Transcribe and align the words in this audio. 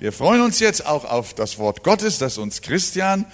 Wir 0.00 0.12
freuen 0.12 0.42
uns 0.42 0.60
jetzt 0.60 0.86
auch 0.86 1.04
auf 1.04 1.34
das 1.34 1.58
Wort 1.58 1.82
Gottes, 1.82 2.18
das 2.18 2.38
uns 2.38 2.62
Christian, 2.62 3.26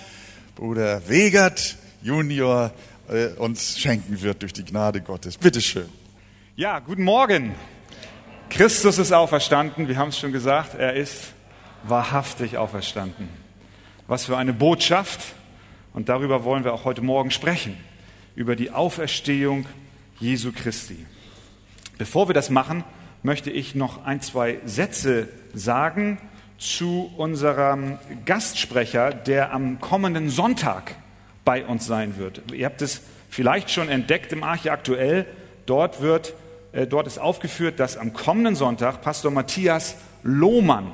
Bruder 0.56 1.06
Wegert 1.10 1.76
Junior, 2.00 2.72
äh, 3.06 3.26
uns 3.36 3.78
schenken 3.78 4.22
wird 4.22 4.40
durch 4.40 4.54
die 4.54 4.64
Gnade 4.64 5.02
Gottes. 5.02 5.36
Bitte 5.36 5.60
schön. 5.60 5.90
Ja, 6.56 6.78
guten 6.78 7.04
Morgen. 7.04 7.54
Christus 8.48 8.96
ist 8.96 9.12
auferstanden. 9.12 9.88
Wir 9.88 9.98
haben 9.98 10.08
es 10.08 10.18
schon 10.18 10.32
gesagt. 10.32 10.74
Er 10.74 10.94
ist 10.94 11.34
wahrhaftig 11.82 12.56
auferstanden. 12.56 13.28
Was 14.06 14.24
für 14.24 14.38
eine 14.38 14.54
Botschaft. 14.54 15.20
Und 15.92 16.08
darüber 16.08 16.44
wollen 16.44 16.64
wir 16.64 16.72
auch 16.72 16.86
heute 16.86 17.02
Morgen 17.02 17.30
sprechen. 17.30 17.76
Über 18.36 18.56
die 18.56 18.70
Auferstehung 18.70 19.66
Jesu 20.18 20.50
Christi. 20.50 21.04
Bevor 21.98 22.30
wir 22.30 22.34
das 22.34 22.48
machen, 22.48 22.84
möchte 23.22 23.50
ich 23.50 23.74
noch 23.74 24.06
ein, 24.06 24.22
zwei 24.22 24.60
Sätze 24.64 25.28
sagen 25.52 26.18
zu 26.58 27.12
unserem 27.16 27.98
Gastsprecher, 28.24 29.12
der 29.12 29.52
am 29.52 29.80
kommenden 29.80 30.30
Sonntag 30.30 30.94
bei 31.44 31.64
uns 31.64 31.86
sein 31.86 32.16
wird. 32.16 32.42
Ihr 32.52 32.66
habt 32.66 32.82
es 32.82 33.02
vielleicht 33.28 33.70
schon 33.70 33.88
entdeckt 33.88 34.32
im 34.32 34.42
Arche 34.42 34.72
aktuell. 34.72 35.26
Dort, 35.66 36.00
wird, 36.00 36.34
äh, 36.72 36.86
dort 36.86 37.06
ist 37.06 37.18
aufgeführt, 37.18 37.80
dass 37.80 37.96
am 37.96 38.12
kommenden 38.12 38.54
Sonntag 38.54 39.02
Pastor 39.02 39.30
Matthias 39.30 39.96
Lohmann 40.22 40.92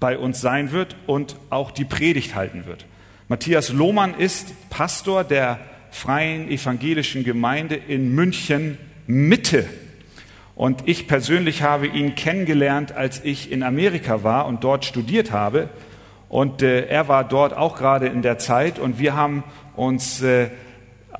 bei 0.00 0.18
uns 0.18 0.40
sein 0.40 0.72
wird 0.72 0.96
und 1.06 1.36
auch 1.50 1.70
die 1.70 1.84
Predigt 1.84 2.34
halten 2.34 2.66
wird. 2.66 2.86
Matthias 3.28 3.70
Lohmann 3.70 4.14
ist 4.14 4.70
Pastor 4.70 5.24
der 5.24 5.58
Freien 5.90 6.48
Evangelischen 6.50 7.24
Gemeinde 7.24 7.74
in 7.74 8.14
München 8.14 8.78
Mitte. 9.06 9.66
Und 10.56 10.88
ich 10.88 11.06
persönlich 11.06 11.62
habe 11.62 11.86
ihn 11.86 12.14
kennengelernt, 12.14 12.92
als 12.92 13.22
ich 13.22 13.52
in 13.52 13.62
Amerika 13.62 14.24
war 14.24 14.46
und 14.46 14.64
dort 14.64 14.86
studiert 14.86 15.30
habe. 15.30 15.68
Und 16.30 16.62
äh, 16.62 16.86
er 16.86 17.08
war 17.08 17.24
dort 17.24 17.54
auch 17.54 17.76
gerade 17.76 18.06
in 18.06 18.22
der 18.22 18.38
Zeit 18.38 18.78
und 18.78 18.98
wir 18.98 19.14
haben 19.14 19.44
uns 19.76 20.22
äh, 20.22 20.48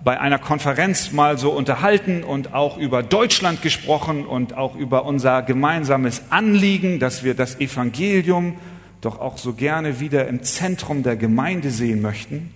bei 0.03 0.19
einer 0.19 0.39
Konferenz 0.39 1.13
mal 1.13 1.37
so 1.37 1.51
unterhalten 1.51 2.25
und 2.25 2.55
auch 2.55 2.79
über 2.79 3.03
Deutschland 3.03 3.61
gesprochen 3.61 4.25
und 4.25 4.57
auch 4.57 4.75
über 4.75 5.05
unser 5.05 5.43
gemeinsames 5.43 6.23
Anliegen, 6.31 6.99
dass 6.99 7.23
wir 7.23 7.35
das 7.35 7.61
Evangelium 7.61 8.57
doch 9.03 9.21
auch 9.21 9.37
so 9.37 9.53
gerne 9.53 10.01
wieder 10.01 10.29
im 10.29 10.43
Zentrum 10.43 11.03
der 11.03 11.17
Gemeinde 11.17 11.71
sehen 11.71 12.01
möchten. 12.01 12.55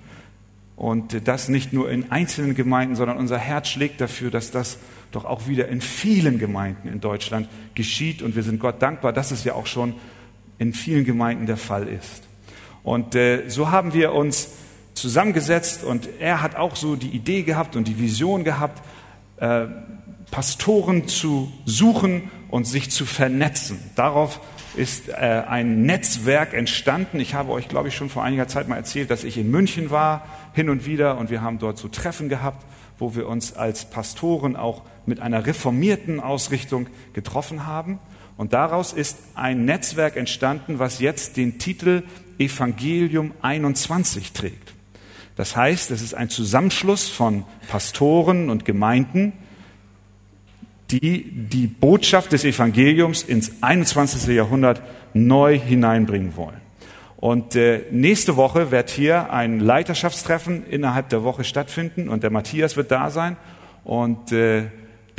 Und 0.77 1.29
das 1.29 1.51
nicht 1.51 1.75
nur 1.75 1.91
in 1.91 2.11
einzelnen 2.11 2.55
Gemeinden, 2.55 2.97
sondern 2.97 3.19
unser 3.19 3.37
Herz 3.37 3.69
schlägt 3.69 4.01
dafür, 4.01 4.31
dass 4.31 4.51
das 4.51 4.79
doch 5.11 5.25
auch 5.25 5.47
wieder 5.47 5.69
in 5.69 5.81
vielen 5.81 6.39
Gemeinden 6.39 6.89
in 6.89 7.01
Deutschland 7.01 7.49
geschieht. 7.75 8.23
Und 8.23 8.37
wir 8.37 8.43
sind 8.43 8.61
Gott 8.61 8.81
dankbar, 8.81 9.13
dass 9.13 9.31
es 9.31 9.45
ja 9.45 9.55
auch 9.55 9.67
schon 9.67 9.95
in 10.59 10.73
vielen 10.73 11.05
Gemeinden 11.05 11.47
der 11.47 11.57
Fall 11.57 11.89
ist. 11.89 12.23
Und 12.83 13.15
äh, 13.15 13.49
so 13.49 13.71
haben 13.71 13.93
wir 13.93 14.13
uns 14.13 14.53
zusammengesetzt 14.95 15.85
und 15.85 16.09
er 16.19 16.43
hat 16.43 16.57
auch 16.57 16.77
so 16.77 16.97
die 16.97 17.09
Idee 17.09 17.43
gehabt 17.43 17.77
und 17.77 17.89
die 17.89 17.99
Vision 17.99 18.45
gehabt, 18.45 18.83
äh, 19.39 19.67
Pastoren 20.31 21.09
zu 21.09 21.53
suchen 21.65 22.31
und 22.49 22.65
sich 22.65 22.91
zu 22.91 23.07
vernetzen. 23.07 23.79
Darauf 23.97 24.41
ist 24.77 25.09
äh, 25.09 25.13
ein 25.13 25.83
Netzwerk 25.83 26.55
entstanden. 26.55 27.21
Ich 27.21 27.35
habe 27.35 27.53
euch, 27.53 27.69
glaube 27.69 27.89
ich, 27.89 27.97
schon 27.97 28.09
vor 28.09 28.23
einiger 28.23 28.47
Zeit 28.49 28.69
mal 28.69 28.77
erzählt, 28.77 29.11
dass 29.11 29.25
ich 29.25 29.39
in 29.39 29.51
München 29.51 29.91
war, 29.91 30.27
hin 30.53 30.71
und 30.71 30.87
wieder, 30.87 31.19
und 31.19 31.31
wir 31.31 31.43
haben 31.43 31.59
dort 31.59 31.79
so 31.79 31.89
Treffen 31.89 32.29
gehabt 32.29 32.65
wo 33.01 33.15
wir 33.15 33.27
uns 33.27 33.55
als 33.55 33.87
Pastoren 33.87 34.57
auch 34.57 34.83
mit 35.11 35.21
einer 35.21 35.45
reformierten 35.45 36.21
Ausrichtung 36.21 36.87
getroffen 37.13 37.67
haben. 37.67 37.99
Und 38.39 38.55
daraus 38.55 38.95
ist 38.95 39.19
ein 39.35 39.67
Netzwerk 39.67 40.17
entstanden, 40.17 40.79
was 40.79 41.01
jetzt 41.01 41.37
den 41.37 41.59
Titel 41.59 42.05
Evangelium 42.39 43.33
21 43.43 44.33
trägt. 44.33 44.73
Das 45.37 45.57
heißt, 45.57 45.91
es 45.91 46.01
ist 46.01 46.15
ein 46.15 46.31
Zusammenschluss 46.31 47.09
von 47.09 47.45
Pastoren 47.69 48.49
und 48.49 48.65
Gemeinden, 48.65 49.35
die 50.91 51.31
die 51.31 51.67
Botschaft 51.67 52.33
des 52.33 52.45
Evangeliums 52.45 53.23
ins 53.23 53.63
21. 53.63 54.35
Jahrhundert 54.35 54.81
neu 55.13 55.59
hineinbringen 55.59 56.37
wollen. 56.37 56.61
Und 57.17 57.55
äh, 57.55 57.83
nächste 57.91 58.37
Woche 58.37 58.71
wird 58.71 58.89
hier 58.89 59.31
ein 59.31 59.61
Leiterschaftstreffen 59.61 60.67
innerhalb 60.67 61.11
der 61.11 61.23
Woche 61.23 61.45
stattfinden 61.45 62.09
und 62.09 62.23
der 62.23 62.31
Matthias 62.31 62.77
wird 62.77 62.91
da 62.91 63.11
sein. 63.11 63.37
Und 63.85 64.33
äh, 64.33 64.69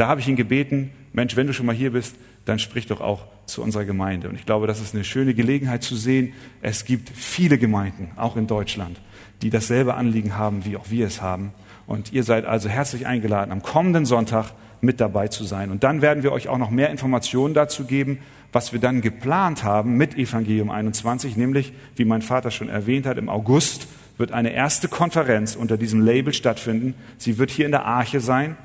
da 0.02 0.08
habe 0.08 0.20
ich 0.20 0.28
ihn 0.28 0.36
gebeten, 0.36 0.90
Mensch, 1.14 1.36
wenn 1.36 1.46
du 1.46 1.54
schon 1.54 1.68
mal 1.68 1.76
hier 1.76 1.92
bist, 1.92 2.16
dann 2.46 2.58
sprich 2.58 2.88
doch 2.88 3.02
auch 3.02 3.28
zu 3.46 3.62
unserer 3.62 3.86
Gemeinde. 3.86 4.30
Und 4.30 4.36
ich 4.36 4.48
glaube, 4.48 4.66
das 4.66 4.82
ist 4.82 4.96
eine 4.96 5.04
schöne 5.04 5.36
Gelegenheit 5.36 5.84
zu 5.84 5.96
sehen. 5.96 6.34
Es 6.64 6.86
gibt 6.86 7.12
viele 7.12 7.60
Gemeinden, 7.60 8.10
auch 8.16 8.36
in 8.36 8.48
Deutschland, 8.48 9.00
die 9.44 9.52
dasselbe 9.52 9.94
Anliegen 9.94 10.36
haben, 10.36 10.66
wie 10.66 10.76
auch 10.76 10.90
wir 10.90 11.06
es 11.06 11.22
haben. 11.22 11.54
Und 11.86 12.14
ihr 12.14 12.24
seid 12.24 12.46
also 12.46 12.68
herzlich 12.68 13.06
eingeladen, 13.06 13.52
am 13.52 13.62
kommenden 13.62 14.08
Sonntag 14.08 14.54
mit 14.82 15.00
dabei 15.00 15.28
zu 15.28 15.44
sein. 15.44 15.70
Und 15.70 15.84
dann 15.84 16.02
werden 16.02 16.24
wir 16.24 16.32
euch 16.32 16.48
auch 16.48 16.58
noch 16.58 16.72
mehr 16.72 16.90
Informationen 16.90 17.54
dazu 17.54 17.86
geben, 17.86 18.18
was 18.52 18.74
wir 18.74 18.80
dann 18.80 19.02
geplant 19.02 19.64
haben 19.64 19.98
mit 19.98 20.18
Evangelium 20.18 20.72
21, 20.72 21.38
nämlich, 21.38 21.74
wie 21.96 22.06
mein 22.06 22.24
Vater 22.24 22.50
schon 22.50 22.70
erwähnt 22.70 23.06
hat, 23.06 23.20
im 23.20 23.30
August 23.30 23.88
wird 24.18 24.32
eine 24.32 24.52
erste 24.52 24.88
Konferenz 24.88 25.56
unter 25.56 25.78
diesem 25.78 26.02
Label 26.02 26.34
stattfinden. 26.34 26.96
Sie 27.20 27.38
wird 27.38 27.52
hier 27.52 27.68
in 27.68 27.72
der 27.72 27.86
Arche 27.86 28.20
sein 28.20 28.58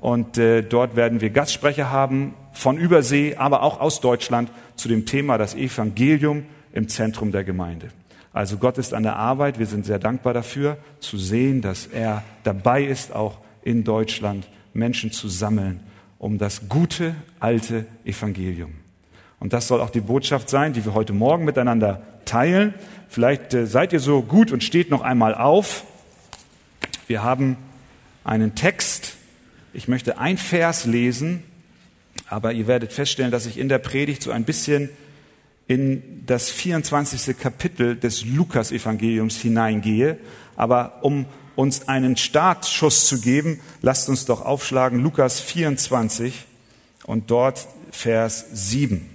und 0.00 0.38
äh, 0.38 0.62
dort 0.62 0.96
werden 0.96 1.20
wir 1.20 1.30
Gastsprecher 1.30 1.90
haben 1.90 2.34
von 2.52 2.78
Übersee, 2.78 3.36
aber 3.36 3.62
auch 3.62 3.80
aus 3.80 4.00
Deutschland 4.00 4.50
zu 4.76 4.88
dem 4.88 5.06
Thema 5.06 5.38
das 5.38 5.54
Evangelium 5.54 6.44
im 6.72 6.88
Zentrum 6.88 7.32
der 7.32 7.44
Gemeinde. 7.44 7.88
Also 8.32 8.58
Gott 8.58 8.76
ist 8.76 8.92
an 8.92 9.02
der 9.02 9.16
Arbeit. 9.16 9.58
Wir 9.58 9.66
sind 9.66 9.86
sehr 9.86 9.98
dankbar 9.98 10.34
dafür, 10.34 10.76
zu 11.00 11.16
sehen, 11.16 11.62
dass 11.62 11.86
er 11.86 12.22
dabei 12.44 12.84
ist, 12.84 13.14
auch 13.14 13.38
in 13.62 13.82
Deutschland 13.82 14.46
Menschen 14.74 15.10
zu 15.10 15.28
sammeln, 15.28 15.80
um 16.18 16.36
das 16.36 16.68
gute, 16.68 17.14
alte 17.40 17.86
Evangelium. 18.04 18.74
Und 19.40 19.52
das 19.52 19.68
soll 19.68 19.80
auch 19.80 19.90
die 19.90 20.00
Botschaft 20.00 20.50
sein, 20.50 20.72
die 20.72 20.84
wir 20.84 20.94
heute 20.94 21.12
Morgen 21.12 21.44
miteinander 21.44 22.02
teilen. 22.26 22.74
Vielleicht 23.08 23.54
äh, 23.54 23.66
seid 23.66 23.92
ihr 23.92 24.00
so 24.00 24.22
gut 24.22 24.52
und 24.52 24.62
steht 24.62 24.90
noch 24.90 25.00
einmal 25.00 25.34
auf. 25.34 25.84
Wir 27.06 27.22
haben 27.22 27.56
einen 28.24 28.54
Text. 28.54 29.15
Ich 29.76 29.88
möchte 29.88 30.16
ein 30.16 30.38
Vers 30.38 30.86
lesen, 30.86 31.42
aber 32.30 32.54
ihr 32.54 32.66
werdet 32.66 32.94
feststellen, 32.94 33.30
dass 33.30 33.44
ich 33.44 33.58
in 33.58 33.68
der 33.68 33.76
Predigt 33.78 34.22
so 34.22 34.30
ein 34.30 34.44
bisschen 34.44 34.88
in 35.68 36.24
das 36.24 36.48
24. 36.48 37.38
Kapitel 37.38 37.94
des 37.94 38.24
Lukas-Evangeliums 38.24 39.36
hineingehe. 39.36 40.18
Aber 40.56 41.04
um 41.04 41.26
uns 41.56 41.88
einen 41.88 42.16
Startschuss 42.16 43.06
zu 43.06 43.20
geben, 43.20 43.60
lasst 43.82 44.08
uns 44.08 44.24
doch 44.24 44.40
aufschlagen 44.46 45.00
Lukas 45.00 45.40
24 45.40 46.46
und 47.04 47.30
dort 47.30 47.68
Vers 47.90 48.46
7. 48.54 49.10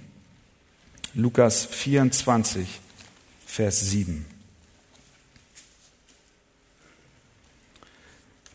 Lukas 1.14 1.66
24, 1.66 2.68
Vers 3.46 3.80
7. 3.80 4.24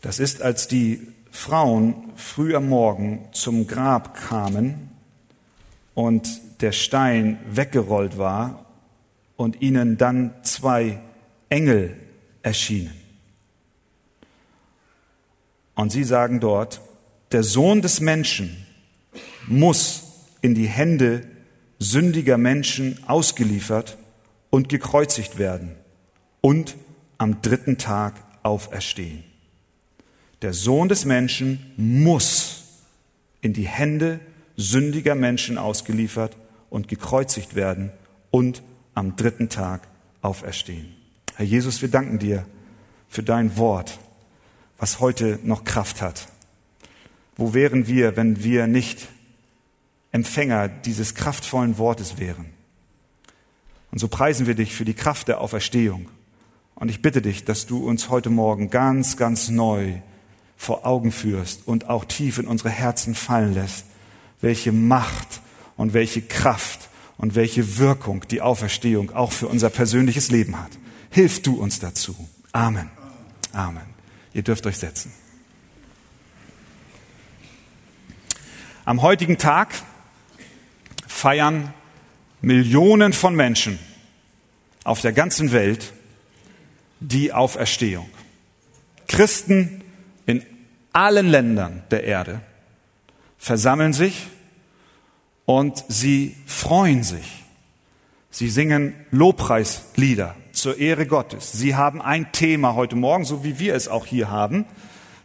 Das 0.00 0.18
ist, 0.18 0.40
als 0.40 0.68
die 0.68 1.06
Frauen 1.38 1.94
früh 2.16 2.56
am 2.56 2.68
Morgen 2.68 3.28
zum 3.30 3.68
Grab 3.68 4.16
kamen 4.16 4.90
und 5.94 6.28
der 6.60 6.72
Stein 6.72 7.38
weggerollt 7.48 8.18
war 8.18 8.66
und 9.36 9.62
ihnen 9.62 9.96
dann 9.96 10.34
zwei 10.42 11.00
Engel 11.48 11.96
erschienen. 12.42 12.92
Und 15.76 15.92
sie 15.92 16.02
sagen 16.02 16.40
dort, 16.40 16.80
der 17.30 17.44
Sohn 17.44 17.82
des 17.82 18.00
Menschen 18.00 18.66
muss 19.46 20.26
in 20.42 20.56
die 20.56 20.66
Hände 20.66 21.22
sündiger 21.78 22.36
Menschen 22.36 22.98
ausgeliefert 23.06 23.96
und 24.50 24.68
gekreuzigt 24.68 25.38
werden 25.38 25.76
und 26.40 26.74
am 27.16 27.42
dritten 27.42 27.78
Tag 27.78 28.14
auferstehen. 28.42 29.27
Der 30.42 30.52
Sohn 30.52 30.88
des 30.88 31.04
Menschen 31.04 31.72
muss 31.76 32.64
in 33.40 33.52
die 33.52 33.66
Hände 33.66 34.20
sündiger 34.56 35.14
Menschen 35.14 35.58
ausgeliefert 35.58 36.36
und 36.70 36.88
gekreuzigt 36.88 37.54
werden 37.54 37.92
und 38.30 38.62
am 38.94 39.16
dritten 39.16 39.48
Tag 39.48 39.88
auferstehen. 40.22 40.94
Herr 41.36 41.46
Jesus, 41.46 41.82
wir 41.82 41.88
danken 41.88 42.18
dir 42.18 42.44
für 43.08 43.22
dein 43.22 43.56
Wort, 43.56 43.98
was 44.78 45.00
heute 45.00 45.38
noch 45.42 45.64
Kraft 45.64 46.02
hat. 46.02 46.28
Wo 47.36 47.54
wären 47.54 47.86
wir, 47.86 48.16
wenn 48.16 48.42
wir 48.42 48.66
nicht 48.66 49.08
Empfänger 50.10 50.68
dieses 50.68 51.14
kraftvollen 51.14 51.78
Wortes 51.78 52.18
wären. 52.18 52.46
Und 53.90 53.98
so 53.98 54.08
preisen 54.08 54.46
wir 54.46 54.54
dich 54.54 54.74
für 54.74 54.84
die 54.84 54.94
Kraft 54.94 55.28
der 55.28 55.40
Auferstehung. 55.40 56.08
Und 56.74 56.88
ich 56.88 57.02
bitte 57.02 57.20
dich, 57.20 57.44
dass 57.44 57.66
du 57.66 57.86
uns 57.86 58.08
heute 58.08 58.30
Morgen 58.30 58.70
ganz, 58.70 59.16
ganz 59.16 59.48
neu 59.48 60.00
vor 60.58 60.84
Augen 60.84 61.12
führst 61.12 61.66
und 61.66 61.88
auch 61.88 62.04
tief 62.04 62.36
in 62.36 62.46
unsere 62.46 62.68
Herzen 62.68 63.14
fallen 63.14 63.54
lässt, 63.54 63.86
welche 64.40 64.72
Macht 64.72 65.40
und 65.76 65.94
welche 65.94 66.20
Kraft 66.20 66.90
und 67.16 67.36
welche 67.36 67.78
Wirkung 67.78 68.26
die 68.28 68.42
Auferstehung 68.42 69.14
auch 69.14 69.32
für 69.32 69.46
unser 69.46 69.70
persönliches 69.70 70.30
Leben 70.30 70.60
hat. 70.60 70.72
Hilf 71.10 71.40
du 71.42 71.54
uns 71.54 71.78
dazu. 71.78 72.14
Amen. 72.52 72.90
Amen. 73.52 73.86
Ihr 74.34 74.42
dürft 74.42 74.66
euch 74.66 74.76
setzen. 74.76 75.12
Am 78.84 79.00
heutigen 79.00 79.38
Tag 79.38 79.74
feiern 81.06 81.72
Millionen 82.40 83.12
von 83.12 83.34
Menschen 83.34 83.78
auf 84.82 85.00
der 85.02 85.12
ganzen 85.12 85.52
Welt 85.52 85.92
die 87.00 87.32
Auferstehung. 87.32 88.08
Christen 89.06 89.77
allen 90.98 91.28
Ländern 91.28 91.82
der 91.90 92.04
Erde 92.04 92.40
versammeln 93.38 93.92
sich 93.92 94.26
und 95.44 95.84
sie 95.88 96.36
freuen 96.46 97.04
sich. 97.04 97.44
Sie 98.30 98.48
singen 98.48 98.94
Lobpreislieder 99.12 100.34
zur 100.52 100.78
Ehre 100.78 101.06
Gottes. 101.06 101.52
Sie 101.52 101.76
haben 101.76 102.02
ein 102.02 102.32
Thema 102.32 102.74
heute 102.74 102.96
Morgen, 102.96 103.24
so 103.24 103.44
wie 103.44 103.60
wir 103.60 103.74
es 103.74 103.86
auch 103.86 104.06
hier 104.06 104.28
haben, 104.28 104.66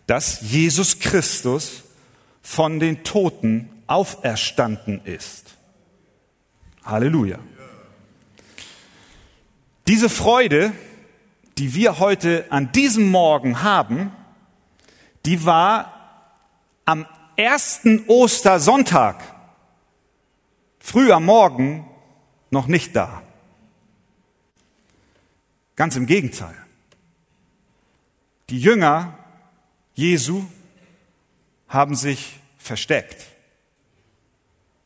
dass 0.05 0.41
Jesus 0.41 0.99
Christus 0.99 1.83
von 2.43 2.79
den 2.79 3.03
Toten 3.03 3.69
auferstanden 3.87 5.01
ist. 5.03 5.55
Halleluja. 6.85 7.39
Diese 9.87 10.09
Freude, 10.09 10.71
die 11.57 11.73
wir 11.73 11.97
heute 11.99 12.45
an 12.49 12.71
diesem 12.71 13.09
Morgen 13.09 13.63
haben, 13.63 14.11
die 15.25 15.45
war 15.45 15.93
am 16.85 17.05
ersten 17.35 18.05
Ostersonntag 18.07 19.23
früh 20.79 21.11
am 21.11 21.25
Morgen 21.25 21.89
noch 22.51 22.67
nicht 22.67 22.95
da. 22.95 23.23
Ganz 25.75 25.95
im 25.95 26.05
Gegenteil. 26.05 26.55
Die 28.49 28.59
Jünger 28.59 29.17
Jesu 29.95 30.45
haben 31.67 31.95
sich 31.95 32.39
versteckt. 32.57 33.25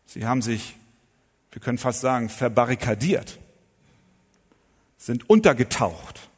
Sie 0.06 0.26
haben 0.26 0.42
sich, 0.42 0.76
wir 1.52 1.62
können 1.62 1.78
fast 1.78 2.02
sagen, 2.02 2.30
verbarrikadiert, 2.30 3.40
sind 4.98 5.30
untergetaucht. 5.30 6.30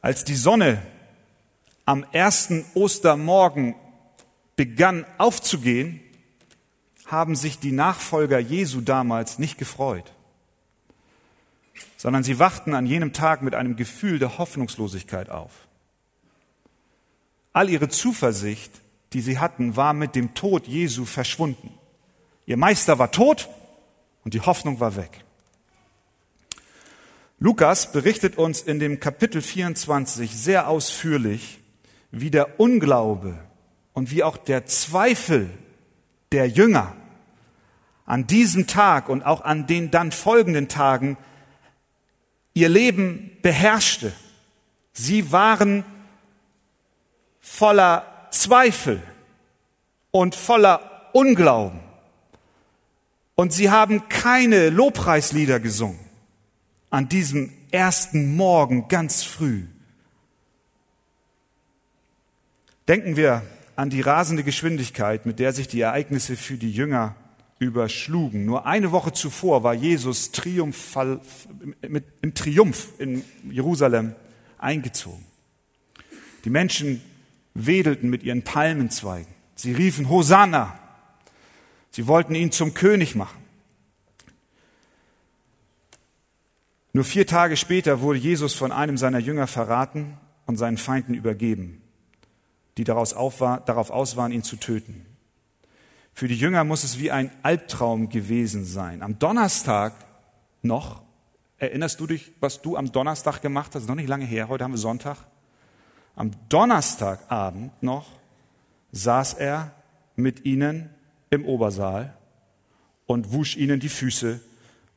Als 0.00 0.24
die 0.24 0.34
Sonne 0.34 0.82
am 1.84 2.04
ersten 2.12 2.64
Ostermorgen 2.74 3.74
begann 4.56 5.04
aufzugehen, 5.18 6.00
haben 7.06 7.36
sich 7.36 7.58
die 7.58 7.72
Nachfolger 7.72 8.38
Jesu 8.38 8.80
damals 8.80 9.38
nicht 9.38 9.58
gefreut, 9.58 10.12
sondern 11.96 12.22
sie 12.22 12.38
wachten 12.38 12.74
an 12.74 12.86
jenem 12.86 13.12
Tag 13.12 13.42
mit 13.42 13.54
einem 13.54 13.76
Gefühl 13.76 14.18
der 14.18 14.38
Hoffnungslosigkeit 14.38 15.28
auf. 15.28 15.52
All 17.52 17.68
ihre 17.68 17.88
Zuversicht, 17.88 18.72
die 19.12 19.20
sie 19.20 19.38
hatten, 19.38 19.76
war 19.76 19.92
mit 19.92 20.14
dem 20.14 20.34
Tod 20.34 20.66
Jesu 20.66 21.04
verschwunden. 21.04 21.74
Ihr 22.46 22.56
Meister 22.56 22.98
war 22.98 23.12
tot 23.12 23.48
und 24.24 24.32
die 24.32 24.40
Hoffnung 24.40 24.80
war 24.80 24.96
weg. 24.96 25.24
Lukas 27.38 27.92
berichtet 27.92 28.38
uns 28.38 28.62
in 28.62 28.78
dem 28.78 29.00
Kapitel 29.00 29.42
24 29.42 30.34
sehr 30.34 30.68
ausführlich, 30.68 31.61
wie 32.12 32.30
der 32.30 32.60
Unglaube 32.60 33.36
und 33.94 34.10
wie 34.10 34.22
auch 34.22 34.36
der 34.36 34.66
Zweifel 34.66 35.50
der 36.30 36.48
Jünger 36.48 36.94
an 38.04 38.26
diesem 38.26 38.66
Tag 38.66 39.08
und 39.08 39.24
auch 39.24 39.40
an 39.40 39.66
den 39.66 39.90
dann 39.90 40.12
folgenden 40.12 40.68
Tagen 40.68 41.16
ihr 42.54 42.68
Leben 42.68 43.30
beherrschte. 43.42 44.12
Sie 44.92 45.32
waren 45.32 45.84
voller 47.40 48.28
Zweifel 48.30 49.02
und 50.10 50.34
voller 50.34 51.10
Unglauben. 51.12 51.80
Und 53.34 53.52
sie 53.52 53.70
haben 53.70 54.08
keine 54.08 54.68
Lobpreislieder 54.68 55.58
gesungen 55.60 55.98
an 56.90 57.08
diesem 57.08 57.52
ersten 57.70 58.36
Morgen 58.36 58.88
ganz 58.88 59.22
früh. 59.22 59.64
Denken 62.88 63.16
wir 63.16 63.42
an 63.76 63.90
die 63.90 64.00
rasende 64.00 64.42
Geschwindigkeit, 64.42 65.26
mit 65.26 65.38
der 65.38 65.52
sich 65.52 65.68
die 65.68 65.80
Ereignisse 65.80 66.36
für 66.36 66.56
die 66.56 66.72
Jünger 66.72 67.14
überschlugen. 67.58 68.44
Nur 68.44 68.66
eine 68.66 68.92
Woche 68.92 69.12
zuvor 69.12 69.62
war 69.62 69.74
Jesus 69.74 70.32
triumphal, 70.32 71.20
mit, 71.88 72.04
im 72.20 72.34
Triumph 72.34 72.88
in 72.98 73.24
Jerusalem 73.50 74.14
eingezogen. 74.58 75.24
Die 76.44 76.50
Menschen 76.50 77.00
wedelten 77.54 78.10
mit 78.10 78.22
ihren 78.22 78.42
Palmenzweigen. 78.42 79.32
Sie 79.54 79.72
riefen 79.72 80.08
Hosanna. 80.08 80.78
Sie 81.90 82.06
wollten 82.06 82.34
ihn 82.34 82.50
zum 82.50 82.74
König 82.74 83.14
machen. 83.14 83.42
Nur 86.94 87.04
vier 87.04 87.26
Tage 87.26 87.56
später 87.56 88.00
wurde 88.00 88.18
Jesus 88.18 88.54
von 88.54 88.72
einem 88.72 88.98
seiner 88.98 89.18
Jünger 89.18 89.46
verraten 89.46 90.18
und 90.46 90.56
seinen 90.56 90.76
Feinden 90.76 91.14
übergeben, 91.14 91.81
die 92.76 92.84
daraus 92.84 93.14
war, 93.14 93.60
darauf 93.60 93.90
aus 93.90 94.16
waren, 94.16 94.32
ihn 94.32 94.42
zu 94.42 94.56
töten. 94.56 95.06
Für 96.14 96.28
die 96.28 96.36
Jünger 96.36 96.64
muss 96.64 96.84
es 96.84 96.98
wie 96.98 97.10
ein 97.10 97.30
Albtraum 97.42 98.08
gewesen 98.08 98.64
sein. 98.64 99.02
Am 99.02 99.18
Donnerstag 99.18 99.94
noch, 100.60 101.02
erinnerst 101.58 102.00
du 102.00 102.06
dich, 102.06 102.32
was 102.40 102.60
du 102.60 102.76
am 102.76 102.92
Donnerstag 102.92 103.40
gemacht 103.40 103.74
hast? 103.74 103.88
Noch 103.88 103.94
nicht 103.94 104.08
lange 104.08 104.24
her, 104.24 104.48
heute 104.48 104.64
haben 104.64 104.72
wir 104.72 104.78
Sonntag. 104.78 105.16
Am 106.14 106.30
Donnerstagabend 106.48 107.82
noch 107.82 108.06
saß 108.92 109.34
er 109.34 109.72
mit 110.16 110.44
ihnen 110.44 110.90
im 111.30 111.46
Obersaal 111.46 112.14
und 113.06 113.32
wusch 113.32 113.56
ihnen 113.56 113.80
die 113.80 113.88
Füße 113.88 114.40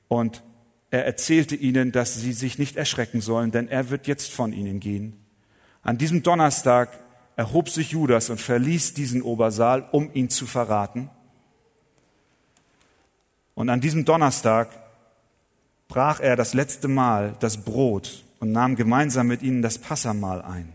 und 0.10 0.44
er 0.92 1.06
erzählte 1.06 1.56
ihnen, 1.56 1.92
dass 1.92 2.16
sie 2.16 2.34
sich 2.34 2.60
nicht 2.60 2.76
erschrecken 2.76 3.22
sollen, 3.22 3.52
denn 3.52 3.68
er 3.68 3.90
wird 3.90 4.08
jetzt 4.08 4.32
von 4.32 4.54
ihnen 4.54 4.80
gehen. 4.80 5.18
An 5.82 5.98
diesem 5.98 6.24
Donnerstag 6.24 6.90
erhob 7.36 7.70
sich 7.70 7.92
Judas 7.92 8.30
und 8.30 8.40
verließ 8.40 8.94
diesen 8.94 9.22
Obersaal, 9.22 9.88
um 9.92 10.10
ihn 10.14 10.30
zu 10.30 10.46
verraten. 10.46 11.10
Und 13.54 13.70
an 13.70 13.82
diesem 13.82 14.06
Donnerstag 14.06 14.70
brach 15.88 16.20
er 16.20 16.36
das 16.36 16.54
letzte 16.54 16.88
Mal 16.88 17.36
das 17.40 17.58
Brot 17.64 18.24
und 18.40 18.52
nahm 18.52 18.76
gemeinsam 18.76 19.28
mit 19.28 19.42
ihnen 19.42 19.62
das 19.62 19.78
Passamahl 19.78 20.42
ein. 20.42 20.72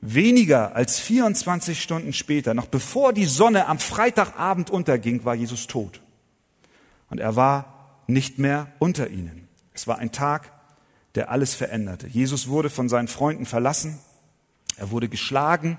Weniger 0.00 0.76
als 0.76 1.00
24 1.00 1.82
Stunden 1.82 2.12
später, 2.12 2.54
noch 2.54 2.66
bevor 2.66 3.12
die 3.12 3.24
Sonne 3.24 3.66
am 3.66 3.78
Freitagabend 3.78 4.70
unterging, 4.70 5.24
war 5.24 5.34
Jesus 5.34 5.66
tot. 5.66 6.00
Und 7.10 7.18
er 7.18 7.34
war 7.34 8.02
nicht 8.06 8.38
mehr 8.38 8.68
unter 8.78 9.08
ihnen. 9.08 9.48
Es 9.72 9.86
war 9.86 9.98
ein 9.98 10.12
Tag, 10.12 10.52
der 11.14 11.30
alles 11.30 11.54
veränderte. 11.54 12.06
Jesus 12.06 12.48
wurde 12.48 12.70
von 12.70 12.88
seinen 12.88 13.08
Freunden 13.08 13.46
verlassen, 13.46 13.98
er 14.76 14.90
wurde 14.90 15.08
geschlagen, 15.08 15.78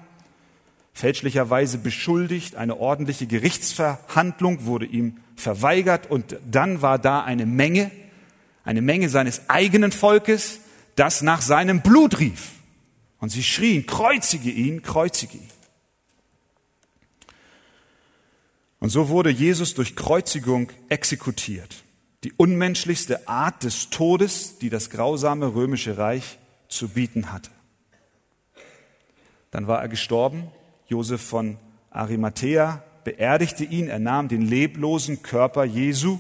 fälschlicherweise 0.93 1.77
beschuldigt, 1.77 2.55
eine 2.55 2.79
ordentliche 2.79 3.27
Gerichtsverhandlung 3.27 4.65
wurde 4.65 4.85
ihm 4.85 5.17
verweigert 5.35 6.09
und 6.09 6.37
dann 6.49 6.81
war 6.81 6.97
da 6.97 7.23
eine 7.23 7.45
Menge, 7.45 7.91
eine 8.63 8.81
Menge 8.81 9.09
seines 9.09 9.49
eigenen 9.49 9.91
Volkes, 9.91 10.59
das 10.95 11.21
nach 11.21 11.41
seinem 11.41 11.81
Blut 11.81 12.19
rief. 12.19 12.51
Und 13.19 13.29
sie 13.29 13.43
schrien, 13.43 13.85
kreuzige 13.85 14.49
ihn, 14.49 14.81
kreuzige 14.81 15.37
ihn. 15.37 15.49
Und 18.79 18.89
so 18.89 19.09
wurde 19.09 19.29
Jesus 19.29 19.73
durch 19.73 19.95
Kreuzigung 19.95 20.71
exekutiert 20.89 21.83
die 22.23 22.33
unmenschlichste 22.35 23.27
Art 23.27 23.63
des 23.63 23.89
Todes, 23.89 24.57
die 24.59 24.69
das 24.69 24.89
grausame 24.89 25.53
römische 25.53 25.97
Reich 25.97 26.37
zu 26.67 26.89
bieten 26.89 27.31
hatte. 27.31 27.51
Dann 29.51 29.67
war 29.67 29.81
er 29.81 29.87
gestorben. 29.87 30.47
Josef 30.87 31.21
von 31.21 31.57
Arimathea 31.91 32.83
beerdigte 33.03 33.63
ihn. 33.63 33.87
Er 33.87 33.99
nahm 33.99 34.27
den 34.27 34.41
leblosen 34.41 35.23
Körper 35.23 35.63
Jesu 35.63 36.19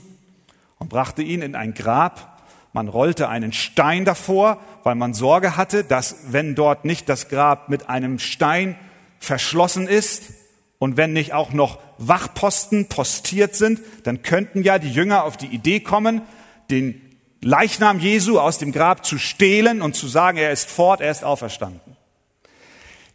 und 0.79 0.89
brachte 0.89 1.21
ihn 1.21 1.41
in 1.41 1.55
ein 1.55 1.73
Grab. 1.73 2.41
Man 2.73 2.87
rollte 2.87 3.29
einen 3.29 3.53
Stein 3.53 4.05
davor, 4.05 4.59
weil 4.83 4.95
man 4.95 5.13
Sorge 5.13 5.57
hatte, 5.57 5.83
dass 5.83 6.31
wenn 6.31 6.55
dort 6.55 6.85
nicht 6.85 7.09
das 7.09 7.29
Grab 7.29 7.69
mit 7.69 7.89
einem 7.89 8.19
Stein 8.19 8.75
verschlossen 9.19 9.87
ist, 9.87 10.31
und 10.79 10.97
wenn 10.97 11.13
nicht 11.13 11.33
auch 11.33 11.53
noch 11.53 11.79
Wachposten 11.97 12.87
postiert 12.87 13.55
sind, 13.55 13.79
dann 14.03 14.21
könnten 14.21 14.63
ja 14.63 14.79
die 14.79 14.91
Jünger 14.91 15.23
auf 15.23 15.37
die 15.37 15.47
Idee 15.47 15.79
kommen, 15.79 16.21
den 16.69 17.01
Leichnam 17.41 17.99
Jesu 17.99 18.39
aus 18.39 18.57
dem 18.57 18.71
Grab 18.71 19.05
zu 19.05 19.17
stehlen 19.17 19.81
und 19.81 19.95
zu 19.95 20.07
sagen, 20.07 20.37
er 20.37 20.51
ist 20.51 20.69
fort, 20.69 21.01
er 21.01 21.11
ist 21.11 21.23
auferstanden. 21.23 21.96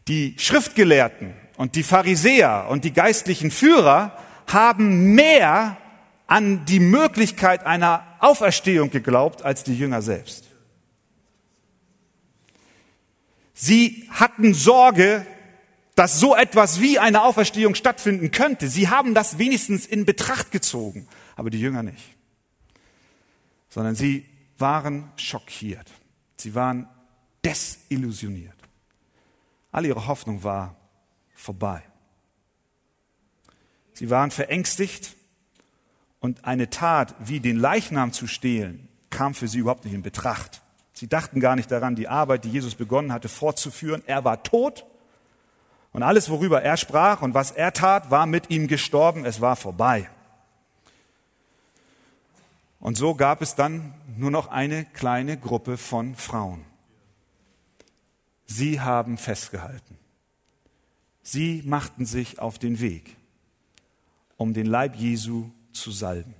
Die 0.08 0.34
Schriftgelehrten 0.38 1.34
und 1.56 1.76
die 1.76 1.82
Pharisäer 1.82 2.66
und 2.68 2.84
die 2.84 2.92
geistlichen 2.92 3.50
Führer 3.50 4.16
haben 4.46 5.14
mehr 5.14 5.76
an 6.26 6.64
die 6.64 6.80
Möglichkeit 6.80 7.64
einer 7.66 8.04
Auferstehung 8.18 8.90
geglaubt 8.90 9.42
als 9.42 9.64
die 9.64 9.76
Jünger 9.76 10.02
selbst. 10.02 10.46
Sie 13.54 14.08
hatten 14.10 14.54
Sorge, 14.54 15.26
dass 15.94 16.18
so 16.18 16.34
etwas 16.34 16.80
wie 16.80 16.98
eine 16.98 17.22
Auferstehung 17.22 17.74
stattfinden 17.74 18.30
könnte. 18.30 18.68
Sie 18.68 18.88
haben 18.88 19.14
das 19.14 19.38
wenigstens 19.38 19.86
in 19.86 20.04
Betracht 20.04 20.50
gezogen, 20.50 21.06
aber 21.36 21.50
die 21.50 21.60
Jünger 21.60 21.82
nicht. 21.82 22.16
Sondern 23.68 23.94
sie 23.94 24.24
waren 24.58 25.12
schockiert. 25.16 25.86
Sie 26.36 26.54
waren 26.54 26.88
desillusioniert. 27.44 28.61
All 29.72 29.84
ihre 29.84 30.06
Hoffnung 30.06 30.44
war 30.44 30.76
vorbei. 31.34 31.82
Sie 33.94 34.10
waren 34.10 34.30
verängstigt 34.30 35.16
und 36.20 36.44
eine 36.44 36.70
Tat 36.70 37.14
wie 37.18 37.40
den 37.40 37.56
Leichnam 37.56 38.12
zu 38.12 38.26
stehlen 38.26 38.88
kam 39.12 39.34
für 39.34 39.46
sie 39.46 39.58
überhaupt 39.58 39.84
nicht 39.84 39.94
in 39.94 40.02
Betracht. 40.02 40.62
Sie 40.92 41.06
dachten 41.06 41.38
gar 41.38 41.54
nicht 41.54 41.70
daran, 41.70 41.94
die 41.94 42.08
Arbeit, 42.08 42.44
die 42.44 42.50
Jesus 42.50 42.74
begonnen 42.74 43.12
hatte, 43.12 43.28
fortzuführen. 43.28 44.02
Er 44.06 44.24
war 44.24 44.42
tot 44.42 44.84
und 45.92 46.02
alles, 46.02 46.30
worüber 46.30 46.62
er 46.62 46.76
sprach 46.76 47.22
und 47.22 47.34
was 47.34 47.50
er 47.52 47.72
tat, 47.72 48.10
war 48.10 48.26
mit 48.26 48.50
ihm 48.50 48.66
gestorben. 48.66 49.24
Es 49.24 49.40
war 49.40 49.56
vorbei. 49.56 50.08
Und 52.80 52.96
so 52.96 53.14
gab 53.14 53.42
es 53.42 53.54
dann 53.54 53.94
nur 54.16 54.30
noch 54.30 54.48
eine 54.48 54.84
kleine 54.86 55.36
Gruppe 55.36 55.76
von 55.76 56.16
Frauen. 56.16 56.64
Sie 58.54 58.80
haben 58.80 59.16
festgehalten. 59.16 59.96
Sie 61.22 61.62
machten 61.64 62.04
sich 62.04 62.38
auf 62.38 62.58
den 62.58 62.80
Weg, 62.80 63.16
um 64.36 64.52
den 64.52 64.66
Leib 64.66 64.94
Jesu 64.96 65.50
zu 65.72 65.90
salben. 65.90 66.34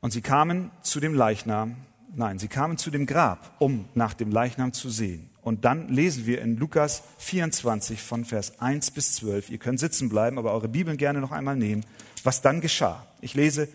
Und 0.00 0.10
sie 0.12 0.20
kamen 0.20 0.70
zu 0.82 1.00
dem 1.00 1.14
Leichnam, 1.14 1.76
nein, 2.14 2.38
sie 2.38 2.48
kamen 2.48 2.76
zu 2.76 2.90
dem 2.90 3.06
Grab, 3.06 3.54
um 3.58 3.88
nach 3.94 4.12
dem 4.12 4.30
Leichnam 4.30 4.74
zu 4.74 4.90
sehen. 4.90 5.30
Und 5.40 5.64
dann 5.64 5.88
lesen 5.88 6.26
wir 6.26 6.42
in 6.42 6.58
Lukas 6.58 7.02
24 7.18 8.02
von 8.02 8.26
Vers 8.26 8.60
1 8.60 8.90
bis 8.90 9.14
12, 9.14 9.48
ihr 9.48 9.58
könnt 9.58 9.80
sitzen 9.80 10.10
bleiben, 10.10 10.36
aber 10.36 10.52
eure 10.52 10.68
Bibeln 10.68 10.98
gerne 10.98 11.20
noch 11.20 11.32
einmal 11.32 11.56
nehmen, 11.56 11.86
was 12.22 12.42
dann 12.42 12.60
geschah. 12.60 13.06
Ich 13.22 13.32
lese 13.32 13.68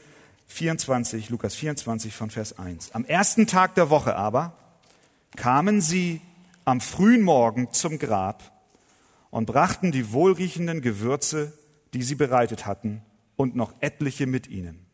24, 0.47 1.29
Lukas 1.29 1.55
24 1.55 2.13
von 2.13 2.29
Vers 2.29 2.57
1. 2.57 2.91
Am 2.91 3.05
ersten 3.05 3.47
Tag 3.47 3.75
der 3.75 3.89
Woche 3.89 4.15
aber 4.15 4.57
kamen 5.35 5.81
sie 5.81 6.21
am 6.63 6.81
frühen 6.81 7.21
Morgen 7.21 7.71
zum 7.73 7.99
Grab 7.99 8.51
und 9.31 9.45
brachten 9.45 9.91
die 9.91 10.11
wohlriechenden 10.11 10.81
Gewürze, 10.81 11.57
die 11.93 12.03
sie 12.03 12.15
bereitet 12.15 12.65
hatten, 12.65 13.01
und 13.35 13.55
noch 13.55 13.73
etliche 13.81 14.27
mit 14.27 14.47
ihnen. 14.47 14.85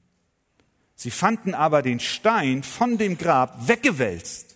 Sie 0.96 1.12
fanden 1.12 1.54
aber 1.54 1.82
den 1.82 2.00
Stein 2.00 2.64
von 2.64 2.98
dem 2.98 3.18
Grab 3.18 3.68
weggewälzt. 3.68 4.56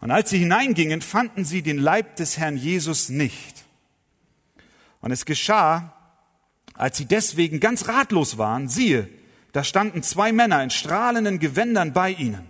Und 0.00 0.12
als 0.12 0.30
sie 0.30 0.38
hineingingen, 0.38 1.02
fanden 1.02 1.44
sie 1.44 1.62
den 1.62 1.78
Leib 1.78 2.16
des 2.16 2.38
Herrn 2.38 2.56
Jesus 2.56 3.08
nicht. 3.08 3.64
Und 5.00 5.10
es 5.10 5.24
geschah, 5.24 5.92
als 6.74 6.96
sie 6.96 7.06
deswegen 7.06 7.58
ganz 7.58 7.88
ratlos 7.88 8.38
waren, 8.38 8.68
siehe, 8.68 9.08
da 9.52 9.64
standen 9.64 10.02
zwei 10.02 10.32
Männer 10.32 10.62
in 10.62 10.70
strahlenden 10.70 11.38
Gewändern 11.38 11.92
bei 11.92 12.10
ihnen. 12.10 12.46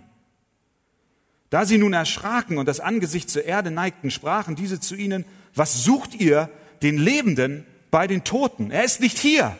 Da 1.49 1.65
sie 1.65 1.77
nun 1.77 1.93
erschraken 1.93 2.57
und 2.57 2.67
das 2.67 2.79
Angesicht 2.79 3.29
zur 3.29 3.45
Erde 3.45 3.71
neigten, 3.71 4.11
sprachen 4.11 4.55
diese 4.55 4.79
zu 4.79 4.95
ihnen, 4.95 5.25
was 5.55 5.83
sucht 5.83 6.13
ihr 6.15 6.49
den 6.81 6.97
Lebenden 6.97 7.65
bei 7.89 8.05
den 8.07 8.23
Toten? 8.23 8.71
Er 8.71 8.83
ist 8.83 8.99
nicht 8.99 9.17
hier, 9.17 9.57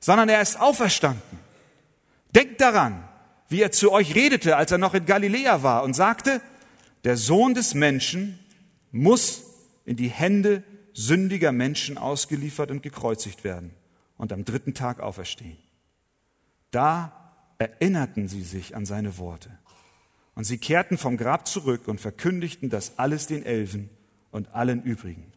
sondern 0.00 0.28
er 0.28 0.42
ist 0.42 0.60
auferstanden. 0.60 1.38
Denkt 2.34 2.60
daran, 2.60 3.04
wie 3.48 3.60
er 3.60 3.70
zu 3.70 3.92
euch 3.92 4.14
redete, 4.14 4.56
als 4.56 4.72
er 4.72 4.78
noch 4.78 4.94
in 4.94 5.06
Galiläa 5.06 5.62
war 5.62 5.84
und 5.84 5.94
sagte, 5.94 6.40
der 7.04 7.16
Sohn 7.16 7.54
des 7.54 7.74
Menschen 7.74 8.38
muss 8.90 9.44
in 9.84 9.96
die 9.96 10.08
Hände 10.08 10.62
sündiger 10.92 11.52
Menschen 11.52 11.98
ausgeliefert 11.98 12.70
und 12.70 12.82
gekreuzigt 12.82 13.44
werden 13.44 13.70
und 14.16 14.32
am 14.32 14.44
dritten 14.44 14.74
Tag 14.74 15.00
auferstehen. 15.00 15.56
Da 16.72 17.12
erinnerten 17.58 18.26
sie 18.26 18.42
sich 18.42 18.74
an 18.74 18.84
seine 18.84 19.18
Worte. 19.18 19.50
Und 20.34 20.44
sie 20.44 20.58
kehrten 20.58 20.98
vom 20.98 21.16
Grab 21.16 21.46
zurück 21.46 21.86
und 21.86 22.00
verkündigten 22.00 22.70
das 22.70 22.98
alles 22.98 23.28
den 23.28 23.44
Elfen 23.44 23.90
und 24.32 24.52
allen 24.54 24.82
übrigen. 24.82 25.32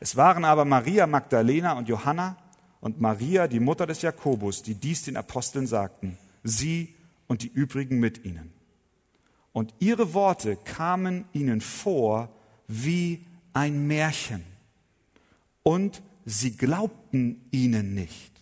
Es 0.00 0.16
waren 0.16 0.44
aber 0.44 0.64
Maria 0.64 1.06
Magdalena 1.06 1.72
und 1.72 1.88
Johanna 1.88 2.36
und 2.80 3.00
Maria, 3.00 3.48
die 3.48 3.60
Mutter 3.60 3.86
des 3.86 4.02
Jakobus, 4.02 4.62
die 4.62 4.74
dies 4.74 5.04
den 5.04 5.16
Aposteln 5.16 5.66
sagten, 5.66 6.18
sie 6.42 6.94
und 7.28 7.42
die 7.42 7.48
übrigen 7.48 7.98
mit 7.98 8.24
ihnen. 8.24 8.52
Und 9.52 9.72
ihre 9.78 10.12
Worte 10.12 10.56
kamen 10.56 11.24
ihnen 11.32 11.60
vor 11.60 12.28
wie 12.68 13.24
ein 13.54 13.86
Märchen. 13.86 14.44
Und 15.62 16.02
sie 16.26 16.56
glaubten 16.56 17.42
ihnen 17.52 17.94
nicht. 17.94 18.35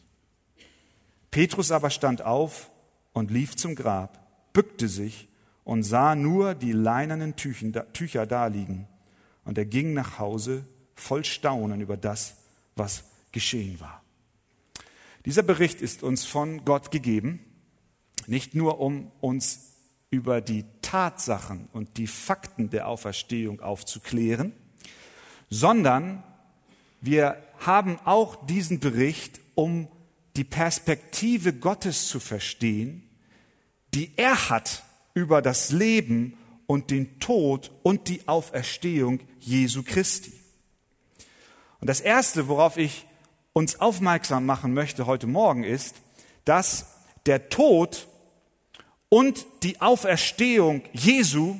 Petrus 1.35 1.73
aber 1.73 1.91
stand 1.91 2.23
auf 2.23 2.71
und 3.13 3.33
lief 3.33 3.57
zum 3.57 3.75
Grab, 3.75 4.25
bückte 4.53 4.87
sich 4.87 5.27
und 5.65 5.83
sah 5.83 6.15
nur 6.15 6.55
die 6.55 6.71
leinernen 6.71 7.35
Tücher 7.35 8.25
daliegen. 8.25 8.87
Und 9.45 9.59
er 9.59 9.65
ging 9.65 9.95
nach 9.95 10.21
Hause 10.21 10.65
voll 10.95 11.25
Staunen 11.25 11.81
über 11.81 11.97
das, 11.97 12.37
was 12.77 13.03
geschehen 13.33 13.81
war. 13.81 14.05
Dieser 15.25 15.43
Bericht 15.43 15.81
ist 15.81 16.05
uns 16.05 16.25
von 16.25 16.65
Gott 16.65 16.93
gegeben, 16.93 17.41
nicht 18.29 18.55
nur 18.55 18.79
um 18.79 19.11
uns 19.21 19.73
über 20.11 20.41
die 20.41 20.65
Tatsachen 20.83 21.69
und 21.73 21.97
die 21.97 22.07
Fakten 22.07 22.71
der 22.71 22.87
Auferstehung 22.87 23.61
aufzuklären, 23.61 24.53
sondern 25.51 26.23
wir 27.01 27.43
haben 27.59 27.99
auch 28.05 28.47
diesen 28.47 28.79
Bericht, 28.79 29.41
um 29.57 29.89
die 30.37 30.45
Perspektive 30.45 31.53
Gottes 31.53 32.09
zu 32.09 32.21
verstehen, 32.21 33.09
die 33.95 34.13
er 34.17 34.51
hat 34.51 34.83
über 35.15 35.43
das 35.43 35.71
Leben 35.71 36.37
und 36.67 36.91
den 36.91 37.21
Tod 37.21 37.71
und 37.83 38.09
die 38.09 38.27
Auferstehung 38.27 39.21
Jesu 39.39 39.83
Christi. 39.83 40.33
Und 41.81 41.89
das 41.89 42.01
Erste, 42.01 42.49
worauf 42.49 42.77
ich 42.77 43.07
uns 43.53 43.79
aufmerksam 43.81 44.47
machen 44.47 44.75
möchte 44.75 45.07
heute 45.07 45.27
Morgen, 45.27 45.63
ist, 45.63 45.97
dass 46.45 46.87
der 47.27 47.49
Tod 47.49 48.09
und 49.09 49.47
die 49.63 49.81
Auferstehung 49.81 50.83
Jesu 50.93 51.57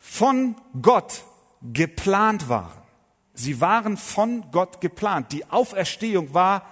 von 0.00 0.56
Gott 0.82 1.22
geplant 1.62 2.48
waren. 2.48 2.82
Sie 3.34 3.60
waren 3.60 3.96
von 3.96 4.50
Gott 4.50 4.80
geplant. 4.80 5.32
Die 5.32 5.48
Auferstehung 5.48 6.34
war 6.34 6.66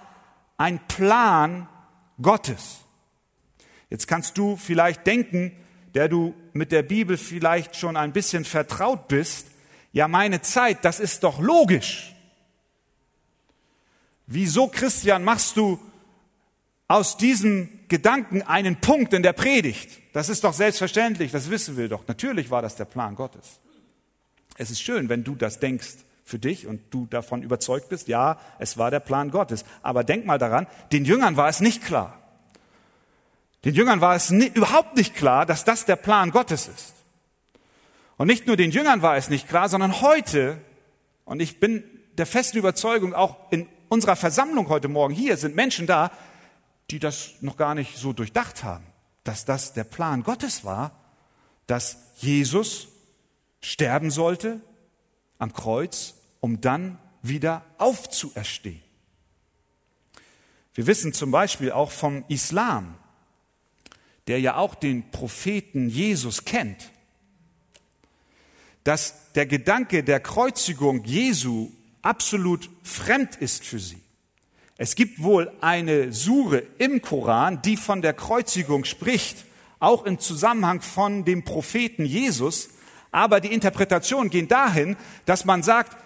ein 0.59 0.85
Plan 0.87 1.67
Gottes. 2.21 2.81
Jetzt 3.89 4.07
kannst 4.07 4.37
du 4.37 4.57
vielleicht 4.57 5.07
denken, 5.07 5.53
der 5.95 6.09
du 6.09 6.35
mit 6.53 6.71
der 6.71 6.83
Bibel 6.83 7.17
vielleicht 7.17 7.75
schon 7.75 7.97
ein 7.97 8.13
bisschen 8.13 8.45
vertraut 8.45 9.07
bist, 9.07 9.47
ja 9.93 10.07
meine 10.07 10.41
Zeit, 10.41 10.85
das 10.85 10.99
ist 10.99 11.23
doch 11.23 11.39
logisch. 11.39 12.13
Wieso, 14.27 14.67
Christian, 14.67 15.23
machst 15.23 15.57
du 15.57 15.79
aus 16.87 17.17
diesem 17.17 17.69
Gedanken 17.87 18.43
einen 18.43 18.75
Punkt 18.79 19.13
in 19.13 19.23
der 19.23 19.33
Predigt? 19.33 19.89
Das 20.13 20.29
ist 20.29 20.43
doch 20.43 20.53
selbstverständlich, 20.53 21.31
das 21.31 21.49
wissen 21.49 21.77
wir 21.77 21.87
doch. 21.87 22.07
Natürlich 22.07 22.51
war 22.51 22.61
das 22.61 22.75
der 22.75 22.85
Plan 22.85 23.15
Gottes. 23.15 23.59
Es 24.57 24.69
ist 24.69 24.81
schön, 24.81 25.09
wenn 25.09 25.23
du 25.23 25.35
das 25.35 25.59
denkst 25.59 25.95
für 26.29 26.39
dich 26.39 26.67
und 26.67 26.81
du 26.91 27.05
davon 27.07 27.43
überzeugt 27.43 27.89
bist, 27.89 28.07
ja, 28.07 28.39
es 28.59 28.77
war 28.77 28.91
der 28.91 28.99
Plan 28.99 29.31
Gottes. 29.31 29.65
Aber 29.81 30.03
denk 30.03 30.25
mal 30.25 30.37
daran, 30.37 30.67
den 30.91 31.03
Jüngern 31.03 31.35
war 31.35 31.49
es 31.49 31.59
nicht 31.59 31.83
klar. 31.83 32.17
Den 33.65 33.73
Jüngern 33.73 33.99
war 33.99 34.15
es 34.15 34.29
nie, 34.29 34.47
überhaupt 34.47 34.95
nicht 34.95 35.15
klar, 35.15 35.45
dass 35.45 35.65
das 35.65 35.85
der 35.85 35.97
Plan 35.97 36.31
Gottes 36.31 36.67
ist. 36.67 36.93
Und 38.17 38.27
nicht 38.27 38.47
nur 38.47 38.55
den 38.55 38.71
Jüngern 38.71 39.01
war 39.01 39.17
es 39.17 39.29
nicht 39.29 39.49
klar, 39.49 39.67
sondern 39.69 40.01
heute, 40.01 40.61
und 41.25 41.41
ich 41.41 41.59
bin 41.59 41.83
der 42.17 42.25
festen 42.25 42.57
Überzeugung, 42.57 43.13
auch 43.13 43.35
in 43.49 43.67
unserer 43.89 44.15
Versammlung 44.15 44.69
heute 44.69 44.87
Morgen 44.87 45.13
hier 45.13 45.35
sind 45.35 45.55
Menschen 45.55 45.87
da, 45.87 46.11
die 46.91 46.99
das 46.99 47.31
noch 47.41 47.57
gar 47.57 47.75
nicht 47.75 47.97
so 47.97 48.13
durchdacht 48.13 48.63
haben, 48.63 48.85
dass 49.23 49.45
das 49.45 49.73
der 49.73 49.83
Plan 49.83 50.23
Gottes 50.23 50.63
war, 50.63 50.91
dass 51.67 51.97
Jesus 52.17 52.87
sterben 53.61 54.11
sollte 54.11 54.61
am 55.37 55.53
Kreuz, 55.53 56.15
um 56.39 56.61
dann 56.61 56.97
wieder 57.21 57.65
aufzuerstehen. 57.77 58.81
Wir 60.73 60.87
wissen 60.87 61.13
zum 61.13 61.31
Beispiel 61.31 61.71
auch 61.71 61.91
vom 61.91 62.23
Islam, 62.29 62.95
der 64.27 64.39
ja 64.39 64.55
auch 64.55 64.75
den 64.75 65.11
Propheten 65.11 65.89
Jesus 65.89 66.45
kennt, 66.45 66.91
dass 68.83 69.31
der 69.33 69.45
Gedanke 69.45 70.03
der 70.03 70.19
Kreuzigung 70.19 71.03
Jesu 71.03 71.71
absolut 72.01 72.69
fremd 72.83 73.35
ist 73.35 73.65
für 73.65 73.79
sie. 73.79 74.01
Es 74.77 74.95
gibt 74.95 75.21
wohl 75.21 75.51
eine 75.59 76.13
Sure 76.13 76.63
im 76.77 77.01
Koran, 77.01 77.61
die 77.61 77.75
von 77.75 78.01
der 78.01 78.13
Kreuzigung 78.13 78.85
spricht, 78.85 79.45
auch 79.79 80.05
im 80.05 80.19
Zusammenhang 80.19 80.81
von 80.81 81.25
dem 81.25 81.43
Propheten 81.43 82.05
Jesus. 82.05 82.69
Aber 83.11 83.41
die 83.41 83.51
Interpretation 83.51 84.29
geht 84.29 84.51
dahin, 84.51 84.95
dass 85.25 85.43
man 85.43 85.63
sagt, 85.63 85.97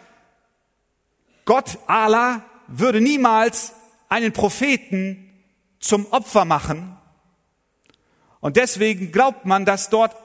Gott, 1.46 1.78
Allah, 1.88 2.44
würde 2.68 3.02
niemals 3.02 3.74
einen 4.10 4.32
Propheten 4.32 5.30
zum 5.80 6.06
Opfer 6.08 6.46
machen. 6.46 6.98
Und 8.40 8.58
deswegen 8.58 9.12
glaubt 9.12 9.46
man, 9.46 9.66
dass 9.66 9.90
dort 9.90 10.16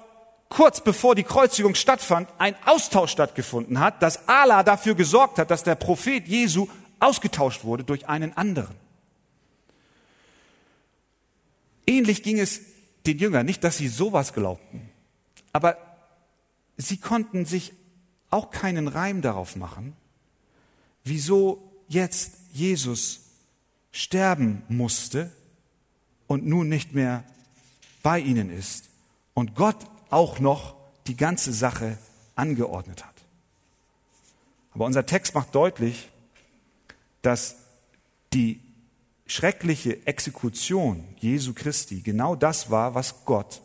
kurz 0.49 0.81
bevor 0.81 1.15
die 1.15 1.25
Kreuzigung 1.25 1.75
stattfand, 1.75 2.29
ein 2.39 2.55
Austausch 2.65 3.11
stattgefunden 3.11 3.81
hat, 3.81 4.03
dass 4.03 4.29
Allah 4.29 4.63
dafür 4.63 4.95
gesorgt 4.95 5.39
hat, 5.39 5.51
dass 5.51 5.63
der 5.63 5.75
Prophet 5.75 6.27
Jesu 6.27 6.69
ausgetauscht 7.01 7.65
wurde 7.65 7.85
durch 7.85 8.09
einen 8.09 8.37
anderen. 8.37 8.75
Ähnlich 11.87 12.23
ging 12.23 12.39
es 12.39 12.61
den 13.07 13.19
Jüngern, 13.19 13.47
nicht, 13.47 13.65
dass 13.65 13.79
sie 13.79 13.89
sowas 13.89 14.33
glaubten, 14.35 14.91
aber 15.53 15.77
sie 16.77 16.99
konnten 16.99 17.47
sich 17.47 17.73
auch 18.31 18.51
keinen 18.51 18.89
Reim 18.89 19.23
darauf 19.23 19.57
machen, 19.57 19.97
wieso 21.05 21.83
jetzt 21.89 22.33
Jesus 22.53 23.21
sterben 23.93 24.63
musste 24.69 25.31
und 26.27 26.47
nun 26.47 26.69
nicht 26.69 26.95
mehr 26.95 27.25
bei 28.03 28.21
ihnen 28.21 28.51
ist 28.51 28.89
und 29.35 29.55
Gott 29.55 29.77
auch 30.11 30.39
noch 30.39 30.75
die 31.07 31.17
ganze 31.17 31.53
Sache 31.53 31.99
angeordnet 32.35 33.05
hat. 33.05 33.15
Aber 34.75 34.85
unser 34.85 35.07
Text 35.07 35.35
macht 35.35 35.55
deutlich, 35.55 36.09
dass 37.23 37.57
die 38.33 38.61
schreckliche 39.27 40.07
Exekution 40.07 41.05
Jesu 41.19 41.53
Christi 41.55 42.01
genau 42.01 42.37
das 42.37 42.71
war, 42.71 42.95
was 42.95 43.25
Gott 43.25 43.61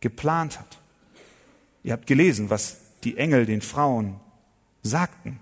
geplant 0.00 0.58
hat. 0.58 0.78
Ihr 1.82 1.92
habt 1.92 2.06
gelesen, 2.06 2.50
was 2.50 2.78
die 3.04 3.16
Engel 3.16 3.46
den 3.46 3.62
Frauen 3.62 4.20
sagten. 4.82 5.38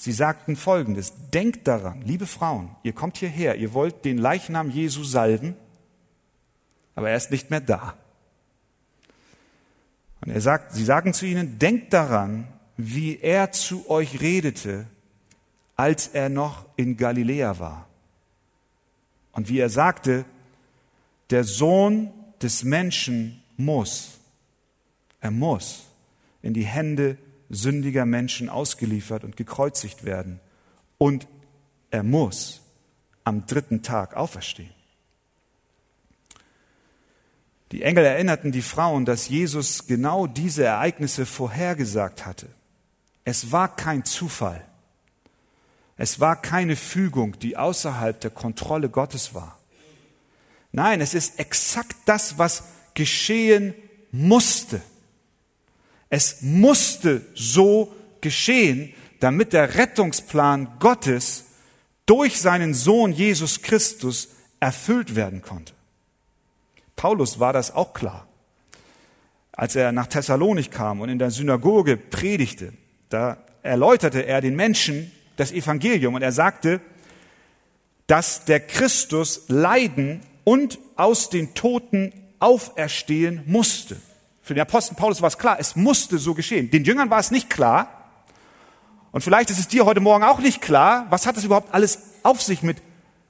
Sie 0.00 0.12
sagten 0.12 0.54
Folgendes, 0.54 1.12
denkt 1.32 1.66
daran, 1.66 2.02
liebe 2.02 2.26
Frauen, 2.26 2.70
ihr 2.84 2.92
kommt 2.92 3.16
hierher, 3.18 3.56
ihr 3.56 3.74
wollt 3.74 4.04
den 4.04 4.16
Leichnam 4.16 4.70
Jesu 4.70 5.02
salben, 5.02 5.56
aber 6.94 7.10
er 7.10 7.16
ist 7.16 7.32
nicht 7.32 7.50
mehr 7.50 7.60
da. 7.60 7.94
Und 10.20 10.30
er 10.30 10.40
sagt, 10.40 10.72
sie 10.72 10.84
sagen 10.84 11.12
zu 11.14 11.26
ihnen, 11.26 11.58
denkt 11.58 11.92
daran, 11.92 12.46
wie 12.76 13.18
er 13.18 13.50
zu 13.50 13.90
euch 13.90 14.20
redete, 14.20 14.86
als 15.74 16.06
er 16.06 16.28
noch 16.28 16.64
in 16.76 16.96
Galiläa 16.96 17.58
war. 17.58 17.88
Und 19.32 19.48
wie 19.48 19.58
er 19.58 19.68
sagte, 19.68 20.24
der 21.30 21.42
Sohn 21.42 22.12
des 22.40 22.62
Menschen 22.62 23.42
muss, 23.56 24.18
er 25.20 25.32
muss 25.32 25.86
in 26.40 26.54
die 26.54 26.66
Hände 26.66 27.18
sündiger 27.50 28.06
Menschen 28.06 28.48
ausgeliefert 28.48 29.24
und 29.24 29.36
gekreuzigt 29.36 30.04
werden. 30.04 30.40
Und 30.98 31.26
er 31.90 32.02
muss 32.02 32.60
am 33.24 33.46
dritten 33.46 33.82
Tag 33.82 34.16
auferstehen. 34.16 34.72
Die 37.72 37.82
Engel 37.82 38.04
erinnerten 38.04 38.50
die 38.50 38.62
Frauen, 38.62 39.04
dass 39.04 39.28
Jesus 39.28 39.86
genau 39.86 40.26
diese 40.26 40.64
Ereignisse 40.64 41.26
vorhergesagt 41.26 42.24
hatte. 42.24 42.48
Es 43.24 43.52
war 43.52 43.76
kein 43.76 44.04
Zufall. 44.04 44.64
Es 45.98 46.20
war 46.20 46.40
keine 46.40 46.76
Fügung, 46.76 47.38
die 47.40 47.56
außerhalb 47.56 48.18
der 48.20 48.30
Kontrolle 48.30 48.88
Gottes 48.88 49.34
war. 49.34 49.58
Nein, 50.72 51.00
es 51.00 51.12
ist 51.12 51.38
exakt 51.38 51.96
das, 52.06 52.38
was 52.38 52.64
geschehen 52.94 53.74
musste. 54.12 54.80
Es 56.10 56.42
musste 56.42 57.22
so 57.34 57.94
geschehen, 58.20 58.94
damit 59.20 59.52
der 59.52 59.76
Rettungsplan 59.76 60.78
Gottes 60.78 61.44
durch 62.06 62.40
seinen 62.40 62.72
Sohn 62.72 63.12
Jesus 63.12 63.62
Christus 63.62 64.28
erfüllt 64.60 65.14
werden 65.14 65.42
konnte. 65.42 65.74
Paulus 66.96 67.38
war 67.38 67.52
das 67.52 67.74
auch 67.74 67.92
klar. 67.92 68.26
Als 69.52 69.76
er 69.76 69.92
nach 69.92 70.06
Thessalonik 70.06 70.70
kam 70.70 71.00
und 71.00 71.08
in 71.08 71.18
der 71.18 71.30
Synagoge 71.30 71.96
predigte, 71.96 72.72
da 73.08 73.38
erläuterte 73.62 74.24
er 74.24 74.40
den 74.40 74.56
Menschen 74.56 75.12
das 75.36 75.52
Evangelium 75.52 76.14
und 76.14 76.22
er 76.22 76.32
sagte, 76.32 76.80
dass 78.06 78.44
der 78.44 78.60
Christus 78.60 79.42
leiden 79.48 80.20
und 80.44 80.78
aus 80.96 81.28
den 81.28 81.54
Toten 81.54 82.12
auferstehen 82.38 83.42
musste. 83.46 83.96
Für 84.48 84.54
den 84.54 84.62
Apostel 84.62 84.94
Paulus 84.94 85.20
war 85.20 85.28
es 85.28 85.36
klar, 85.36 85.58
es 85.60 85.76
musste 85.76 86.16
so 86.16 86.32
geschehen. 86.32 86.70
Den 86.70 86.82
Jüngern 86.82 87.10
war 87.10 87.18
es 87.18 87.30
nicht 87.30 87.50
klar. 87.50 88.08
Und 89.12 89.20
vielleicht 89.20 89.50
ist 89.50 89.58
es 89.58 89.68
dir 89.68 89.84
heute 89.84 90.00
Morgen 90.00 90.24
auch 90.24 90.38
nicht 90.38 90.62
klar, 90.62 91.06
was 91.10 91.26
hat 91.26 91.36
es 91.36 91.44
überhaupt 91.44 91.74
alles 91.74 91.98
auf 92.22 92.40
sich 92.40 92.62
mit 92.62 92.78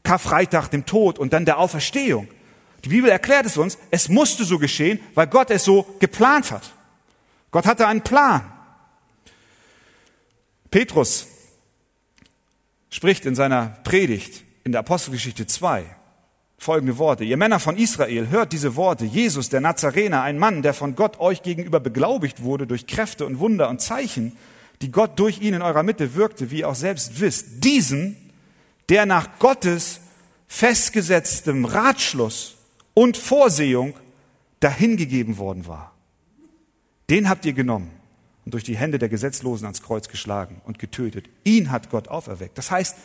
Karfreitag, 0.05 0.69
dem 0.69 0.87
Tod 0.87 1.19
und 1.19 1.33
dann 1.33 1.45
der 1.45 1.59
Auferstehung. 1.59 2.29
Die 2.85 2.91
Bibel 2.91 3.11
erklärt 3.11 3.47
es 3.47 3.57
uns, 3.57 3.79
es 3.91 4.09
musste 4.09 4.45
so 4.45 4.61
geschehen, 4.61 5.01
weil 5.17 5.27
Gott 5.27 5.51
es 5.51 5.65
so 5.65 5.93
geplant 5.99 6.53
hat. 6.53 6.73
Gott 7.51 7.67
hatte 7.67 7.89
einen 7.89 8.03
Plan. 8.03 8.53
Petrus 10.71 11.27
spricht 12.91 13.27
in 13.27 13.35
seiner 13.35 13.77
Predigt 13.83 14.45
in 14.63 14.71
der 14.71 14.83
Apostelgeschichte 14.83 15.49
2 15.49 15.98
folgende 16.59 16.99
Worte. 16.99 17.25
Ihr 17.25 17.37
Männer 17.37 17.61
von 17.61 17.77
Israel, 17.77 18.29
hört 18.29 18.53
diese 18.53 18.75
Worte. 18.75 19.05
Jesus, 19.05 19.49
der 19.49 19.61
Nazarener, 19.61 20.23
ein 20.23 20.39
Mann, 20.39 20.63
der 20.63 20.75
von 20.75 20.97
Gott 20.97 21.21
euch 21.21 21.43
gegenüber 21.43 21.81
beglaubigt 21.81 22.43
wurde 22.43 22.67
durch 22.67 22.87
Kräfte 22.87 23.25
und 23.25 23.39
Wunder 23.39 23.69
und 23.69 23.81
Zeichen, 23.81 24.37
die 24.83 24.91
Gott 24.91 25.19
durch 25.19 25.41
ihn 25.41 25.55
in 25.55 25.63
eurer 25.63 25.85
Mitte 25.85 26.15
wirkte, 26.15 26.51
wie 26.51 26.61
ihr 26.61 26.69
auch 26.69 26.75
selbst 26.75 27.21
wisst. 27.21 27.65
Diesen, 27.65 28.17
der 28.89 29.07
nach 29.07 29.39
Gottes 29.39 30.01
festgesetztem 30.49 31.65
Ratschluss 31.65 32.57
und 32.95 33.17
Vorsehung 33.17 33.95
dahingegeben 34.61 35.39
worden 35.39 35.67
war. 35.69 35.95
Den 37.11 37.29
habt 37.29 37.47
ihr 37.47 37.53
genommen 37.53 37.91
und 38.45 38.55
durch 38.55 38.65
die 38.65 38.77
Hände 38.77 38.99
der 38.99 39.09
Gesetzlosen 39.09 39.67
ans 39.67 39.83
Kreuz 39.83 40.09
geschlagen 40.09 40.61
und 40.65 40.79
getötet. 40.79 41.27
Ihn 41.45 41.71
hat 41.71 41.91
Gott 41.91 42.09
auferweckt. 42.09 42.59
Das 42.59 42.71
heißt, 42.71 42.97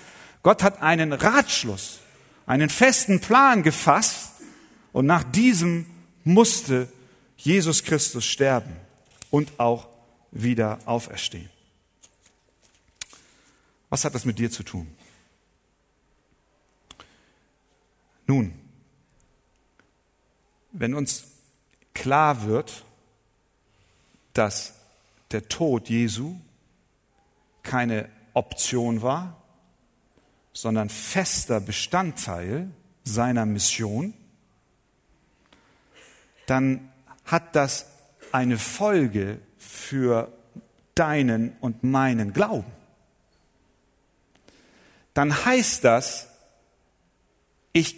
Gott 0.42 0.64
hat 0.64 0.82
einen 0.82 1.14
Ratschluss 1.14 2.00
einen 2.46 2.70
festen 2.70 3.20
Plan 3.20 3.64
gefasst 3.64 4.34
und 4.92 5.06
nach 5.06 5.24
diesem 5.24 5.86
musste 6.24 6.92
Jesus 7.38 7.84
Christus 7.84 8.26
sterben 8.26 8.76
und 9.30 9.60
auch 9.60 9.88
wieder 10.32 10.80
auferstehen. 10.86 11.50
Was 13.90 14.06
hat 14.06 14.16
das 14.16 14.26
mit 14.26 14.40
dir 14.40 14.50
zu 14.50 14.64
tun? 14.64 14.88
Nun, 18.26 18.54
wenn 20.72 20.96
uns 20.96 21.26
klar 21.94 22.44
wird, 22.46 22.84
dass 24.34 24.74
der 25.32 25.48
Tod 25.48 25.90
Jesu 25.90 26.40
keine 27.62 28.10
Option 28.34 29.02
war, 29.02 29.43
sondern 30.54 30.90
fester 30.90 31.60
Bestandteil 31.60 32.70
seiner 33.04 33.46
Mission, 33.46 34.14
dann 36.46 36.92
hat 37.26 37.56
das 37.56 37.88
eine 38.32 38.58
Folge 38.58 39.40
für 39.58 40.32
deinen 40.96 41.56
und 41.60 41.84
meinen 41.84 42.34
Glauben. 42.34 42.72
Dann 45.14 45.46
heißt 45.46 45.84
das, 45.84 46.28
ich 47.72 47.96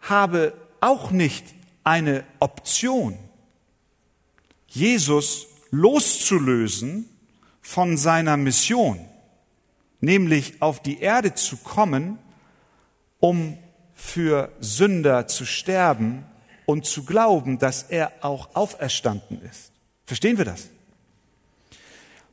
habe 0.00 0.54
auch 0.80 1.10
nicht 1.10 1.44
eine 1.84 2.24
Option, 2.38 3.18
Jesus 4.66 5.46
loszulösen 5.70 7.08
von 7.60 7.96
seiner 7.96 8.36
Mission 8.36 9.09
nämlich 10.00 10.60
auf 10.62 10.82
die 10.82 11.00
Erde 11.00 11.34
zu 11.34 11.56
kommen, 11.56 12.18
um 13.18 13.58
für 13.94 14.50
Sünder 14.60 15.26
zu 15.26 15.44
sterben 15.44 16.24
und 16.64 16.86
zu 16.86 17.04
glauben, 17.04 17.58
dass 17.58 17.82
er 17.82 18.12
auch 18.22 18.54
auferstanden 18.54 19.42
ist. 19.42 19.72
Verstehen 20.06 20.38
wir 20.38 20.44
das? 20.44 20.68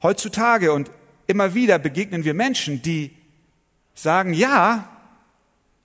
Heutzutage 0.01 0.71
und 0.71 0.91
immer 1.25 1.53
wieder 1.53 1.79
begegnen 1.79 2.23
wir 2.23 2.33
Menschen, 2.33 2.81
die 2.81 3.15
sagen, 3.95 4.33
ja, 4.33 4.87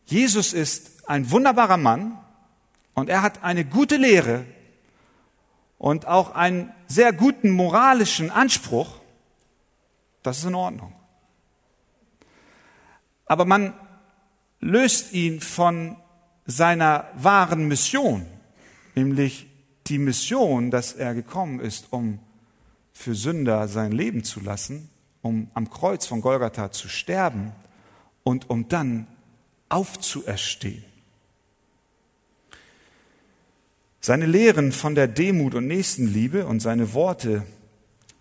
Jesus 0.06 0.52
ist 0.52 1.08
ein 1.08 1.30
wunderbarer 1.30 1.78
Mann 1.78 2.18
und 2.94 3.08
er 3.08 3.22
hat 3.22 3.42
eine 3.42 3.64
gute 3.64 3.96
Lehre 3.96 4.44
und 5.78 6.06
auch 6.06 6.34
einen 6.34 6.72
sehr 6.86 7.12
guten 7.12 7.50
moralischen 7.50 8.30
Anspruch. 8.30 9.00
Das 10.22 10.38
ist 10.38 10.44
in 10.44 10.54
Ordnung. 10.54 10.92
Aber 13.32 13.46
man 13.46 13.72
löst 14.60 15.14
ihn 15.14 15.40
von 15.40 15.96
seiner 16.44 17.06
wahren 17.14 17.66
Mission, 17.66 18.26
nämlich 18.94 19.46
die 19.86 19.96
Mission, 19.96 20.70
dass 20.70 20.92
er 20.92 21.14
gekommen 21.14 21.58
ist, 21.58 21.94
um 21.94 22.18
für 22.92 23.14
Sünder 23.14 23.68
sein 23.68 23.90
Leben 23.90 24.22
zu 24.22 24.40
lassen, 24.40 24.90
um 25.22 25.50
am 25.54 25.70
Kreuz 25.70 26.04
von 26.04 26.20
Golgatha 26.20 26.72
zu 26.72 26.90
sterben 26.90 27.52
und 28.22 28.50
um 28.50 28.68
dann 28.68 29.06
aufzuerstehen. 29.70 30.84
Seine 34.02 34.26
Lehren 34.26 34.72
von 34.72 34.94
der 34.94 35.08
Demut 35.08 35.54
und 35.54 35.68
Nächstenliebe 35.68 36.44
und 36.44 36.60
seine 36.60 36.92
Worte, 36.92 37.46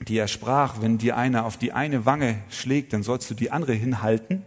die 0.07 0.17
er 0.17 0.29
sprach, 0.29 0.81
wenn 0.81 0.99
dir 0.99 1.17
einer 1.17 1.43
auf 1.43 1.57
die 1.57 1.73
eine 1.73 2.05
Wange 2.05 2.41
schlägt, 2.49 2.93
dann 2.93 3.03
sollst 3.03 3.29
du 3.29 3.33
die 3.33 3.51
andere 3.51 3.73
hinhalten. 3.73 4.45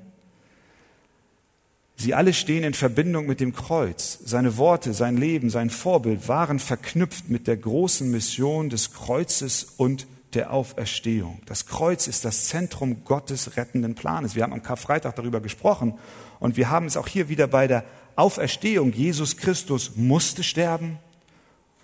Sie 1.96 2.14
alle 2.14 2.32
stehen 2.32 2.64
in 2.64 2.74
Verbindung 2.74 3.26
mit 3.26 3.40
dem 3.40 3.54
Kreuz. 3.54 4.18
Seine 4.24 4.56
Worte, 4.56 4.92
sein 4.92 5.16
Leben, 5.16 5.48
sein 5.50 5.70
Vorbild 5.70 6.28
waren 6.28 6.58
verknüpft 6.58 7.28
mit 7.28 7.46
der 7.46 7.56
großen 7.56 8.10
Mission 8.10 8.68
des 8.68 8.92
Kreuzes 8.92 9.74
und 9.76 10.06
der 10.34 10.52
Auferstehung. 10.52 11.40
Das 11.46 11.66
Kreuz 11.66 12.08
ist 12.08 12.24
das 12.24 12.48
Zentrum 12.48 13.04
Gottes 13.04 13.56
rettenden 13.56 13.94
Planes. 13.94 14.34
Wir 14.34 14.42
haben 14.42 14.52
am 14.52 14.62
Karfreitag 14.62 15.14
darüber 15.14 15.40
gesprochen 15.40 15.94
und 16.40 16.56
wir 16.56 16.70
haben 16.70 16.86
es 16.86 16.96
auch 16.96 17.06
hier 17.06 17.28
wieder 17.28 17.46
bei 17.46 17.68
der 17.68 17.84
Auferstehung. 18.16 18.92
Jesus 18.92 19.36
Christus 19.36 19.92
musste 19.94 20.42
sterben, 20.42 20.98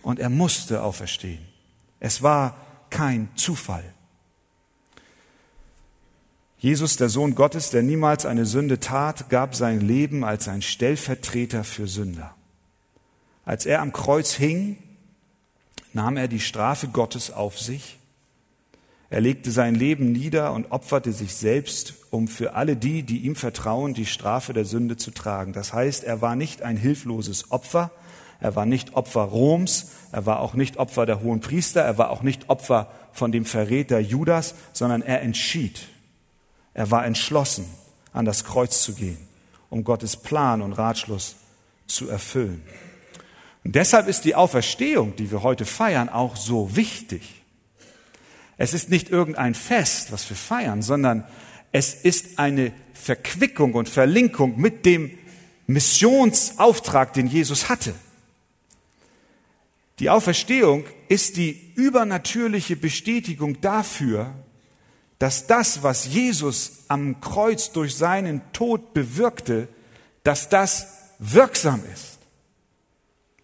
und 0.03 0.19
er 0.19 0.31
musste 0.31 0.83
auferstehen. 0.83 1.47
Es 1.99 2.23
war 2.23 2.57
kein 2.89 3.29
Zufall. 3.37 3.85
Jesus, 6.61 6.99
der 6.99 7.09
Sohn 7.09 7.35
Gottes, 7.35 7.71
der 7.71 7.83
niemals 7.83 8.27
eine 8.27 8.45
Sünde 8.45 8.81
tat, 8.81 9.31
gab 9.31 9.55
sein 9.55 9.81
Leben 9.81 10.25
als 10.25 10.47
ein 10.47 10.61
Stellvertreter 10.61 11.65
für 11.65 11.87
Sünder. 11.87 12.35
Als 13.47 13.65
er 13.65 13.81
am 13.81 13.95
Kreuz 13.95 14.35
hing, 14.35 14.77
nahm 15.95 16.19
er 16.19 16.29
die 16.29 16.39
Strafe 16.39 16.89
Gottes 16.89 17.31
auf 17.33 17.59
sich. 17.59 17.99
Er 19.09 19.23
legte 19.23 19.51
sein 19.51 19.75
Leben 19.75 20.13
nieder 20.13 20.53
und 20.53 20.71
opferte 20.71 21.13
sich 21.13 21.35
selbst, 21.35 21.95
um 22.11 22.29
für 22.29 22.53
alle 22.53 22.77
die, 22.77 23.05
die 23.05 23.21
ihm 23.21 23.37
vertrauen, 23.37 23.95
die 23.95 24.05
Strafe 24.05 24.53
der 24.53 24.67
Sünde 24.67 24.99
zu 24.99 25.13
tragen. 25.13 25.55
Das 25.55 25.73
heißt, 25.73 26.05
er 26.05 26.21
war 26.21 26.37
nicht 26.37 26.61
ein 26.61 26.77
hilfloses 26.77 27.51
Opfer, 27.51 27.91
er 28.39 28.55
war 28.55 28.67
nicht 28.67 28.95
Opfer 28.95 29.23
Roms, 29.23 29.93
er 30.13 30.27
war 30.27 30.41
auch 30.41 30.53
nicht 30.53 30.77
Opfer 30.77 31.07
der 31.07 31.23
hohen 31.23 31.41
Priester, 31.41 31.81
er 31.81 31.97
war 31.97 32.11
auch 32.11 32.23
nicht 32.23 32.51
Opfer 32.51 32.91
von 33.13 33.33
dem 33.33 33.47
Verräter 33.47 33.99
Judas, 33.99 34.55
sondern 34.75 35.01
er 35.01 35.23
entschied. 35.23 35.89
Er 36.81 36.91
war 36.91 37.05
entschlossen, 37.05 37.67
an 38.15 38.25
das 38.25 38.43
Kreuz 38.43 38.81
zu 38.83 38.95
gehen, 38.95 39.19
um 39.69 39.85
Gottes 39.85 40.17
Plan 40.17 40.63
und 40.63 40.73
Ratschluss 40.73 41.37
zu 41.87 42.09
erfüllen. 42.09 42.63
Und 43.65 43.75
deshalb 43.75 44.09
ist 44.09 44.25
die 44.25 44.35
Auferstehung, 44.35 45.15
die 45.15 45.31
wir 45.31 45.43
heute 45.43 45.67
feiern, 45.67 46.09
auch 46.09 46.37
so 46.37 46.75
wichtig. 46.75 47.43
Es 48.57 48.73
ist 48.73 48.89
nicht 48.89 49.11
irgendein 49.11 49.55
Fest, 49.55 50.11
was 50.11 50.27
wir 50.31 50.39
feiern, 50.39 50.81
sondern 50.81 51.27
es 51.71 51.93
ist 51.93 52.39
eine 52.39 52.73
Verquickung 52.95 53.75
und 53.75 53.91
Verlinkung 53.91 54.59
mit 54.59 54.87
dem 54.87 55.11
Missionsauftrag, 55.67 57.13
den 57.13 57.27
Jesus 57.27 57.69
hatte. 57.69 57.93
Die 59.99 60.09
Auferstehung 60.09 60.85
ist 61.09 61.37
die 61.37 61.75
übernatürliche 61.75 62.77
Bestätigung 62.77 63.61
dafür, 63.61 64.35
dass 65.21 65.47
das, 65.47 65.83
was 65.83 66.07
Jesus 66.07 66.85
am 66.89 67.21
Kreuz 67.21 67.73
durch 67.73 67.95
seinen 67.95 68.41
Tod 68.55 68.95
bewirkte, 68.95 69.69
dass 70.23 70.49
das 70.49 70.97
wirksam 71.19 71.83
ist. 71.93 72.19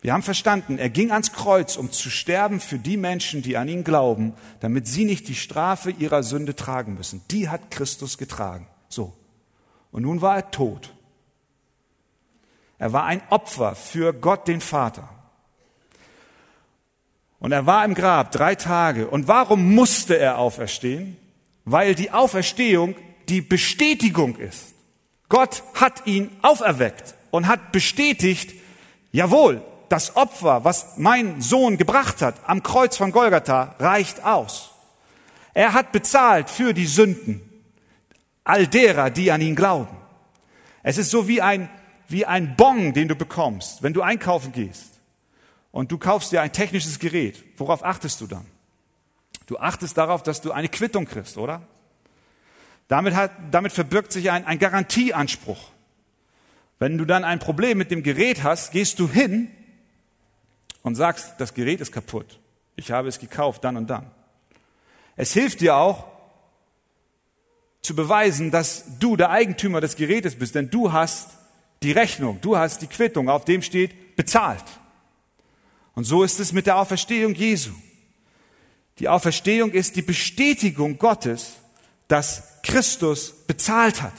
Wir 0.01 0.15
haben 0.15 0.23
verstanden, 0.23 0.79
er 0.79 0.89
ging 0.89 1.13
ans 1.13 1.33
Kreuz, 1.33 1.77
um 1.77 1.93
zu 1.93 2.09
sterben 2.09 2.61
für 2.61 2.79
die 2.79 2.97
Menschen, 2.97 3.43
die 3.43 3.59
an 3.59 3.69
ihn 3.69 3.85
glauben, 3.85 4.33
damit 4.61 4.87
sie 4.87 5.05
nicht 5.05 5.29
die 5.29 5.35
Strafe 5.35 5.91
ihrer 5.91 6.23
Sünde 6.23 6.57
tragen 6.57 6.95
müssen. 6.95 7.23
Die 7.31 7.51
hat 7.51 7.71
Christus 7.71 8.17
getragen. 8.17 8.67
So. 8.89 9.13
Und 9.93 10.03
nun 10.03 10.23
war 10.23 10.37
er 10.37 10.51
tot. 10.51 10.95
Er 12.79 12.95
war 12.95 13.05
ein 13.05 13.21
Opfer 13.29 13.75
für 13.75 14.15
Gott 14.15 14.49
den 14.49 14.63
Vater. 14.63 15.11
Und 17.39 17.53
er 17.53 17.67
war 17.67 17.85
im 17.85 17.93
Grab 17.93 18.33
drei 18.33 18.55
Tage. 18.55 19.09
Und 19.09 19.29
warum 19.29 19.75
musste 19.75 20.17
er 20.17 20.39
auferstehen? 20.39 21.19
Weil 21.67 21.95
die 21.95 22.11
Auferstehung 22.11 22.97
die 23.29 23.43
Bestätigung 23.43 24.37
ist. 24.37 24.75
Gott 25.29 25.63
hat 25.75 26.07
ihn 26.07 26.31
auferweckt 26.41 27.15
und 27.31 27.49
hat 27.49 27.73
bestätigt, 27.73 28.55
jawohl, 29.13 29.63
das 29.89 30.17
Opfer, 30.17 30.65
was 30.65 30.97
mein 30.97 31.41
Sohn 31.41 31.77
gebracht 31.77 32.23
hat 32.23 32.37
am 32.47 32.63
Kreuz 32.63 32.97
von 32.97 33.13
Golgatha, 33.13 33.75
reicht 33.79 34.25
aus. 34.25 34.71
Er 35.55 35.73
hat 35.73 35.93
bezahlt 35.93 36.51
für 36.51 36.73
die 36.73 36.87
Sünden 36.87 37.41
all 38.45 38.67
derer, 38.67 39.11
die 39.11 39.31
an 39.33 39.41
ihn 39.41 39.57
glauben. 39.57 39.97
Es 40.83 40.99
ist 40.99 41.11
so 41.11 41.27
wie 41.27 41.43
ein, 41.43 41.69
wie 42.09 42.27
ein 42.27 42.55
Bon, 42.57 42.93
den 42.93 43.09
du 43.09 43.17
bekommst, 43.17 43.83
wenn 43.83 43.93
du 43.93 44.03
einkaufen 44.03 44.53
gehst 44.53 45.01
und 45.73 45.91
du 45.91 45.99
kaufst 45.99 46.31
dir 46.31 46.43
ein 46.43 46.53
technisches 46.53 46.99
Gerät, 46.99 47.43
worauf 47.57 47.85
achtest 47.85 48.21
du 48.21 48.27
dann? 48.27 48.47
Du 49.47 49.59
achtest 49.59 49.97
darauf, 49.97 50.23
dass 50.23 50.41
du 50.41 50.53
eine 50.53 50.69
Quittung 50.69 51.07
kriegst, 51.07 51.39
oder? 51.39 51.63
Damit, 52.89 53.15
hat, 53.15 53.33
damit 53.51 53.73
verbirgt 53.73 54.13
sich 54.13 54.31
ein, 54.31 54.45
ein 54.45 54.59
Garantieanspruch. 54.59 55.71
Wenn 56.79 56.99
du 56.99 57.05
dann 57.05 57.25
ein 57.25 57.39
Problem 57.39 57.79
mit 57.79 57.91
dem 57.91 58.03
Gerät 58.03 58.43
hast, 58.43 58.73
gehst 58.73 58.99
du 58.99 59.09
hin 59.09 59.51
und 60.83 60.95
sagst, 60.95 61.35
das 61.39 61.55
Gerät 61.55 61.81
ist 61.81 61.93
kaputt. 61.93 62.39
Ich 62.77 62.91
habe 62.91 63.09
es 63.09 63.19
gekauft, 63.19 63.65
dann 63.65 63.77
und 63.77 63.89
dann. 63.89 64.11
Es 65.17 65.33
hilft 65.33 65.61
dir 65.61 65.77
auch 65.77 66.07
zu 67.81 67.97
beweisen, 67.97 68.51
dass 68.51 68.99
du 68.99 69.17
der 69.17 69.31
Eigentümer 69.31 69.81
des 69.81 69.97
Gerätes 69.97 70.37
bist, 70.37 70.55
denn 70.55 70.71
du 70.71 70.93
hast 70.93 71.31
die 71.83 71.93
Rechnung, 71.93 72.41
du 72.41 72.57
hast 72.57 72.83
die 72.83 72.87
Quittung, 72.87 73.29
auf 73.29 73.45
dem 73.45 73.63
steht 73.63 74.17
bezahlt. 74.17 74.65
Und 75.95 76.05
so 76.05 76.23
ist 76.23 76.41
es 76.41 76.53
mit 76.53 76.67
der 76.67 76.77
Auferstehung 76.77 77.35
Jesu. 77.35 77.73
Die 78.99 79.09
Auferstehung 79.09 79.73
ist 79.73 79.97
die 79.97 80.03
Bestätigung 80.03 80.99
Gottes, 80.99 81.53
dass 82.09 82.61
Christus 82.63 83.33
bezahlt 83.47 84.03
hat. 84.03 84.15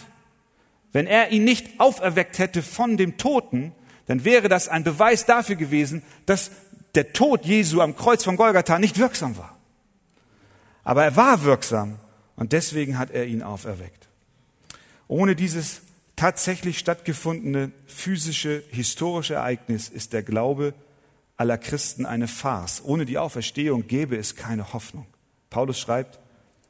Wenn 0.91 1.07
er 1.07 1.31
ihn 1.31 1.43
nicht 1.43 1.79
auferweckt 1.79 2.39
hätte 2.39 2.61
von 2.61 2.97
dem 2.97 3.17
Toten, 3.17 3.73
dann 4.05 4.23
wäre 4.23 4.49
das 4.49 4.67
ein 4.67 4.83
Beweis 4.83 5.25
dafür 5.25 5.55
gewesen, 5.55 6.03
dass 6.25 6.51
der 6.95 7.13
Tod 7.13 7.45
Jesu 7.45 7.81
am 7.81 7.95
Kreuz 7.95 8.23
von 8.23 8.37
Golgatha 8.37 8.79
nicht 8.79 8.97
wirksam 8.97 9.37
war. 9.37 9.57
Aber 10.83 11.03
er 11.03 11.15
war 11.15 11.43
wirksam 11.43 11.99
und 12.35 12.53
deswegen 12.53 12.97
hat 12.97 13.11
er 13.11 13.25
ihn 13.25 13.43
auferweckt. 13.43 14.07
Ohne 15.07 15.35
dieses 15.35 15.81
tatsächlich 16.15 16.79
stattgefundene 16.79 17.71
physische, 17.85 18.63
historische 18.71 19.35
Ereignis 19.35 19.89
ist 19.89 20.13
der 20.13 20.23
Glaube 20.23 20.73
aller 21.37 21.57
Christen 21.59 22.05
eine 22.05 22.27
Farce. 22.27 22.81
Ohne 22.83 23.05
die 23.05 23.17
Auferstehung 23.17 23.87
gäbe 23.87 24.17
es 24.17 24.35
keine 24.35 24.73
Hoffnung. 24.73 25.05
Paulus 25.49 25.79
schreibt, 25.79 26.19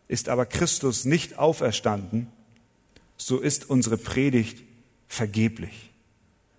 ist 0.08 0.30
aber 0.30 0.46
Christus 0.46 1.06
nicht 1.06 1.38
auferstanden, 1.38 2.28
so 3.18 3.40
ist 3.40 3.70
unsere 3.70 3.98
Predigt 3.98 4.64
vergeblich. 5.08 5.90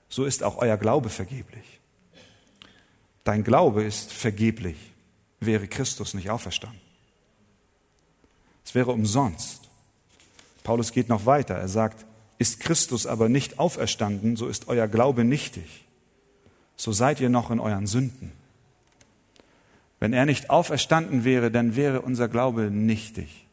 So 0.08 0.24
ist 0.24 0.42
auch 0.42 0.56
euer 0.56 0.76
Glaube 0.76 1.10
vergeblich. 1.10 1.80
Dein 3.24 3.44
Glaube 3.44 3.84
ist 3.84 4.12
vergeblich, 4.12 4.76
wäre 5.38 5.68
Christus 5.68 6.14
nicht 6.14 6.30
auferstanden. 6.30 6.80
Es 8.64 8.74
wäre 8.74 8.90
umsonst. 8.90 9.68
Paulus 10.62 10.92
geht 10.92 11.08
noch 11.08 11.26
weiter. 11.26 11.54
Er 11.54 11.68
sagt, 11.68 12.06
ist 12.38 12.60
Christus 12.60 13.06
aber 13.06 13.28
nicht 13.28 13.58
auferstanden, 13.58 14.36
so 14.36 14.48
ist 14.48 14.68
euer 14.68 14.88
Glaube 14.88 15.24
nichtig 15.24 15.87
so 16.78 16.92
seid 16.92 17.20
ihr 17.20 17.28
noch 17.28 17.50
in 17.50 17.60
euren 17.60 17.86
Sünden. 17.86 18.32
Wenn 20.00 20.12
er 20.12 20.24
nicht 20.24 20.48
auferstanden 20.48 21.24
wäre, 21.24 21.50
dann 21.50 21.74
wäre 21.74 22.02
unser 22.02 22.28
Glaube 22.28 22.70
nichtig. 22.70 23.46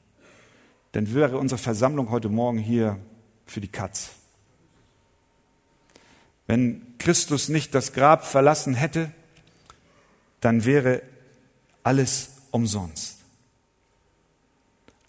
Dann 0.91 1.13
wäre 1.13 1.37
unsere 1.39 1.59
Versammlung 1.59 2.11
heute 2.11 2.29
Morgen 2.29 2.59
hier 2.59 2.99
für 3.47 3.61
die 3.61 3.67
Katz. 3.67 4.11
Wenn 6.45 6.85
Christus 6.99 7.49
nicht 7.49 7.73
das 7.73 7.93
Grab 7.93 8.25
verlassen 8.25 8.75
hätte, 8.75 9.11
dann 10.39 10.63
wäre 10.63 11.01
alles 11.81 12.29
umsonst. 12.51 13.17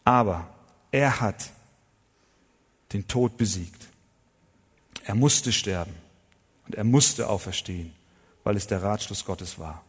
Aber 0.04 0.48
er 0.90 1.20
hat 1.20 1.50
den 2.94 3.06
Tod 3.06 3.36
besiegt. 3.36 3.88
Er 5.04 5.14
musste 5.14 5.52
sterben 5.52 5.92
und 6.66 6.74
er 6.76 6.84
musste 6.84 7.28
auferstehen 7.28 7.92
weil 8.46 8.56
es 8.56 8.68
der 8.68 8.80
Ratschluss 8.80 9.24
Gottes 9.24 9.58
war. 9.58 9.82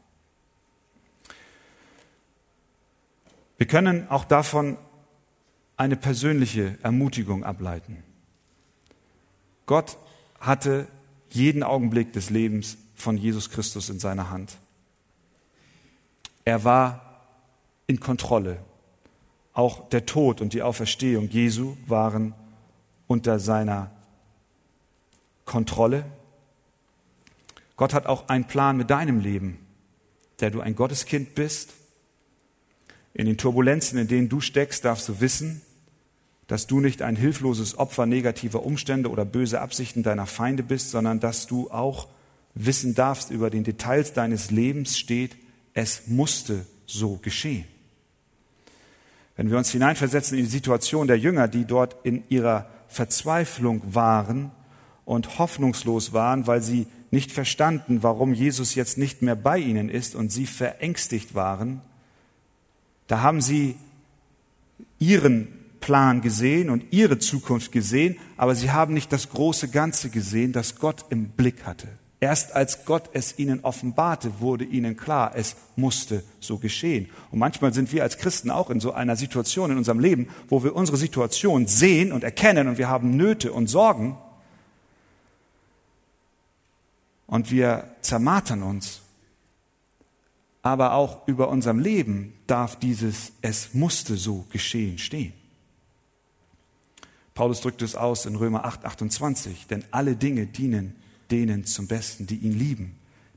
Wir 3.59 3.67
können 3.67 4.09
auch 4.09 4.25
davon 4.25 4.77
eine 5.75 5.95
persönliche 5.95 6.75
Ermutigung 6.81 7.43
ableiten. 7.43 8.01
Gott 9.67 9.99
hatte 10.39 10.87
jeden 11.29 11.61
Augenblick 11.61 12.13
des 12.13 12.31
Lebens 12.31 12.79
von 12.95 13.15
Jesus 13.15 13.51
Christus 13.51 13.89
in 13.89 13.99
seiner 13.99 14.31
Hand. 14.31 14.57
Er 16.43 16.63
war 16.63 17.27
in 17.85 17.99
Kontrolle. 17.99 18.57
Auch 19.53 19.87
der 19.89 20.07
Tod 20.07 20.41
und 20.41 20.53
die 20.53 20.63
Auferstehung 20.63 21.29
Jesu 21.29 21.77
waren 21.85 22.33
unter 23.05 23.37
seiner 23.37 23.91
Kontrolle. 25.45 26.05
Gott 27.77 27.93
hat 27.93 28.07
auch 28.07 28.27
einen 28.27 28.45
Plan 28.45 28.75
mit 28.75 28.89
deinem 28.89 29.19
Leben, 29.19 29.59
der 30.39 30.49
du 30.49 30.61
ein 30.61 30.75
Gotteskind 30.75 31.35
bist. 31.35 31.73
In 33.13 33.25
den 33.25 33.37
Turbulenzen, 33.37 33.97
in 33.97 34.07
denen 34.07 34.29
du 34.29 34.41
steckst, 34.41 34.83
darfst 34.83 35.07
du 35.07 35.21
wissen, 35.21 35.61
dass 36.47 36.65
du 36.65 36.79
nicht 36.79 37.01
ein 37.01 37.15
hilfloses 37.15 37.77
Opfer 37.77 38.05
negativer 38.05 38.63
Umstände 38.63 39.09
oder 39.09 39.25
böse 39.25 39.61
Absichten 39.61 40.01
deiner 40.01 40.25
Feinde 40.25 40.63
bist, 40.63 40.91
sondern 40.91 41.19
dass 41.19 41.45
du 41.45 41.69
auch 41.69 42.07
wissen 42.55 42.95
darfst 42.95 43.31
über 43.31 43.49
den 43.49 43.63
Details 43.63 44.13
deines 44.13 44.49
Lebens 44.49 44.97
steht, 44.97 45.37
es 45.73 46.07
musste 46.07 46.65
so 46.87 47.19
geschehen. 47.21 47.65
Wenn 49.35 49.51
wir 49.51 49.57
uns 49.59 49.69
hineinversetzen 49.69 50.37
in 50.37 50.45
die 50.45 50.49
Situation 50.49 51.05
der 51.05 51.19
Jünger, 51.19 51.47
die 51.47 51.65
dort 51.65 51.95
in 52.03 52.23
ihrer 52.29 52.67
Verzweiflung 52.87 53.81
waren 53.93 54.51
und 55.05 55.37
hoffnungslos 55.37 56.13
waren, 56.13 56.47
weil 56.47 56.61
sie 56.61 56.87
nicht 57.11 57.31
verstanden, 57.31 58.03
warum 58.03 58.33
Jesus 58.33 58.75
jetzt 58.75 58.97
nicht 58.97 59.21
mehr 59.21 59.35
bei 59.35 59.57
ihnen 59.59 59.89
ist 59.89 60.15
und 60.15 60.31
sie 60.31 60.45
verängstigt 60.45 61.35
waren, 61.35 61.81
da 63.07 63.21
haben 63.21 63.41
sie 63.41 63.75
ihren 64.99 65.47
Plan 65.79 66.21
gesehen 66.21 66.69
und 66.69 66.91
ihre 66.91 67.17
Zukunft 67.17 67.71
gesehen, 67.71 68.17
aber 68.35 68.55
sie 68.55 68.71
haben 68.71 68.93
nicht 68.93 69.13
das 69.13 69.29
große 69.29 69.69
Ganze 69.69 70.09
gesehen, 70.09 70.51
das 70.51 70.79
Gott 70.79 71.05
im 71.09 71.29
Blick 71.29 71.65
hatte. 71.65 71.87
Erst 72.19 72.55
als 72.55 72.83
Gott 72.85 73.11
es 73.13 73.37
ihnen 73.37 73.63
offenbarte, 73.63 74.39
wurde 74.39 74.65
ihnen 74.65 74.97
klar, 74.97 75.33
es 75.35 75.55
musste 75.75 76.23
so 76.39 76.57
geschehen. 76.57 77.09
Und 77.31 77.37
manchmal 77.37 77.73
sind 77.73 77.93
wir 77.93 78.01
als 78.01 78.17
Christen 78.17 78.49
auch 78.49 78.71
in 78.71 78.79
so 78.79 78.91
einer 78.91 79.15
Situation 79.15 79.69
in 79.69 79.77
unserem 79.77 79.99
Leben, 79.99 80.27
wo 80.49 80.63
wir 80.63 80.75
unsere 80.75 80.97
Situation 80.97 81.67
sehen 81.67 82.11
und 82.11 82.23
erkennen 82.23 82.67
und 82.67 82.79
wir 82.79 82.89
haben 82.89 83.15
Nöte 83.15 83.53
und 83.53 83.67
Sorgen 83.67 84.17
und 87.27 87.51
wir 87.51 87.95
zermartern 88.01 88.63
uns. 88.63 89.01
Aber 90.63 90.93
auch 90.93 91.27
über 91.27 91.49
unserem 91.49 91.79
Leben 91.79 92.33
darf 92.47 92.77
dieses 92.79 93.33
Es 93.41 93.73
musste 93.73 94.17
so 94.17 94.45
geschehen 94.49 94.97
stehen. 94.97 95.33
Paulus 97.35 97.61
drückt 97.61 97.83
es 97.83 97.95
aus 97.95 98.25
in 98.25 98.35
Römer 98.35 98.65
8, 98.65 98.83
28, 98.83 99.67
denn 99.67 99.85
alle 99.91 100.15
Dinge 100.15 100.47
dienen 100.47 100.95
denen 101.29 101.65
zum 101.65 101.87
Besten, 101.87 102.25
die 102.25 102.37
ihn 102.37 102.57
lieben, 102.57 102.95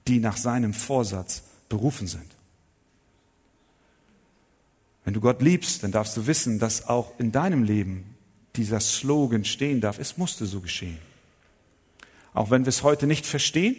die 0.08 0.20
nach 0.20 0.36
seinem 0.36 0.72
Vorsatz 0.72 1.42
berufen 1.68 2.06
sind. 2.06 2.36
Wenn 5.04 5.14
du 5.14 5.20
Gott 5.20 5.42
liebst, 5.42 5.82
dann 5.82 5.92
darfst 5.92 6.16
du 6.16 6.26
wissen, 6.26 6.58
dass 6.58 6.86
auch 6.88 7.18
in 7.18 7.32
deinem 7.32 7.64
Leben 7.64 8.14
dieser 8.56 8.80
Slogan 8.80 9.44
stehen 9.44 9.80
darf, 9.80 9.98
es 9.98 10.16
musste 10.16 10.46
so 10.46 10.60
geschehen. 10.60 10.98
Auch 12.34 12.50
wenn 12.50 12.64
wir 12.64 12.68
es 12.68 12.82
heute 12.82 13.06
nicht 13.06 13.26
verstehen 13.26 13.76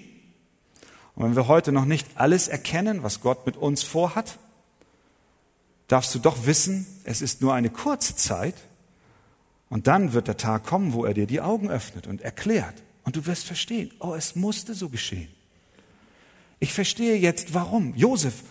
und 1.15 1.25
wenn 1.25 1.35
wir 1.35 1.47
heute 1.47 1.71
noch 1.71 1.85
nicht 1.85 2.07
alles 2.15 2.47
erkennen, 2.47 3.03
was 3.03 3.21
Gott 3.21 3.45
mit 3.45 3.57
uns 3.57 3.83
vorhat, 3.83 4.37
darfst 5.87 6.13
du 6.15 6.19
doch 6.19 6.45
wissen, 6.45 6.85
es 7.03 7.21
ist 7.21 7.41
nur 7.41 7.53
eine 7.53 7.69
kurze 7.69 8.15
Zeit 8.15 8.55
und 9.69 9.87
dann 9.87 10.13
wird 10.13 10.27
der 10.27 10.37
Tag 10.37 10.65
kommen, 10.65 10.93
wo 10.93 11.05
er 11.05 11.13
dir 11.13 11.27
die 11.27 11.41
Augen 11.41 11.69
öffnet 11.69 12.07
und 12.07 12.21
erklärt, 12.21 12.75
und 13.03 13.15
du 13.15 13.25
wirst 13.25 13.45
verstehen, 13.45 13.91
oh, 13.99 14.13
es 14.13 14.35
musste 14.35 14.73
so 14.73 14.89
geschehen. 14.89 15.29
Ich 16.59 16.73
verstehe 16.73 17.15
jetzt, 17.17 17.53
warum. 17.53 17.95
Josef, 17.95 18.43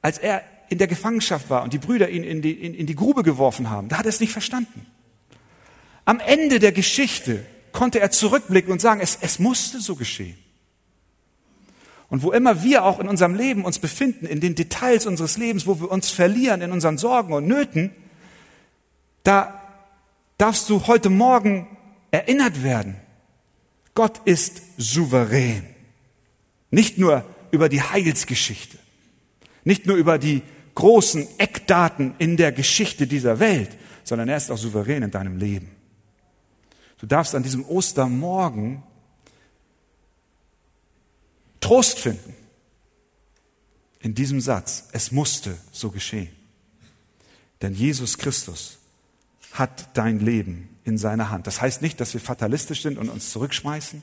als 0.00 0.18
er 0.18 0.42
in 0.68 0.78
der 0.78 0.86
Gefangenschaft 0.86 1.50
war 1.50 1.64
und 1.64 1.72
die 1.72 1.78
Brüder 1.78 2.08
ihn 2.08 2.22
in 2.22 2.40
die, 2.40 2.52
in, 2.52 2.74
in 2.74 2.86
die 2.86 2.94
Grube 2.94 3.22
geworfen 3.22 3.70
haben, 3.70 3.88
da 3.88 3.98
hat 3.98 4.06
er 4.06 4.10
es 4.10 4.20
nicht 4.20 4.32
verstanden. 4.32 4.86
Am 6.04 6.20
Ende 6.20 6.60
der 6.60 6.72
Geschichte 6.72 7.44
konnte 7.74 8.00
er 8.00 8.10
zurückblicken 8.10 8.72
und 8.72 8.80
sagen, 8.80 9.00
es, 9.02 9.18
es 9.20 9.38
musste 9.38 9.80
so 9.80 9.96
geschehen. 9.96 10.38
Und 12.08 12.22
wo 12.22 12.30
immer 12.30 12.62
wir 12.62 12.84
auch 12.84 13.00
in 13.00 13.08
unserem 13.08 13.34
Leben 13.34 13.64
uns 13.64 13.80
befinden, 13.80 14.26
in 14.26 14.40
den 14.40 14.54
Details 14.54 15.04
unseres 15.04 15.36
Lebens, 15.36 15.66
wo 15.66 15.80
wir 15.80 15.90
uns 15.90 16.10
verlieren 16.10 16.62
in 16.62 16.70
unseren 16.70 16.96
Sorgen 16.96 17.32
und 17.32 17.46
Nöten, 17.46 17.90
da 19.24 19.60
darfst 20.38 20.70
du 20.70 20.86
heute 20.86 21.10
Morgen 21.10 21.66
erinnert 22.12 22.62
werden, 22.62 22.96
Gott 23.94 24.20
ist 24.24 24.62
souverän. 24.76 25.64
Nicht 26.70 26.96
nur 26.98 27.24
über 27.50 27.68
die 27.68 27.82
Heilsgeschichte, 27.82 28.78
nicht 29.64 29.86
nur 29.86 29.96
über 29.96 30.18
die 30.18 30.42
großen 30.76 31.26
Eckdaten 31.38 32.14
in 32.18 32.36
der 32.36 32.52
Geschichte 32.52 33.06
dieser 33.06 33.40
Welt, 33.40 33.70
sondern 34.04 34.28
er 34.28 34.36
ist 34.36 34.50
auch 34.50 34.58
souverän 34.58 35.02
in 35.02 35.10
deinem 35.10 35.38
Leben. 35.38 35.73
Du 37.04 37.08
darfst 37.08 37.34
an 37.34 37.42
diesem 37.42 37.66
Ostermorgen 37.66 38.82
Trost 41.60 41.98
finden 41.98 42.34
in 44.00 44.14
diesem 44.14 44.40
Satz. 44.40 44.88
Es 44.92 45.12
musste 45.12 45.54
so 45.70 45.90
geschehen. 45.90 46.34
Denn 47.60 47.74
Jesus 47.74 48.16
Christus 48.16 48.78
hat 49.52 49.90
dein 49.92 50.18
Leben 50.18 50.70
in 50.84 50.96
seiner 50.96 51.28
Hand. 51.28 51.46
Das 51.46 51.60
heißt 51.60 51.82
nicht, 51.82 52.00
dass 52.00 52.14
wir 52.14 52.22
fatalistisch 52.22 52.80
sind 52.80 52.96
und 52.96 53.10
uns 53.10 53.32
zurückschmeißen, 53.32 54.02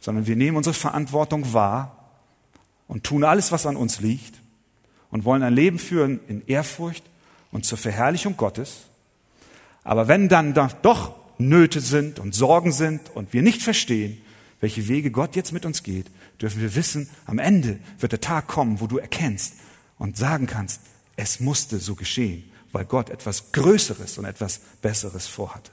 sondern 0.00 0.26
wir 0.26 0.36
nehmen 0.36 0.58
unsere 0.58 0.74
Verantwortung 0.74 1.54
wahr 1.54 2.10
und 2.86 3.04
tun 3.04 3.24
alles, 3.24 3.50
was 3.50 3.64
an 3.64 3.76
uns 3.76 4.00
liegt 4.00 4.34
und 5.10 5.24
wollen 5.24 5.42
ein 5.42 5.54
Leben 5.54 5.78
führen 5.78 6.20
in 6.28 6.46
Ehrfurcht 6.46 7.04
und 7.50 7.64
zur 7.64 7.78
Verherrlichung 7.78 8.36
Gottes. 8.36 8.82
Aber 9.84 10.06
wenn 10.06 10.28
dann 10.28 10.52
doch 10.52 11.21
Nöte 11.38 11.80
sind 11.80 12.18
und 12.18 12.34
Sorgen 12.34 12.72
sind 12.72 13.10
und 13.14 13.32
wir 13.32 13.42
nicht 13.42 13.62
verstehen, 13.62 14.20
welche 14.60 14.86
Wege 14.88 15.10
Gott 15.10 15.34
jetzt 15.34 15.52
mit 15.52 15.66
uns 15.66 15.82
geht, 15.82 16.10
dürfen 16.40 16.60
wir 16.60 16.74
wissen, 16.74 17.10
am 17.26 17.38
Ende 17.38 17.78
wird 17.98 18.12
der 18.12 18.20
Tag 18.20 18.46
kommen, 18.46 18.80
wo 18.80 18.86
du 18.86 18.98
erkennst 18.98 19.54
und 19.98 20.16
sagen 20.16 20.46
kannst, 20.46 20.80
es 21.16 21.40
musste 21.40 21.78
so 21.78 21.94
geschehen, 21.94 22.50
weil 22.70 22.84
Gott 22.84 23.10
etwas 23.10 23.52
Größeres 23.52 24.18
und 24.18 24.24
etwas 24.24 24.60
Besseres 24.80 25.26
vorhatte. 25.26 25.70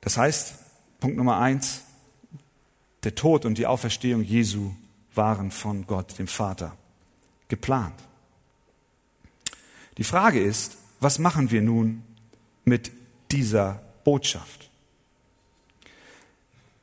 Das 0.00 0.16
heißt, 0.16 0.54
Punkt 1.00 1.16
Nummer 1.16 1.38
eins, 1.38 1.82
der 3.02 3.14
Tod 3.14 3.44
und 3.44 3.58
die 3.58 3.66
Auferstehung 3.66 4.22
Jesu 4.22 4.72
waren 5.14 5.50
von 5.50 5.86
Gott, 5.86 6.18
dem 6.18 6.26
Vater, 6.26 6.76
geplant. 7.48 7.94
Die 9.98 10.04
Frage 10.04 10.42
ist, 10.42 10.76
was 11.00 11.18
machen 11.18 11.50
wir 11.50 11.62
nun 11.62 12.02
mit 12.64 12.90
dieser 13.30 13.80
Botschaft? 14.04 14.70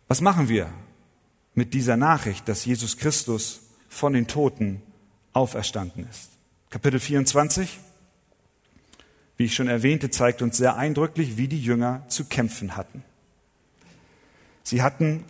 Was 0.08 0.22
machen 0.22 0.50
wir 0.50 0.70
mit 1.54 1.74
dieser 1.74 1.98
Nachricht, 1.98 2.48
dass 2.48 2.66
Jesus 2.66 2.98
Christus 2.98 3.62
von 3.88 4.14
den 4.14 4.28
Toten 4.28 4.82
auferstanden 5.34 6.08
ist? 6.10 6.32
Kapitel 6.70 7.00
24, 7.00 7.80
wie 9.38 9.46
ich 9.46 9.56
schon 9.56 9.68
erwähnte, 9.68 10.10
zeigt 10.10 10.42
uns 10.42 10.58
sehr 10.58 10.76
eindrücklich, 10.76 11.38
wie 11.38 11.48
die 11.48 11.62
Jünger 11.62 12.04
zu 12.10 12.26
kämpfen 12.26 12.76
hatten. 12.76 13.04
Sie 14.64 14.82
hatten 14.82 15.26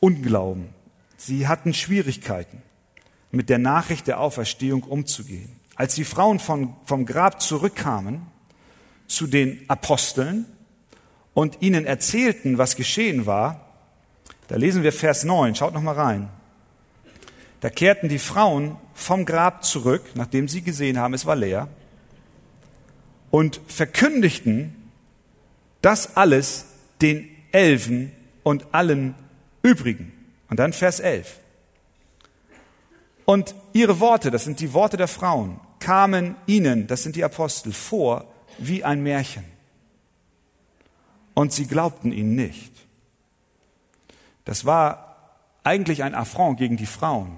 Unglauben. 0.00 0.68
Sie 1.16 1.48
hatten 1.48 1.72
Schwierigkeiten, 1.72 2.62
mit 3.30 3.48
der 3.48 3.58
Nachricht 3.58 4.06
der 4.06 4.20
Auferstehung 4.20 4.82
umzugehen. 4.82 5.50
Als 5.74 5.94
die 5.94 6.04
Frauen 6.04 6.38
von, 6.38 6.76
vom 6.84 7.06
Grab 7.06 7.40
zurückkamen 7.40 8.26
zu 9.06 9.26
den 9.26 9.64
Aposteln 9.68 10.46
und 11.34 11.58
ihnen 11.60 11.86
erzählten, 11.86 12.58
was 12.58 12.76
geschehen 12.76 13.26
war, 13.26 13.66
da 14.48 14.56
lesen 14.56 14.82
wir 14.82 14.92
Vers 14.92 15.24
9, 15.24 15.54
schaut 15.54 15.74
noch 15.74 15.82
mal 15.82 15.94
rein. 15.94 16.28
Da 17.60 17.70
kehrten 17.70 18.08
die 18.08 18.18
Frauen 18.18 18.76
vom 18.94 19.24
Grab 19.26 19.64
zurück, 19.64 20.02
nachdem 20.14 20.48
sie 20.48 20.62
gesehen 20.62 20.98
haben, 20.98 21.14
es 21.14 21.26
war 21.26 21.36
leer, 21.36 21.68
und 23.30 23.60
verkündigten 23.66 24.74
das 25.82 26.16
alles 26.16 26.66
den 27.02 27.28
Elfen 27.52 28.12
und 28.42 28.66
allen 28.72 29.14
übrigen. 29.62 30.12
Und 30.48 30.58
dann 30.58 30.72
Vers 30.72 31.00
11. 31.00 31.38
Und 33.24 33.54
ihre 33.72 34.00
Worte, 34.00 34.30
das 34.30 34.44
sind 34.44 34.60
die 34.60 34.72
Worte 34.72 34.96
der 34.96 35.08
Frauen, 35.08 35.60
kamen 35.80 36.36
ihnen, 36.46 36.86
das 36.86 37.02
sind 37.02 37.16
die 37.16 37.24
Apostel, 37.24 37.72
vor 37.72 38.24
wie 38.58 38.84
ein 38.84 39.02
Märchen. 39.02 39.44
Und 41.34 41.52
sie 41.52 41.66
glaubten 41.66 42.12
ihnen 42.12 42.34
nicht. 42.34 42.72
Das 44.44 44.64
war 44.64 45.36
eigentlich 45.64 46.02
ein 46.02 46.14
Affront 46.14 46.58
gegen 46.58 46.76
die 46.76 46.86
Frauen. 46.86 47.36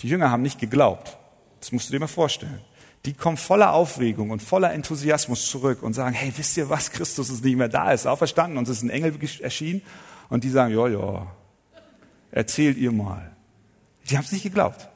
Die 0.00 0.08
Jünger 0.08 0.30
haben 0.30 0.42
nicht 0.42 0.58
geglaubt. 0.58 1.16
Das 1.60 1.72
musst 1.72 1.88
du 1.88 1.92
dir 1.92 2.00
mal 2.00 2.08
vorstellen. 2.08 2.60
die 3.06 3.14
kommen 3.14 3.38
voller 3.38 3.72
Aufregung 3.72 4.30
und 4.30 4.42
voller 4.42 4.74
Enthusiasmus 4.74 5.48
zurück 5.50 5.82
und 5.82 5.94
sagen, 5.94 6.14
hey, 6.14 6.32
wisst 6.36 6.56
ihr 6.58 6.68
was, 6.68 6.90
Christus 6.90 7.30
ist 7.30 7.42
nicht 7.42 7.56
mehr 7.56 7.68
da, 7.68 7.92
ist 7.92 8.06
auferstanden, 8.06 8.58
uns 8.58 8.68
ist 8.68 8.82
ein 8.82 8.90
Engel 8.90 9.18
erschienen. 9.40 9.80
Und 10.28 10.44
die 10.44 10.50
sagen, 10.50 10.74
ja, 10.74 10.86
ja, 10.86 11.26
erzählt 12.30 12.76
ihr 12.76 12.92
mal. 12.92 13.34
Die 14.08 14.16
haben 14.16 14.24
es 14.24 14.32
nicht 14.32 14.42
geglaubt. 14.42 14.88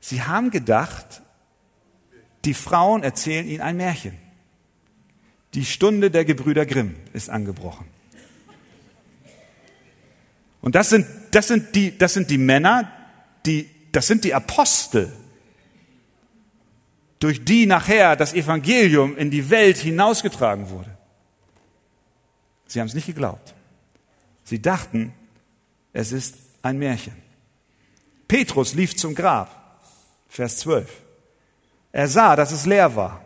Sie 0.00 0.22
haben 0.22 0.50
gedacht, 0.50 1.22
die 2.44 2.54
Frauen 2.54 3.02
erzählen 3.02 3.46
ihnen 3.46 3.60
ein 3.60 3.76
Märchen. 3.76 4.18
Die 5.54 5.64
Stunde 5.64 6.10
der 6.10 6.24
Gebrüder 6.24 6.66
Grimm 6.66 6.96
ist 7.12 7.30
angebrochen. 7.30 7.86
Und 10.60 10.74
das 10.74 10.90
sind, 10.90 11.06
das 11.30 11.48
sind, 11.48 11.74
die, 11.74 11.96
das 11.96 12.14
sind 12.14 12.30
die 12.30 12.38
Männer, 12.38 12.90
die, 13.46 13.68
das 13.92 14.06
sind 14.06 14.24
die 14.24 14.34
Apostel, 14.34 15.12
durch 17.20 17.44
die 17.44 17.66
nachher 17.66 18.16
das 18.16 18.34
Evangelium 18.34 19.16
in 19.16 19.30
die 19.30 19.48
Welt 19.50 19.76
hinausgetragen 19.78 20.70
wurde. 20.70 20.90
Sie 22.66 22.80
haben 22.80 22.88
es 22.88 22.94
nicht 22.94 23.06
geglaubt. 23.06 23.54
Sie 24.42 24.60
dachten, 24.60 25.12
es 25.92 26.12
ist 26.12 26.36
ein 26.62 26.78
Märchen. 26.78 27.14
Petrus 28.26 28.74
lief 28.74 28.96
zum 28.96 29.14
Grab, 29.14 29.80
Vers 30.28 30.58
12. 30.58 31.03
Er 31.94 32.08
sah, 32.08 32.34
dass 32.34 32.50
es 32.50 32.66
leer 32.66 32.96
war. 32.96 33.20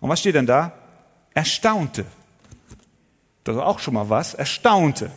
Und 0.00 0.10
was 0.10 0.18
steht 0.18 0.34
denn 0.34 0.46
da? 0.46 0.72
Er 1.32 1.44
staunte. 1.44 2.04
Das 3.44 3.54
ist 3.54 3.62
auch 3.62 3.78
schon 3.78 3.94
mal 3.94 4.10
was. 4.10 4.34
Er 4.34 4.46
staunte. 4.46 5.12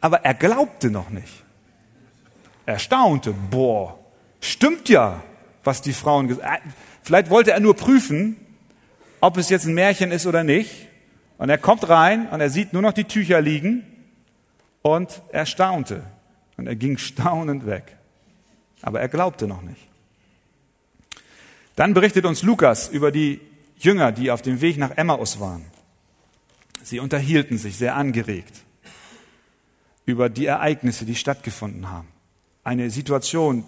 Aber 0.00 0.24
er 0.24 0.34
glaubte 0.34 0.90
noch 0.90 1.08
nicht. 1.10 1.44
Er 2.66 2.80
staunte. 2.80 3.32
Boah, 3.32 4.00
stimmt 4.40 4.88
ja, 4.88 5.22
was 5.62 5.80
die 5.80 5.92
Frauen 5.92 6.26
gesagt 6.26 6.48
haben. 6.48 6.70
Äh, 6.70 6.72
vielleicht 7.04 7.30
wollte 7.30 7.52
er 7.52 7.60
nur 7.60 7.76
prüfen, 7.76 8.44
ob 9.20 9.36
es 9.36 9.48
jetzt 9.48 9.66
ein 9.66 9.74
Märchen 9.74 10.10
ist 10.10 10.26
oder 10.26 10.42
nicht. 10.42 10.88
Und 11.38 11.50
er 11.50 11.58
kommt 11.58 11.88
rein 11.88 12.28
und 12.30 12.40
er 12.40 12.50
sieht 12.50 12.72
nur 12.72 12.82
noch 12.82 12.92
die 12.92 13.04
Tücher 13.04 13.40
liegen 13.40 13.86
und 14.82 15.22
er 15.30 15.46
staunte. 15.46 16.02
Und 16.56 16.66
er 16.66 16.74
ging 16.74 16.98
staunend 16.98 17.64
weg. 17.64 17.96
Aber 18.82 19.00
er 19.00 19.08
glaubte 19.08 19.46
noch 19.46 19.62
nicht. 19.62 19.89
Dann 21.80 21.94
berichtet 21.94 22.26
uns 22.26 22.42
Lukas 22.42 22.90
über 22.90 23.10
die 23.10 23.40
Jünger, 23.78 24.12
die 24.12 24.30
auf 24.30 24.42
dem 24.42 24.60
Weg 24.60 24.76
nach 24.76 24.98
Emmaus 24.98 25.40
waren. 25.40 25.64
Sie 26.82 27.00
unterhielten 27.00 27.56
sich 27.56 27.78
sehr 27.78 27.96
angeregt 27.96 28.52
über 30.04 30.28
die 30.28 30.44
Ereignisse, 30.44 31.06
die 31.06 31.14
stattgefunden 31.14 31.88
haben. 31.88 32.08
Eine 32.64 32.90
Situation, 32.90 33.64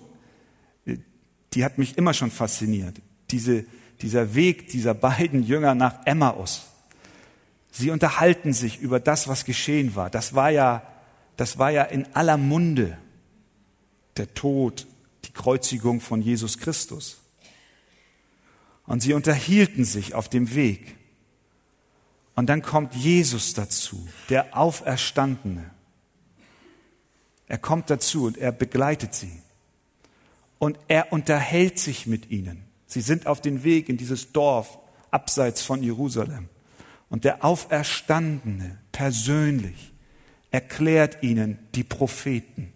die 1.55 1.65
hat 1.65 1.79
mich 1.79 1.97
immer 1.97 2.13
schon 2.13 2.31
fasziniert. 2.31 3.01
Diese, 3.31 3.65
dieser 4.03 4.35
Weg 4.35 4.69
dieser 4.69 4.93
beiden 4.93 5.43
Jünger 5.43 5.75
nach 5.75 6.05
Emmaus. 6.05 6.67
Sie 7.71 7.91
unterhalten 7.91 8.53
sich 8.53 8.79
über 8.79 9.01
das, 9.01 9.27
was 9.27 9.47
geschehen 9.47 9.97
war. 9.97 10.11
Das 10.11 10.35
war 10.35 10.51
ja, 10.51 10.87
das 11.39 11.59
war 11.59 11.71
ja 11.71 11.85
in 11.85 12.07
aller 12.13 12.37
Munde. 12.37 12.99
Der 14.19 14.35
Tod, 14.35 14.87
die 15.25 15.33
Kreuzigung 15.33 16.03
von 16.03 16.21
Jesus 16.21 16.59
Christus. 16.59 17.22
Und 18.87 19.01
sie 19.01 19.13
unterhielten 19.13 19.85
sich 19.85 20.15
auf 20.15 20.29
dem 20.29 20.55
Weg. 20.55 20.97
Und 22.35 22.49
dann 22.49 22.63
kommt 22.63 22.95
Jesus 22.95 23.55
dazu, 23.55 24.09
der 24.29 24.57
Auferstandene. 24.57 25.71
Er 27.47 27.59
kommt 27.59 27.91
dazu 27.91 28.25
und 28.25 28.39
er 28.39 28.53
begleitet 28.53 29.15
sie. 29.15 29.43
Und 30.59 30.79
er 30.89 31.13
unterhält 31.13 31.79
sich 31.79 32.07
mit 32.07 32.31
ihnen. 32.31 32.65
Sie 32.87 33.01
sind 33.01 33.27
auf 33.27 33.41
dem 33.41 33.65
Weg 33.65 33.89
in 33.89 33.97
dieses 33.97 34.33
Dorf 34.33 34.79
abseits 35.11 35.63
von 35.63 35.83
Jerusalem. 35.83 36.49
Und 37.11 37.25
der 37.25 37.45
Auferstandene 37.45 38.79
persönlich 38.91 39.93
erklärt 40.51 41.23
ihnen 41.23 41.59
die 41.75 41.85
Propheten, 41.85 42.73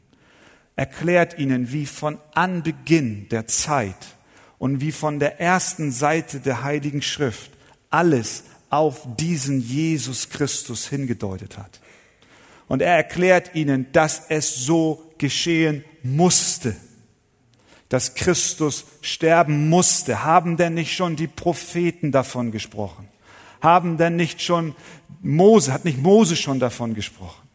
erklärt 0.75 1.39
ihnen, 1.39 1.73
wie 1.73 1.87
von 1.87 2.19
Anbeginn 2.35 3.29
der 3.31 3.47
Zeit 3.47 4.16
und 4.59 4.81
wie 4.81 4.93
von 4.93 5.19
der 5.19 5.41
ersten 5.41 5.93
Seite 5.93 6.41
der 6.41 6.63
Heiligen 6.63 7.03
Schrift 7.03 7.51
alles 7.91 8.45
auf 8.71 9.07
diesen 9.17 9.61
Jesus 9.61 10.29
Christus 10.29 10.89
hingedeutet 10.89 11.59
hat. 11.59 11.81
Und 12.69 12.83
er 12.83 12.97
erklärt 12.97 13.55
ihnen, 13.55 13.87
dass 13.93 14.25
es 14.29 14.55
so 14.57 15.13
geschehen 15.19 15.85
musste, 16.03 16.75
dass 17.89 18.15
Christus 18.15 18.85
sterben 19.03 19.69
musste. 19.69 20.25
Haben 20.25 20.57
denn 20.57 20.75
nicht 20.75 20.95
schon 20.95 21.17
die 21.17 21.29
Propheten 21.29 22.11
davon 22.11 22.51
gesprochen? 22.51 23.09
Haben 23.61 23.97
denn 23.97 24.17
nicht 24.17 24.43
schon 24.43 24.75
Mose, 25.23 25.73
hat 25.73 25.85
nicht 25.85 25.99
Mose 26.03 26.37
schon 26.37 26.59
davon 26.59 26.95
gesprochen? 26.95 27.49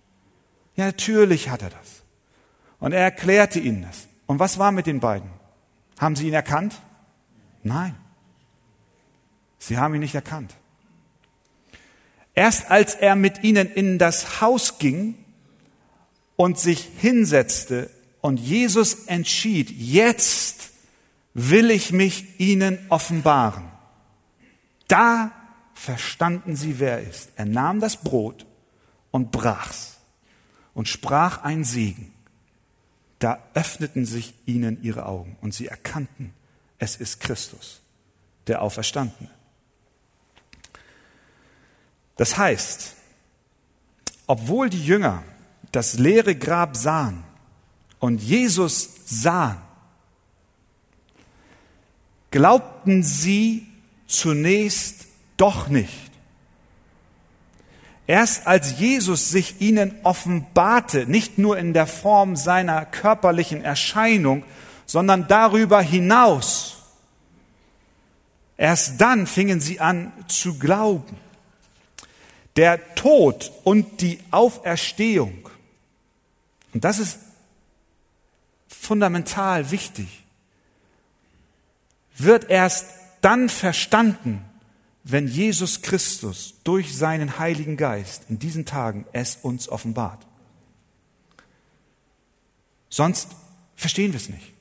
Ja, 0.76 0.86
natürlich 0.86 1.50
hat 1.50 1.62
er 1.62 1.70
das. 1.70 2.04
Und 2.80 2.94
er 2.94 3.02
erklärte 3.02 3.60
ihnen 3.60 3.84
das. 3.84 4.08
Und 4.26 4.40
was 4.40 4.58
war 4.58 4.72
mit 4.72 4.88
den 4.88 5.02
beiden? 5.02 5.30
Haben 6.00 6.16
sie 6.16 6.28
ihn 6.28 6.34
erkannt? 6.34 6.82
Nein. 7.64 7.96
Sie 9.60 9.78
haben 9.78 9.94
ihn 9.94 10.02
nicht 10.02 10.16
erkannt. 10.16 10.56
Erst 12.34 12.72
als 12.72 12.96
er 12.96 13.16
mit 13.16 13.44
ihnen 13.44 13.68
in 13.72 13.98
das 13.98 14.42
Haus 14.42 14.80
ging 14.80 15.16
und 16.36 16.58
sich 16.58 16.88
hinsetzte 16.98 17.90
und 18.22 18.40
Jesus 18.40 19.06
entschied, 19.06 19.70
jetzt 19.70 20.72
will 21.34 21.72
ich 21.72 21.92
mich 21.92 22.40
ihnen 22.40 22.80
offenbaren, 22.90 23.64
da 24.88 25.32
verstanden 25.74 26.56
sie, 26.56 26.80
wer 26.80 27.00
er 27.00 27.10
ist. 27.10 27.32
Er 27.36 27.46
nahm 27.46 27.80
das 27.80 27.98
Brot 27.98 28.46
und 29.10 29.32
brach's 29.32 29.98
und 30.74 30.88
sprach 30.88 31.44
ein 31.44 31.64
Segen. 31.64 32.14
Da 33.20 33.44
öffneten 33.54 34.06
sich 34.06 34.34
ihnen 34.46 34.82
ihre 34.82 35.06
Augen 35.06 35.38
und 35.42 35.54
sie 35.54 35.68
erkannten, 35.68 36.34
es 36.82 36.96
ist 36.96 37.20
Christus, 37.20 37.80
der 38.48 38.64
Auferstandene. 38.64 39.30
Das 42.18 42.38
heißt, 42.38 42.96
obwohl 44.26 44.68
die 44.70 44.84
Jünger 44.84 45.22
das 45.72 46.00
leere 46.00 46.36
Grab 46.36 46.76
sahen 46.76 47.24
und 48.00 48.20
Jesus 48.20 48.90
sahen, 49.06 49.62
glaubten 52.32 53.04
sie 53.04 53.68
zunächst 54.08 55.06
doch 55.38 55.68
nicht. 55.68 56.12
Erst 58.08 58.48
als 58.48 58.80
Jesus 58.80 59.30
sich 59.30 59.62
ihnen 59.62 59.94
offenbarte, 60.02 61.06
nicht 61.06 61.38
nur 61.38 61.60
in 61.60 61.74
der 61.74 61.86
Form 61.86 62.36
seiner 62.36 62.86
körperlichen 62.86 63.64
Erscheinung, 63.64 64.44
sondern 64.92 65.28
darüber 65.30 65.82
hinaus, 65.82 66.61
erst 68.62 69.02
dann 69.02 69.26
fingen 69.26 69.60
sie 69.60 69.80
an 69.80 70.14
zu 70.28 70.60
glauben. 70.60 71.18
Der 72.58 72.94
Tod 72.94 73.52
und 73.64 74.02
die 74.02 74.20
Auferstehung, 74.30 75.50
und 76.72 76.84
das 76.84 77.00
ist 77.00 77.18
fundamental 78.68 79.72
wichtig, 79.72 80.24
wird 82.18 82.52
erst 82.52 82.86
dann 83.22 83.50
verstanden, 83.50 84.46
wenn 85.04 85.28
Jesus 85.28 85.82
Christus 85.82 86.54
durch 86.64 86.96
seinen 86.96 87.40
Heiligen 87.40 87.78
Geist 87.78 88.26
in 88.30 88.38
diesen 88.38 88.68
Tagen 88.68 89.08
es 89.12 89.38
uns 89.42 89.70
offenbart. 89.70 90.28
Sonst 92.90 93.30
verstehen 93.76 94.14
wir 94.14 94.20
es 94.20 94.30
nicht. 94.30 94.54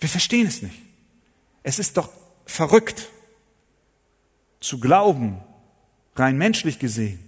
Wir 0.00 0.10
verstehen 0.10 0.46
es 0.46 0.60
nicht. 0.60 0.82
Es 1.62 1.78
ist 1.78 1.96
doch 1.96 2.10
verrückt 2.44 3.08
zu 4.60 4.78
glauben, 4.80 5.40
rein 6.16 6.36
menschlich 6.36 6.78
gesehen, 6.78 7.18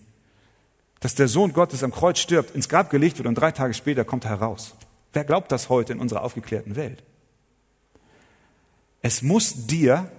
dass 1.01 1.15
der 1.15 1.29
Sohn 1.29 1.53
Gottes 1.53 1.83
am 1.83 1.93
Kreuz 1.93 2.19
stirbt, 2.19 2.55
ins 2.55 2.69
Grab 2.69 2.91
gelegt 2.91 3.19
wird 3.19 3.27
und 3.29 3.35
drei 3.35 3.53
Tage 3.53 3.75
später 3.75 4.05
kommt 4.05 4.25
er 4.25 4.31
heraus. 4.31 4.75
Wer 5.13 5.25
glaubt 5.25 5.53
das 5.53 5.69
heute 5.69 5.93
in 5.93 6.01
unserer 6.01 6.23
aufgeklärten 6.23 6.77
Welt? 6.77 7.03
Es 9.03 9.23
muss 9.23 9.67
dir 9.67 10.11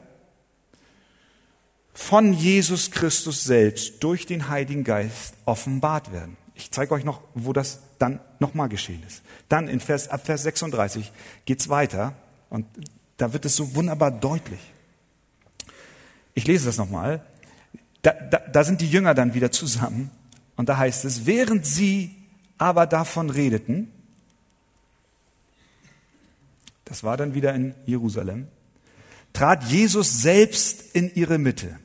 von 1.93 2.34
Jesus 2.34 2.91
Christus 2.91 3.43
selbst 3.43 4.03
durch 4.03 4.26
den 4.26 4.49
Heiligen 4.49 4.84
Geist 4.84 5.34
offenbart 5.45 6.11
werden. 6.11 6.38
Ich 6.53 6.72
zeige 6.72 6.93
euch 6.93 7.03
noch, 7.03 7.22
wo 7.34 7.51
das 7.51 7.80
dann 7.99 8.20
nochmal 8.39 8.70
geschehen 8.70 9.01
ist. 9.07 9.24
Dann 9.49 9.67
in 9.67 9.80
Vers, 9.80 10.09
ab 10.09 10.26
Vers 10.26 10.43
36 10.43 11.11
geht's 11.45 11.70
weiter 11.70 12.13
und 12.49 12.65
da 13.17 13.34
wird 13.34 13.45
es 13.45 13.55
so 13.55 13.76
wunderbar 13.76 14.11
deutlich. 14.11 14.59
Ich 16.36 16.45
lese 16.45 16.65
das 16.65 16.77
nochmal. 16.77 17.25
Da, 18.03 18.11
da, 18.11 18.38
da 18.38 18.63
sind 18.63 18.81
die 18.81 18.89
Jünger 18.89 19.15
dann 19.15 19.33
wieder 19.33 19.51
zusammen 19.51 20.11
und 20.55 20.69
da 20.69 20.77
heißt 20.77 21.05
es, 21.05 21.25
während 21.25 21.65
sie 21.65 22.15
aber 22.59 22.86
davon 22.86 23.31
redeten, 23.31 23.91
das 26.83 27.03
war 27.03 27.17
dann 27.17 27.33
wieder 27.33 27.55
in 27.55 27.73
Jerusalem, 27.86 28.47
trat 29.33 29.63
Jesus 29.63 30.21
selbst 30.21 30.95
in 30.95 31.13
ihre 31.15 31.39
Mitte 31.39 31.79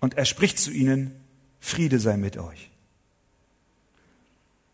und 0.00 0.18
er 0.18 0.26
spricht 0.26 0.58
zu 0.58 0.70
ihnen, 0.70 1.12
Friede 1.58 1.98
sei 1.98 2.16
mit 2.16 2.36
euch. 2.36 2.70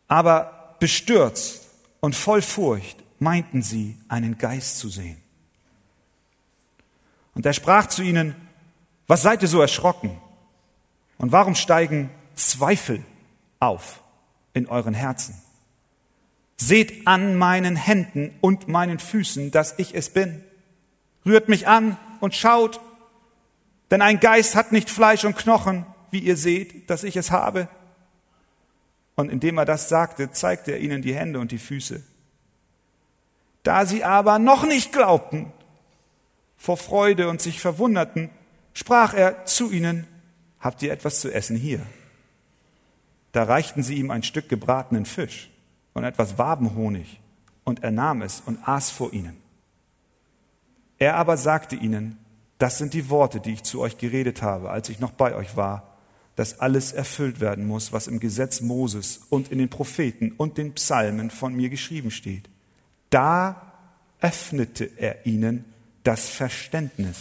Aber 0.08 0.76
bestürzt 0.80 1.68
und 2.00 2.16
voll 2.16 2.42
Furcht 2.42 2.96
meinten 3.18 3.62
sie, 3.62 3.98
einen 4.08 4.38
Geist 4.38 4.78
zu 4.78 4.88
sehen. 4.88 5.18
Und 7.38 7.46
er 7.46 7.52
sprach 7.52 7.86
zu 7.86 8.02
ihnen, 8.02 8.34
was 9.06 9.22
seid 9.22 9.42
ihr 9.42 9.48
so 9.48 9.60
erschrocken? 9.60 10.20
Und 11.18 11.30
warum 11.30 11.54
steigen 11.54 12.10
Zweifel 12.34 13.04
auf 13.60 14.00
in 14.54 14.66
euren 14.66 14.92
Herzen? 14.92 15.40
Seht 16.56 17.06
an 17.06 17.36
meinen 17.36 17.76
Händen 17.76 18.34
und 18.40 18.66
meinen 18.66 18.98
Füßen, 18.98 19.52
dass 19.52 19.78
ich 19.78 19.94
es 19.94 20.10
bin. 20.10 20.42
Rührt 21.24 21.48
mich 21.48 21.68
an 21.68 21.96
und 22.18 22.34
schaut, 22.34 22.80
denn 23.92 24.02
ein 24.02 24.18
Geist 24.18 24.56
hat 24.56 24.72
nicht 24.72 24.90
Fleisch 24.90 25.24
und 25.24 25.36
Knochen, 25.36 25.86
wie 26.10 26.18
ihr 26.18 26.36
seht, 26.36 26.90
dass 26.90 27.04
ich 27.04 27.16
es 27.16 27.30
habe. 27.30 27.68
Und 29.14 29.30
indem 29.30 29.58
er 29.58 29.64
das 29.64 29.88
sagte, 29.88 30.32
zeigte 30.32 30.72
er 30.72 30.80
ihnen 30.80 31.02
die 31.02 31.14
Hände 31.14 31.38
und 31.38 31.52
die 31.52 31.58
Füße. 31.58 32.02
Da 33.62 33.86
sie 33.86 34.02
aber 34.02 34.40
noch 34.40 34.66
nicht 34.66 34.92
glaubten, 34.92 35.52
vor 36.58 36.76
Freude 36.76 37.28
und 37.28 37.40
sich 37.40 37.60
verwunderten, 37.60 38.30
sprach 38.74 39.14
er 39.14 39.46
zu 39.46 39.70
ihnen, 39.70 40.06
habt 40.60 40.82
ihr 40.82 40.92
etwas 40.92 41.20
zu 41.20 41.32
essen 41.32 41.56
hier? 41.56 41.80
Da 43.32 43.44
reichten 43.44 43.82
sie 43.82 43.94
ihm 43.94 44.10
ein 44.10 44.24
Stück 44.24 44.48
gebratenen 44.48 45.06
Fisch 45.06 45.48
und 45.94 46.04
etwas 46.04 46.36
Wabenhonig, 46.36 47.20
und 47.64 47.82
er 47.82 47.90
nahm 47.90 48.22
es 48.22 48.42
und 48.44 48.58
aß 48.66 48.90
vor 48.90 49.12
ihnen. 49.12 49.36
Er 50.98 51.16
aber 51.16 51.36
sagte 51.36 51.76
ihnen, 51.76 52.18
das 52.58 52.78
sind 52.78 52.92
die 52.92 53.08
Worte, 53.08 53.40
die 53.40 53.52
ich 53.52 53.62
zu 53.62 53.80
euch 53.80 53.98
geredet 53.98 54.42
habe, 54.42 54.70
als 54.70 54.88
ich 54.88 54.98
noch 54.98 55.12
bei 55.12 55.34
euch 55.34 55.56
war, 55.56 55.96
dass 56.34 56.60
alles 56.60 56.92
erfüllt 56.92 57.40
werden 57.40 57.66
muss, 57.66 57.92
was 57.92 58.06
im 58.06 58.20
Gesetz 58.20 58.60
Moses 58.60 59.20
und 59.28 59.50
in 59.50 59.58
den 59.58 59.68
Propheten 59.68 60.32
und 60.32 60.56
den 60.56 60.72
Psalmen 60.74 61.30
von 61.30 61.54
mir 61.54 61.68
geschrieben 61.68 62.10
steht. 62.10 62.48
Da 63.10 63.72
öffnete 64.20 64.84
er 64.84 65.26
ihnen 65.26 65.64
das 66.04 66.28
Verständnis, 66.28 67.16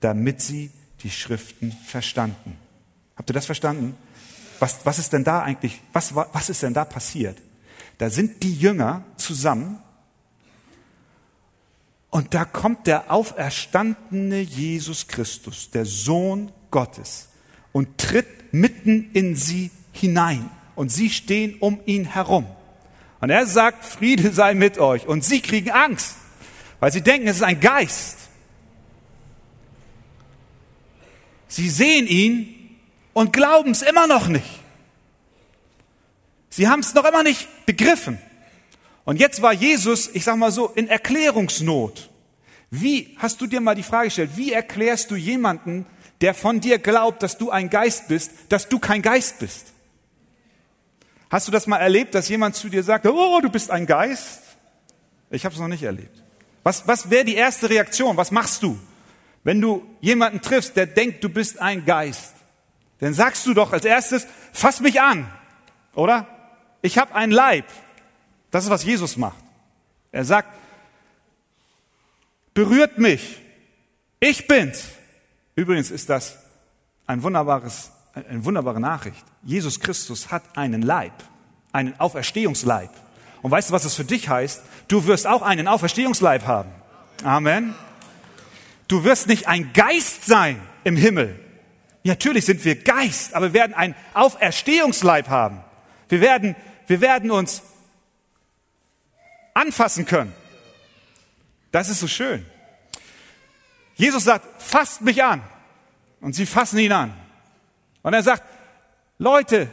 damit 0.00 0.40
sie 0.40 0.70
die 1.02 1.10
Schriften 1.10 1.72
verstanden. 1.72 2.56
Habt 3.16 3.30
ihr 3.30 3.34
das 3.34 3.46
verstanden? 3.46 3.96
Was, 4.58 4.84
was 4.84 4.98
ist 4.98 5.12
denn 5.12 5.24
da 5.24 5.42
eigentlich, 5.42 5.80
was, 5.92 6.14
was 6.14 6.48
ist 6.48 6.62
denn 6.62 6.74
da 6.74 6.84
passiert? 6.84 7.38
Da 7.98 8.10
sind 8.10 8.42
die 8.42 8.54
Jünger 8.54 9.04
zusammen 9.16 9.78
und 12.10 12.32
da 12.32 12.44
kommt 12.44 12.86
der 12.86 13.10
auferstandene 13.10 14.40
Jesus 14.40 15.06
Christus, 15.06 15.70
der 15.70 15.84
Sohn 15.84 16.50
Gottes, 16.70 17.28
und 17.72 17.98
tritt 17.98 18.54
mitten 18.54 19.10
in 19.12 19.36
sie 19.36 19.70
hinein. 19.92 20.48
Und 20.76 20.90
sie 20.90 21.10
stehen 21.10 21.56
um 21.60 21.78
ihn 21.84 22.06
herum. 22.06 22.46
Und 23.20 23.30
er 23.30 23.46
sagt, 23.46 23.84
Friede 23.84 24.32
sei 24.32 24.54
mit 24.54 24.78
euch. 24.78 25.06
Und 25.06 25.24
sie 25.24 25.40
kriegen 25.40 25.70
Angst, 25.70 26.16
weil 26.80 26.92
sie 26.92 27.02
denken, 27.02 27.28
es 27.28 27.36
ist 27.36 27.42
ein 27.42 27.60
Geist. 27.60 28.18
Sie 31.48 31.70
sehen 31.70 32.06
ihn 32.06 32.78
und 33.12 33.32
glauben 33.32 33.70
es 33.70 33.82
immer 33.82 34.06
noch 34.06 34.28
nicht. 34.28 34.60
Sie 36.50 36.68
haben 36.68 36.80
es 36.80 36.94
noch 36.94 37.04
immer 37.04 37.22
nicht 37.22 37.66
begriffen. 37.66 38.18
Und 39.04 39.20
jetzt 39.20 39.40
war 39.42 39.52
Jesus, 39.52 40.10
ich 40.12 40.24
sag 40.24 40.36
mal 40.36 40.50
so, 40.50 40.68
in 40.68 40.88
Erklärungsnot. 40.88 42.10
Wie, 42.70 43.16
hast 43.18 43.40
du 43.40 43.46
dir 43.46 43.60
mal 43.60 43.74
die 43.74 43.82
Frage 43.82 44.08
gestellt, 44.08 44.32
wie 44.36 44.52
erklärst 44.52 45.10
du 45.10 45.16
jemanden, 45.16 45.86
der 46.20 46.34
von 46.34 46.60
dir 46.60 46.78
glaubt, 46.78 47.22
dass 47.22 47.38
du 47.38 47.50
ein 47.50 47.70
Geist 47.70 48.08
bist, 48.08 48.32
dass 48.48 48.68
du 48.68 48.78
kein 48.78 49.02
Geist 49.02 49.38
bist? 49.38 49.72
Hast 51.30 51.46
du 51.46 51.52
das 51.52 51.66
mal 51.66 51.78
erlebt, 51.78 52.14
dass 52.14 52.28
jemand 52.28 52.56
zu 52.56 52.68
dir 52.68 52.82
sagt, 52.82 53.06
oh, 53.06 53.40
du 53.40 53.50
bist 53.50 53.70
ein 53.70 53.86
Geist? 53.86 54.42
Ich 55.30 55.44
habe 55.44 55.54
es 55.54 55.60
noch 55.60 55.68
nicht 55.68 55.82
erlebt. 55.82 56.22
Was, 56.66 56.88
was 56.88 57.10
wäre 57.10 57.24
die 57.24 57.36
erste 57.36 57.70
Reaktion? 57.70 58.16
Was 58.16 58.32
machst 58.32 58.60
du, 58.60 58.76
wenn 59.44 59.60
du 59.60 59.88
jemanden 60.00 60.40
triffst, 60.40 60.74
der 60.74 60.86
denkt, 60.86 61.22
du 61.22 61.28
bist 61.28 61.60
ein 61.60 61.84
Geist? 61.84 62.34
Dann 62.98 63.14
sagst 63.14 63.46
du 63.46 63.54
doch 63.54 63.72
als 63.72 63.84
erstes, 63.84 64.26
fass 64.52 64.80
mich 64.80 65.00
an, 65.00 65.30
oder? 65.94 66.26
Ich 66.82 66.98
habe 66.98 67.14
einen 67.14 67.30
Leib. 67.30 67.66
Das 68.50 68.64
ist, 68.64 68.70
was 68.70 68.82
Jesus 68.82 69.16
macht. 69.16 69.38
Er 70.10 70.24
sagt, 70.24 70.48
berührt 72.52 72.98
mich. 72.98 73.40
Ich 74.18 74.48
bin's. 74.48 74.88
Übrigens 75.54 75.92
ist 75.92 76.10
das 76.10 76.36
ein 77.06 77.22
wunderbares, 77.22 77.92
eine 78.12 78.44
wunderbare 78.44 78.80
Nachricht. 78.80 79.24
Jesus 79.44 79.78
Christus 79.78 80.32
hat 80.32 80.42
einen 80.58 80.82
Leib, 80.82 81.12
einen 81.70 81.94
Auferstehungsleib. 82.00 82.90
Und 83.46 83.52
weißt 83.52 83.68
du, 83.68 83.74
was 83.74 83.84
das 83.84 83.94
für 83.94 84.04
dich 84.04 84.28
heißt? 84.28 84.60
Du 84.88 85.06
wirst 85.06 85.24
auch 85.28 85.42
einen 85.42 85.68
Auferstehungsleib 85.68 86.48
haben. 86.48 86.68
Amen. 87.22 87.76
Du 88.88 89.04
wirst 89.04 89.28
nicht 89.28 89.46
ein 89.46 89.72
Geist 89.72 90.26
sein 90.26 90.60
im 90.82 90.96
Himmel. 90.96 91.38
Natürlich 92.02 92.44
sind 92.44 92.64
wir 92.64 92.74
Geist, 92.74 93.34
aber 93.34 93.52
wir 93.52 93.60
werden 93.60 93.72
einen 93.72 93.94
Auferstehungsleib 94.14 95.28
haben. 95.28 95.62
Wir 96.08 96.20
werden 96.20 96.56
wir 96.88 97.00
werden 97.00 97.30
uns 97.30 97.62
anfassen 99.54 100.06
können. 100.06 100.34
Das 101.70 101.88
ist 101.88 102.00
so 102.00 102.08
schön. 102.08 102.44
Jesus 103.94 104.24
sagt, 104.24 104.60
fasst 104.60 105.02
mich 105.02 105.22
an. 105.22 105.40
Und 106.20 106.32
sie 106.32 106.46
fassen 106.46 106.80
ihn 106.80 106.90
an. 106.90 107.14
Und 108.02 108.12
er 108.12 108.24
sagt, 108.24 108.42
Leute, 109.18 109.68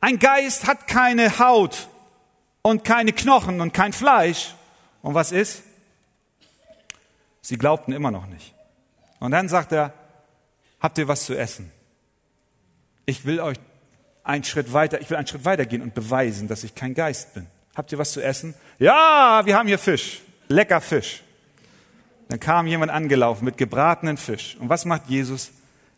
ein 0.00 0.18
Geist 0.18 0.66
hat 0.66 0.86
keine 0.86 1.38
Haut 1.38 1.90
und 2.62 2.84
keine 2.84 3.12
Knochen 3.12 3.60
und 3.60 3.72
kein 3.72 3.92
Fleisch. 3.92 4.54
Und 5.02 5.14
was 5.14 5.32
ist? 5.32 5.62
Sie 7.40 7.56
glaubten 7.56 7.92
immer 7.92 8.10
noch 8.10 8.26
nicht. 8.26 8.54
Und 9.20 9.30
dann 9.30 9.48
sagt 9.48 9.72
er, 9.72 9.92
habt 10.80 10.98
ihr 10.98 11.08
was 11.08 11.24
zu 11.24 11.36
essen? 11.36 11.70
Ich 13.06 13.24
will 13.24 13.40
euch 13.40 13.56
einen 14.22 14.44
Schritt 14.44 14.72
weiter, 14.72 15.00
ich 15.00 15.08
will 15.08 15.16
einen 15.16 15.26
Schritt 15.26 15.44
weiter 15.44 15.64
gehen 15.64 15.80
und 15.80 15.94
beweisen, 15.94 16.48
dass 16.48 16.62
ich 16.62 16.74
kein 16.74 16.94
Geist 16.94 17.34
bin. 17.34 17.46
Habt 17.74 17.90
ihr 17.92 17.98
was 17.98 18.12
zu 18.12 18.22
essen? 18.22 18.54
Ja, 18.78 19.42
wir 19.44 19.56
haben 19.56 19.68
hier 19.68 19.78
Fisch. 19.78 20.20
Lecker 20.48 20.80
Fisch. 20.80 21.22
Dann 22.28 22.38
kam 22.38 22.66
jemand 22.66 22.92
angelaufen 22.92 23.44
mit 23.44 23.56
gebratenen 23.56 24.18
Fisch. 24.18 24.56
Und 24.60 24.68
was 24.68 24.84
macht 24.84 25.08
Jesus? 25.08 25.50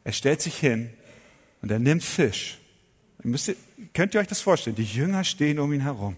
Er 0.04 0.12
stellt 0.12 0.40
sich 0.40 0.56
hin 0.56 0.90
und 1.62 1.70
er 1.70 1.78
nimmt 1.78 2.04
Fisch. 2.04 2.58
Ihr, 3.24 3.56
könnt 3.92 4.14
ihr 4.14 4.20
euch 4.20 4.28
das 4.28 4.40
vorstellen? 4.40 4.76
Die 4.76 4.84
Jünger 4.84 5.24
stehen 5.24 5.58
um 5.58 5.72
ihn 5.72 5.80
herum. 5.80 6.16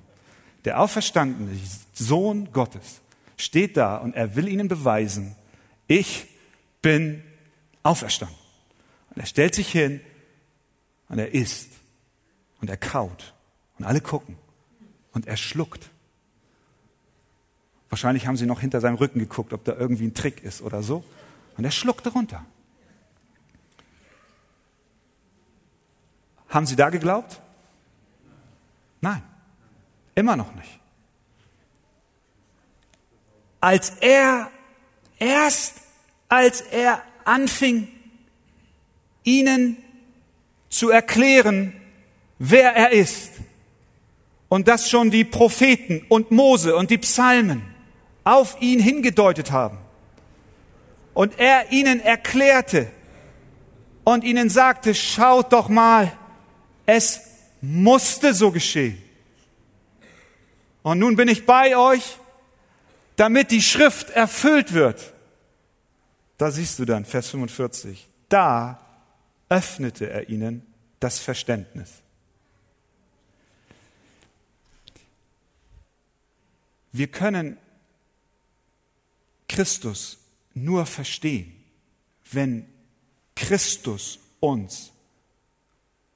Der 0.64 0.80
auferstandene 0.80 1.58
Sohn 1.92 2.52
Gottes 2.52 3.00
steht 3.36 3.76
da 3.76 3.96
und 3.96 4.14
er 4.14 4.36
will 4.36 4.48
ihnen 4.48 4.68
beweisen, 4.68 5.34
ich 5.88 6.26
bin 6.80 7.22
auferstanden. 7.82 8.36
Und 9.10 9.20
er 9.20 9.26
stellt 9.26 9.54
sich 9.54 9.70
hin 9.70 10.00
und 11.08 11.18
er 11.18 11.34
isst 11.34 11.70
und 12.60 12.70
er 12.70 12.76
kaut 12.76 13.34
und 13.78 13.84
alle 13.84 14.00
gucken 14.00 14.38
und 15.12 15.26
er 15.26 15.36
schluckt. 15.36 15.90
Wahrscheinlich 17.90 18.26
haben 18.26 18.36
sie 18.36 18.46
noch 18.46 18.60
hinter 18.60 18.80
seinem 18.80 18.94
Rücken 18.94 19.18
geguckt, 19.18 19.52
ob 19.52 19.64
da 19.64 19.74
irgendwie 19.74 20.06
ein 20.06 20.14
Trick 20.14 20.42
ist 20.42 20.62
oder 20.62 20.82
so. 20.82 21.04
Und 21.58 21.64
er 21.64 21.70
schluckte 21.70 22.10
runter. 22.10 22.46
Haben 26.48 26.66
sie 26.66 26.76
da 26.76 26.88
geglaubt? 26.88 27.40
Nein, 29.00 29.22
immer 30.14 30.36
noch 30.36 30.54
nicht. 30.54 30.78
Als 33.60 33.90
er, 34.00 34.50
erst 35.18 35.82
als 36.28 36.62
er 36.62 37.02
anfing, 37.24 37.88
ihnen 39.22 39.76
zu 40.70 40.88
erklären, 40.88 41.74
wer 42.38 42.74
er 42.74 42.90
ist. 42.90 43.32
Und 44.48 44.66
dass 44.66 44.88
schon 44.88 45.10
die 45.10 45.24
Propheten 45.24 46.04
und 46.08 46.30
Mose 46.30 46.74
und 46.74 46.90
die 46.90 46.98
Psalmen 46.98 47.62
auf 48.24 48.56
ihn 48.60 48.80
hingedeutet 48.80 49.50
haben. 49.50 49.78
Und 51.14 51.38
er 51.38 51.70
ihnen 51.70 52.00
erklärte 52.00 52.90
und 54.04 54.24
ihnen 54.24 54.48
sagte, 54.48 54.94
schaut 54.94 55.52
doch 55.52 55.68
mal, 55.68 56.12
es 56.86 57.20
musste 57.60 58.32
so 58.32 58.50
geschehen. 58.50 59.00
Und 60.82 60.98
nun 60.98 61.16
bin 61.16 61.28
ich 61.28 61.46
bei 61.46 61.76
euch, 61.76 62.18
damit 63.16 63.50
die 63.50 63.62
Schrift 63.62 64.10
erfüllt 64.10 64.72
wird. 64.72 65.12
Da 66.38 66.50
siehst 66.50 66.78
du 66.78 66.84
dann, 66.84 67.04
Vers 67.04 67.28
45, 67.28 68.08
da 68.28 68.80
öffnete 69.48 70.10
er 70.10 70.28
ihnen 70.28 70.66
das 70.98 71.18
Verständnis. 71.18 71.90
Wir 76.92 77.06
können 77.06 77.56
Christus 79.48 80.18
nur 80.54 80.86
verstehen, 80.86 81.54
wenn 82.30 82.66
Christus 83.34 84.18
uns 84.40 84.92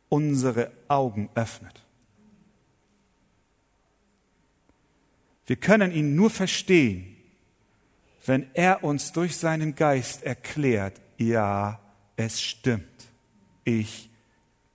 unsere 0.09 0.71
Augen 0.89 1.31
öffnet. 1.35 1.86
Wir 5.47 5.57
können 5.57 5.93
ihn 5.93 6.17
nur 6.17 6.31
verstehen, 6.31 7.17
wenn 8.25 8.49
er 8.55 8.83
uns 8.83 9.13
durch 9.13 9.37
seinen 9.37 9.77
Geist 9.77 10.25
erklärt, 10.25 11.01
ja, 11.17 11.81
es 12.17 12.41
stimmt, 12.43 13.07
ich 13.65 14.11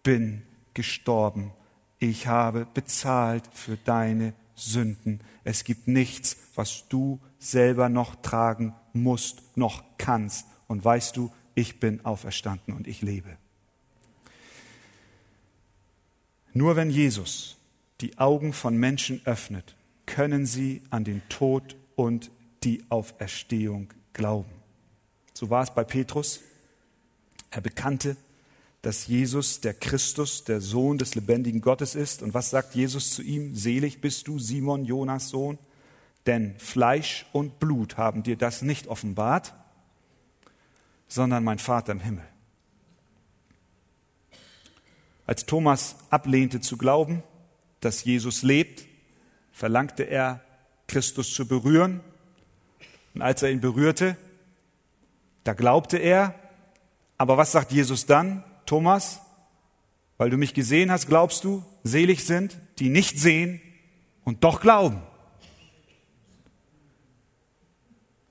bin 0.04 0.44
gestorben, 0.74 1.52
ich 2.00 2.28
habe 2.28 2.66
bezahlt 2.74 3.44
für 3.52 3.78
deine 3.78 4.34
Sünden. 4.56 5.20
Es 5.44 5.64
gibt 5.64 5.88
nichts, 5.88 6.38
was 6.56 6.88
du 6.88 7.20
selber 7.40 7.90
noch 7.90 8.16
tragen 8.22 8.74
musst, 8.94 9.44
noch 9.56 9.84
kannst. 9.98 10.48
Und 10.68 10.84
weißt 10.84 11.18
du, 11.18 11.32
ich 11.54 11.80
bin 11.80 12.04
auferstanden 12.06 12.74
und 12.74 12.88
ich 12.88 13.02
lebe. 13.02 13.38
Nur 16.54 16.76
wenn 16.76 16.90
Jesus 16.90 17.58
die 18.02 18.18
Augen 18.18 18.54
von 18.54 18.78
Menschen 18.78 19.22
öffnet, 19.26 19.76
können 20.06 20.46
sie 20.46 20.82
an 20.90 21.04
den 21.04 21.22
Tod 21.30 21.76
und 21.96 22.32
die 22.64 22.84
Auferstehung 22.90 23.94
glauben. 24.14 24.52
So 25.34 25.50
war 25.50 25.64
es 25.64 25.74
bei 25.74 25.84
Petrus. 25.84 26.42
Er 27.50 27.62
bekannte, 27.62 28.18
dass 28.82 29.08
Jesus 29.08 29.62
der 29.62 29.74
Christus, 29.74 30.44
der 30.44 30.60
Sohn 30.62 30.98
des 30.98 31.16
lebendigen 31.16 31.62
Gottes 31.62 31.96
ist. 31.96 32.24
Und 32.24 32.34
was 32.34 32.50
sagt 32.50 32.76
Jesus 32.76 33.14
zu 33.14 33.22
ihm? 33.22 33.56
Selig 33.56 34.02
bist 34.02 34.28
du, 34.28 34.40
Simon, 34.40 34.86
Jonas 34.86 35.30
Sohn, 35.30 35.60
denn 36.26 36.56
Fleisch 36.58 37.26
und 37.32 37.60
Blut 37.60 37.98
haben 37.98 38.24
dir 38.24 38.38
das 38.38 38.62
nicht 38.62 38.88
offenbart, 38.88 39.54
sondern 41.08 41.44
mein 41.44 41.60
Vater 41.60 41.92
im 41.92 42.00
Himmel. 42.00 42.26
Als 45.26 45.46
Thomas 45.46 45.96
ablehnte 46.10 46.62
zu 46.62 46.78
glauben, 46.78 47.24
dass 47.80 48.04
Jesus 48.04 48.44
lebt, 48.44 48.86
verlangte 49.52 50.04
er, 50.04 50.42
Christus 50.88 51.34
zu 51.34 51.48
berühren. 51.48 52.02
Und 53.14 53.22
als 53.22 53.44
er 53.44 53.52
ihn 53.52 53.62
berührte, 53.62 54.18
da 55.44 55.54
glaubte 55.54 55.98
er. 55.98 56.36
Aber 57.18 57.38
was 57.38 57.52
sagt 57.52 57.72
Jesus 57.72 58.06
dann? 58.06 58.44
Thomas, 58.66 59.20
weil 60.18 60.30
du 60.30 60.38
mich 60.38 60.54
gesehen 60.54 60.92
hast, 60.92 61.08
glaubst 61.08 61.44
du, 61.44 61.64
selig 61.84 62.26
sind, 62.26 62.58
die 62.80 62.90
nicht 62.90 63.20
sehen 63.20 63.62
und 64.24 64.44
doch 64.44 64.62
glauben. 64.62 65.02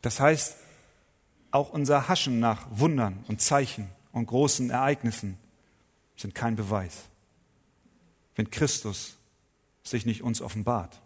Das 0.02 0.20
heißt, 0.20 0.56
auch 1.50 1.70
unser 1.70 2.08
Haschen 2.08 2.40
nach 2.40 2.66
Wundern 2.70 3.24
und 3.28 3.40
Zeichen 3.40 3.90
und 4.12 4.26
großen 4.26 4.70
Ereignissen 4.70 5.36
sind 6.16 6.34
kein 6.34 6.56
Beweis, 6.56 7.04
wenn 8.36 8.50
Christus 8.50 9.16
sich 9.82 10.06
nicht 10.06 10.22
uns 10.22 10.40
offenbart. 10.40 11.00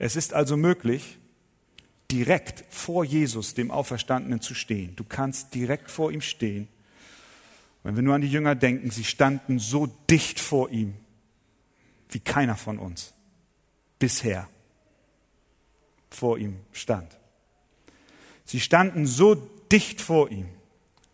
Es 0.00 0.16
ist 0.16 0.32
also 0.32 0.56
möglich, 0.56 1.18
direkt 2.10 2.64
vor 2.70 3.04
Jesus, 3.04 3.52
dem 3.52 3.70
Auferstandenen, 3.70 4.40
zu 4.40 4.54
stehen. 4.54 4.96
Du 4.96 5.04
kannst 5.04 5.54
direkt 5.54 5.90
vor 5.90 6.10
ihm 6.10 6.22
stehen. 6.22 6.68
Wenn 7.82 7.96
wir 7.96 8.02
nur 8.02 8.14
an 8.14 8.22
die 8.22 8.30
Jünger 8.32 8.54
denken, 8.54 8.90
sie 8.90 9.04
standen 9.04 9.58
so 9.58 9.88
dicht 10.08 10.40
vor 10.40 10.70
ihm, 10.70 10.94
wie 12.08 12.18
keiner 12.18 12.56
von 12.56 12.78
uns 12.78 13.12
bisher 13.98 14.48
vor 16.08 16.38
ihm 16.38 16.56
stand. 16.72 17.18
Sie 18.46 18.58
standen 18.58 19.06
so 19.06 19.34
dicht 19.70 20.00
vor 20.00 20.30
ihm. 20.30 20.48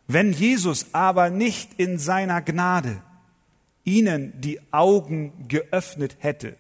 Wenn 0.07 0.33
Jesus 0.33 0.95
aber 0.95 1.29
nicht 1.29 1.75
in 1.77 1.99
seiner 1.99 2.41
Gnade 2.41 3.03
ihnen 3.83 4.41
die 4.41 4.61
Augen 4.73 5.49
geöffnet 5.49 6.19
hätte, 6.21 6.57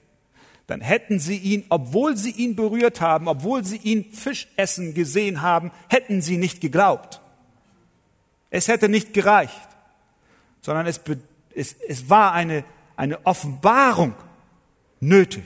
dann 0.66 0.80
hätten 0.80 1.20
sie 1.20 1.36
ihn, 1.36 1.64
obwohl 1.68 2.16
sie 2.16 2.32
ihn 2.32 2.56
berührt 2.56 3.00
haben, 3.00 3.28
obwohl 3.28 3.64
sie 3.64 3.76
ihn 3.76 4.12
Fisch 4.12 4.48
essen 4.56 4.94
gesehen 4.94 5.42
haben, 5.42 5.70
hätten 5.88 6.22
sie 6.22 6.38
nicht 6.38 6.60
geglaubt. 6.60 7.20
Es 8.50 8.68
hätte 8.68 8.88
nicht 8.88 9.12
gereicht, 9.12 9.68
sondern 10.60 10.86
es, 10.86 11.00
es, 11.54 11.76
es 11.86 12.10
war 12.10 12.32
eine, 12.32 12.64
eine 12.96 13.24
Offenbarung 13.26 14.14
nötig, 14.98 15.44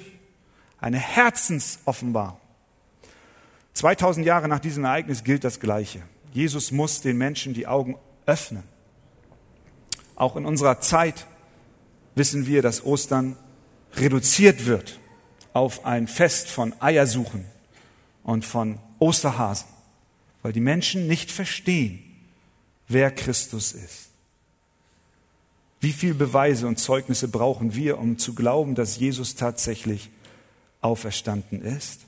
eine 0.81 0.99
Herzensoffenbarung. 0.99 2.39
2000 3.75 4.25
Jahre 4.25 4.49
nach 4.49 4.59
diesem 4.59 4.85
Ereignis 4.85 5.25
gilt 5.25 5.45
das 5.45 5.61
Gleiche. 5.61 6.03
Jesus 6.33 6.73
muss 6.73 7.03
den 7.03 7.19
Menschen 7.19 7.53
die 7.55 7.67
Augen 7.67 7.97
öffnen. 8.25 8.63
Auch 10.17 10.37
in 10.37 10.47
unserer 10.47 10.81
Zeit 10.81 11.27
wissen 12.15 12.47
wir, 12.47 12.63
dass 12.63 12.85
Ostern 12.85 13.37
reduziert 13.97 14.67
wird 14.67 15.00
auf 15.53 15.85
ein 15.85 16.07
Fest 16.07 16.49
von 16.49 16.75
Eiersuchen 16.81 17.45
und 18.23 18.45
von 18.45 18.79
Osterhasen, 18.99 19.69
weil 20.43 20.53
die 20.53 20.61
Menschen 20.61 21.07
nicht 21.07 21.31
verstehen, 21.31 22.03
wer 22.89 23.11
Christus 23.11 23.73
ist. 23.73 24.11
Wie 25.81 25.93
viele 25.93 26.15
Beweise 26.15 26.67
und 26.67 26.79
Zeugnisse 26.79 27.29
brauchen 27.29 27.75
wir, 27.75 27.99
um 27.99 28.19
zu 28.19 28.35
glauben, 28.35 28.75
dass 28.75 28.99
Jesus 28.99 29.35
tatsächlich 29.35 30.11
auferstanden 30.83 31.63
ist? 31.63 32.03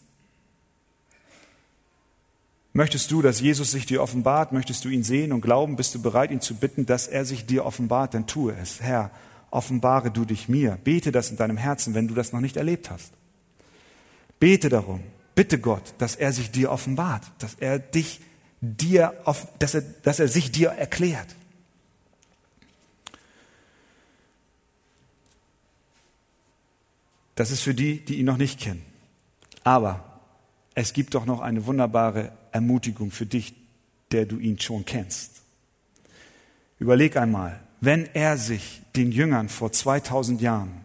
Möchtest 2.74 3.10
du, 3.10 3.20
dass 3.20 3.40
Jesus 3.40 3.70
sich 3.70 3.84
dir 3.84 4.02
offenbart? 4.02 4.52
Möchtest 4.52 4.84
du 4.84 4.88
ihn 4.88 5.04
sehen 5.04 5.32
und 5.32 5.42
glauben? 5.42 5.76
Bist 5.76 5.94
du 5.94 6.00
bereit, 6.00 6.30
ihn 6.30 6.40
zu 6.40 6.54
bitten, 6.54 6.86
dass 6.86 7.06
er 7.06 7.24
sich 7.24 7.44
dir 7.44 7.66
offenbart? 7.66 8.14
Dann 8.14 8.26
tue 8.26 8.54
es. 8.54 8.80
Herr, 8.80 9.10
offenbare 9.50 10.10
du 10.10 10.24
dich 10.24 10.48
mir. 10.48 10.78
Bete 10.82 11.12
das 11.12 11.30
in 11.30 11.36
deinem 11.36 11.58
Herzen, 11.58 11.94
wenn 11.94 12.08
du 12.08 12.14
das 12.14 12.32
noch 12.32 12.40
nicht 12.40 12.56
erlebt 12.56 12.90
hast. 12.90 13.12
Bete 14.42 14.68
darum, 14.68 15.04
bitte 15.36 15.60
Gott, 15.60 15.94
dass 15.98 16.16
er 16.16 16.32
sich 16.32 16.50
dir 16.50 16.72
offenbart, 16.72 17.22
dass 17.38 17.54
er 17.60 17.78
dich 17.78 18.20
dir, 18.60 19.14
dass 19.60 19.74
er, 19.74 19.82
dass 19.82 20.18
er 20.18 20.26
sich 20.26 20.50
dir 20.50 20.70
erklärt. 20.70 21.36
Das 27.36 27.52
ist 27.52 27.60
für 27.60 27.72
die, 27.72 28.04
die 28.04 28.18
ihn 28.18 28.26
noch 28.26 28.36
nicht 28.36 28.58
kennen. 28.58 28.82
Aber 29.62 30.20
es 30.74 30.92
gibt 30.92 31.14
doch 31.14 31.24
noch 31.24 31.38
eine 31.38 31.66
wunderbare 31.66 32.32
Ermutigung 32.50 33.12
für 33.12 33.26
dich, 33.26 33.54
der 34.10 34.26
du 34.26 34.40
ihn 34.40 34.58
schon 34.58 34.84
kennst. 34.84 35.42
Überleg 36.80 37.16
einmal, 37.16 37.60
wenn 37.80 38.06
er 38.12 38.36
sich 38.36 38.82
den 38.96 39.12
Jüngern 39.12 39.48
vor 39.48 39.70
2000 39.70 40.40
Jahren 40.40 40.84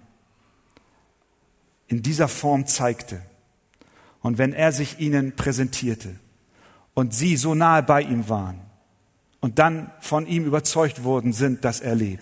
in 1.88 2.04
dieser 2.04 2.28
Form 2.28 2.68
zeigte, 2.68 3.24
und 4.28 4.38
wenn 4.38 4.52
er 4.52 4.74
sich 4.74 5.00
ihnen 5.00 5.38
präsentierte 5.38 6.14
und 6.94 7.14
sie 7.14 7.38
so 7.38 7.56
nahe 7.56 7.82
bei 7.82 8.02
ihm 8.02 8.28
waren 8.28 8.60
und 9.40 9.58
dann 9.58 9.90
von 10.02 10.28
ihm 10.28 10.44
überzeugt 10.44 11.06
worden 11.06 11.32
sind, 11.32 11.64
dass 11.64 11.80
er 11.80 11.96
lebt, 11.96 12.22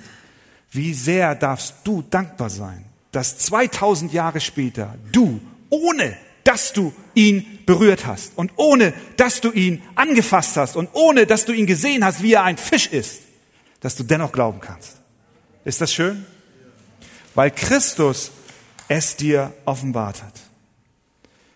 wie 0.69 0.93
sehr 0.93 1.33
darfst 1.33 1.77
du 1.83 2.03
dankbar 2.03 2.51
sein, 2.51 2.85
dass 3.11 3.39
2000 3.39 4.13
Jahre 4.13 4.39
später 4.39 4.93
du, 5.11 5.41
ohne 5.71 6.15
dass 6.43 6.73
du 6.73 6.93
ihn 7.15 7.43
berührt 7.65 8.05
hast 8.05 8.37
und 8.37 8.51
ohne 8.55 8.93
dass 9.17 9.41
du 9.41 9.51
ihn 9.51 9.81
angefasst 9.95 10.57
hast 10.57 10.75
und 10.75 10.89
ohne 10.93 11.25
dass 11.25 11.45
du 11.45 11.53
ihn 11.53 11.65
gesehen 11.65 12.05
hast, 12.05 12.21
wie 12.21 12.33
er 12.33 12.43
ein 12.43 12.57
Fisch 12.57 12.85
ist, 12.85 13.21
dass 13.79 13.95
du 13.95 14.03
dennoch 14.03 14.31
glauben 14.31 14.59
kannst. 14.61 14.97
Ist 15.63 15.81
das 15.81 15.91
schön? 15.91 16.23
Weil 17.33 17.49
Christus 17.49 18.29
es 18.89 19.15
dir 19.15 19.51
offenbart 19.65 20.21
hat. 20.21 20.44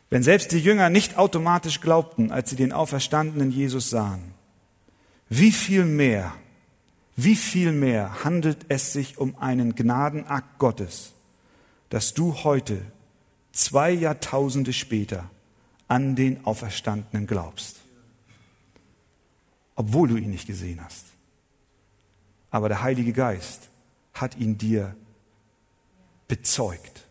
Wenn 0.10 0.24
selbst 0.24 0.51
die 0.51 0.60
Jünger 0.60 0.89
nicht 0.89 1.18
automatisch 1.18 1.82
glaubten, 1.82 2.32
als 2.32 2.49
sie 2.49 2.55
den 2.55 2.72
auferstandenen 2.72 3.51
Jesus 3.51 3.89
sahen, 3.89 4.34
wie 5.30 5.51
viel 5.51 5.86
mehr, 5.86 6.34
wie 7.16 7.36
viel 7.36 7.72
mehr 7.72 8.24
handelt 8.24 8.66
es 8.70 8.91
sich 8.93 9.20
um 9.20 9.38
einen 9.38 9.76
Gnadenakt 9.76 10.57
Gottes, 10.57 11.14
dass 11.89 12.14
du 12.14 12.43
heute, 12.43 12.82
zwei 13.51 13.91
Jahrtausende 13.91 14.74
später, 14.74 15.30
an 15.88 16.16
den 16.16 16.45
Auferstandenen 16.45 17.28
glaubst, 17.28 17.78
obwohl 19.76 20.07
du 20.07 20.18
ihn 20.18 20.30
nicht 20.30 20.47
gesehen 20.47 20.84
hast. 20.84 21.05
Aber 22.51 22.70
der 22.70 22.82
Heilige 22.82 23.14
Geist 23.14 23.70
hat 24.14 24.38
ihn 24.38 24.57
dir 24.57 24.95
bezeugt. 26.28 27.05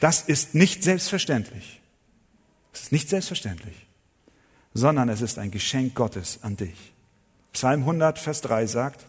Das 0.00 0.22
ist 0.22 0.54
nicht 0.54 0.82
selbstverständlich. 0.82 1.80
Es 2.76 2.82
ist 2.82 2.92
nicht 2.92 3.08
selbstverständlich, 3.08 3.86
sondern 4.74 5.08
es 5.08 5.22
ist 5.22 5.38
ein 5.38 5.50
Geschenk 5.50 5.94
Gottes 5.94 6.40
an 6.42 6.58
dich. 6.58 6.92
Psalm 7.54 7.80
100, 7.80 8.18
Vers 8.18 8.42
3 8.42 8.66
sagt, 8.66 9.06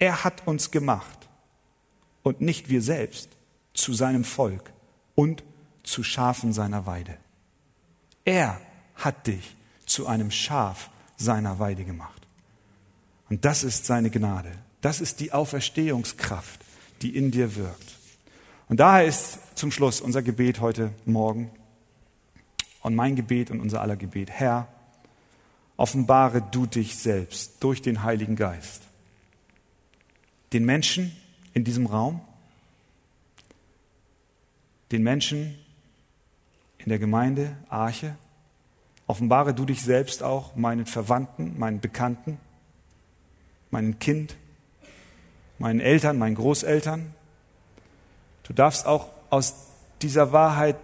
er 0.00 0.24
hat 0.24 0.48
uns 0.48 0.72
gemacht 0.72 1.28
und 2.24 2.40
nicht 2.40 2.70
wir 2.70 2.82
selbst 2.82 3.30
zu 3.72 3.92
seinem 3.94 4.24
Volk 4.24 4.72
und 5.14 5.44
zu 5.84 6.02
Schafen 6.02 6.52
seiner 6.52 6.86
Weide. 6.86 7.16
Er 8.24 8.60
hat 8.96 9.28
dich 9.28 9.54
zu 9.86 10.08
einem 10.08 10.32
Schaf 10.32 10.90
seiner 11.16 11.60
Weide 11.60 11.84
gemacht. 11.84 12.26
Und 13.30 13.44
das 13.44 13.62
ist 13.62 13.86
seine 13.86 14.10
Gnade. 14.10 14.50
Das 14.80 15.00
ist 15.00 15.20
die 15.20 15.32
Auferstehungskraft, 15.32 16.60
die 17.02 17.14
in 17.14 17.30
dir 17.30 17.54
wirkt. 17.54 17.94
Und 18.68 18.80
daher 18.80 19.06
ist 19.06 19.38
zum 19.54 19.70
Schluss 19.70 20.00
unser 20.00 20.22
Gebet 20.22 20.60
heute 20.60 20.92
Morgen 21.04 21.52
und 22.82 22.94
mein 22.94 23.16
Gebet 23.16 23.50
und 23.50 23.60
unser 23.60 23.80
aller 23.80 23.96
Gebet. 23.96 24.30
Herr, 24.30 24.68
offenbare 25.76 26.42
du 26.42 26.66
dich 26.66 26.96
selbst 26.96 27.62
durch 27.62 27.82
den 27.82 28.02
Heiligen 28.02 28.36
Geist. 28.36 28.82
Den 30.52 30.64
Menschen 30.64 31.16
in 31.54 31.64
diesem 31.64 31.86
Raum, 31.86 32.20
den 34.92 35.02
Menschen 35.02 35.58
in 36.78 36.88
der 36.88 36.98
Gemeinde 36.98 37.56
Arche, 37.68 38.16
offenbare 39.06 39.54
du 39.54 39.64
dich 39.64 39.82
selbst 39.82 40.22
auch 40.22 40.56
meinen 40.56 40.86
Verwandten, 40.86 41.58
meinen 41.58 41.80
Bekannten, 41.80 42.38
meinem 43.70 43.98
Kind, 43.98 44.36
meinen 45.58 45.80
Eltern, 45.80 46.18
meinen 46.18 46.36
Großeltern. 46.36 47.14
Du 48.44 48.52
darfst 48.52 48.86
auch 48.86 49.08
aus 49.30 49.66
dieser 50.00 50.32
Wahrheit 50.32 50.76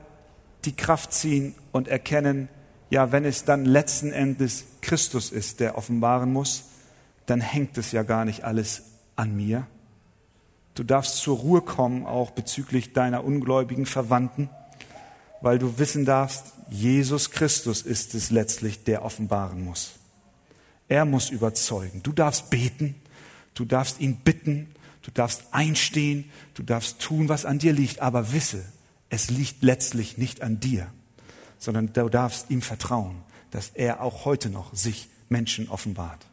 die 0.67 0.77
Kraft 0.77 1.13
ziehen 1.13 1.55
und 1.73 1.89
erkennen, 1.89 2.49
ja, 2.91 3.13
wenn 3.13 3.25
es 3.25 3.45
dann 3.45 3.65
letzten 3.65 4.13
Endes 4.13 4.65
Christus 4.81 5.31
ist, 5.31 5.61
der 5.61 5.77
offenbaren 5.77 6.33
muss, 6.33 6.65
dann 7.27 7.41
hängt 7.41 7.79
es 7.79 7.93
ja 7.93 8.03
gar 8.03 8.25
nicht 8.25 8.45
alles 8.45 8.83
an 9.17 9.37
mir. 9.37 9.67
Du 10.75 10.83
darfst 10.83 11.19
zur 11.19 11.39
Ruhe 11.39 11.63
kommen, 11.63 12.05
auch 12.05 12.33
bezüglich 12.33 12.93
deiner 12.93 13.25
ungläubigen 13.25 13.87
Verwandten, 13.87 14.51
weil 15.41 15.59
du 15.59 15.79
wissen 15.79 16.05
darfst, 16.05 16.53
Jesus 16.69 17.31
Christus 17.31 17.83
ist 17.83 18.15
es 18.15 18.31
letztlich, 18.31 18.85
der 18.85 19.05
offenbaren 19.05 19.65
muss. 19.65 19.93
Er 20.89 21.05
muss 21.05 21.31
überzeugen. 21.31 22.03
Du 22.03 22.13
darfst 22.13 22.51
beten, 22.51 22.95
du 23.55 23.65
darfst 23.65 24.01
ihn 24.01 24.17
bitten, 24.17 24.75
du 25.03 25.11
darfst 25.11 25.45
einstehen, 25.53 26.31
du 26.55 26.63
darfst 26.63 27.01
tun, 27.01 27.29
was 27.29 27.45
an 27.45 27.59
dir 27.59 27.73
liegt, 27.73 28.01
aber 28.01 28.33
wisse, 28.33 28.65
es 29.15 29.31
liegt 29.31 29.63
letztlich 29.63 30.19
nicht 30.19 30.43
an 30.43 30.59
dir, 30.59 30.89
sondern 31.61 31.93
du 31.93 32.09
darfst 32.09 32.51
ihm 32.51 32.63
vertrauen, 32.63 33.23
dass 33.53 33.69
er 33.69 34.03
auch 34.03 34.25
heute 34.25 34.51
noch 34.51 34.75
sich 34.75 35.09
Menschen 35.29 35.69
offenbart. 35.69 36.27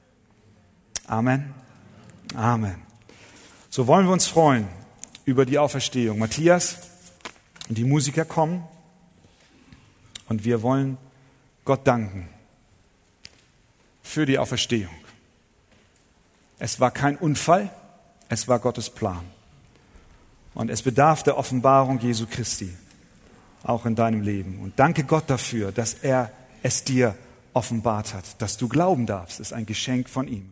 Amen. 1.06 1.54
Amen. 2.34 2.82
So 3.70 3.86
wollen 3.86 4.08
wir 4.08 4.14
uns 4.14 4.26
freuen 4.26 4.68
über 5.26 5.46
die 5.46 5.60
Auferstehung. 5.60 6.18
Matthias 6.18 6.78
und 7.70 7.78
die 7.78 7.84
Musiker 7.84 8.26
kommen 8.26 8.64
und 10.28 10.44
wir 10.44 10.64
wollen 10.64 10.98
Gott 11.66 11.86
danken 11.86 12.30
für 14.02 14.26
die 14.26 14.40
Auferstehung. 14.40 14.96
Es 16.58 16.80
war 16.80 16.90
kein 16.90 17.16
Unfall, 17.16 17.70
es 18.28 18.48
war 18.48 18.58
Gottes 18.58 18.90
Plan. 18.90 19.24
Und 20.54 20.70
es 20.70 20.82
bedarf 20.82 21.24
der 21.24 21.38
Offenbarung 21.38 22.00
Jesu 22.00 22.26
Christi, 22.30 22.76
auch 23.64 23.86
in 23.86 23.96
deinem 23.96 24.22
Leben. 24.22 24.60
Und 24.60 24.78
danke 24.78 25.04
Gott 25.04 25.26
dafür, 25.28 25.72
dass 25.72 25.94
er 25.94 26.32
es 26.64 26.84
dir 26.84 27.16
offenbart 27.54 28.14
hat. 28.14 28.42
Dass 28.42 28.58
du 28.58 28.68
glauben 28.68 29.06
darfst, 29.06 29.40
ist 29.40 29.54
ein 29.54 29.66
Geschenk 29.66 30.10
von 30.10 30.28
ihm. 30.28 30.50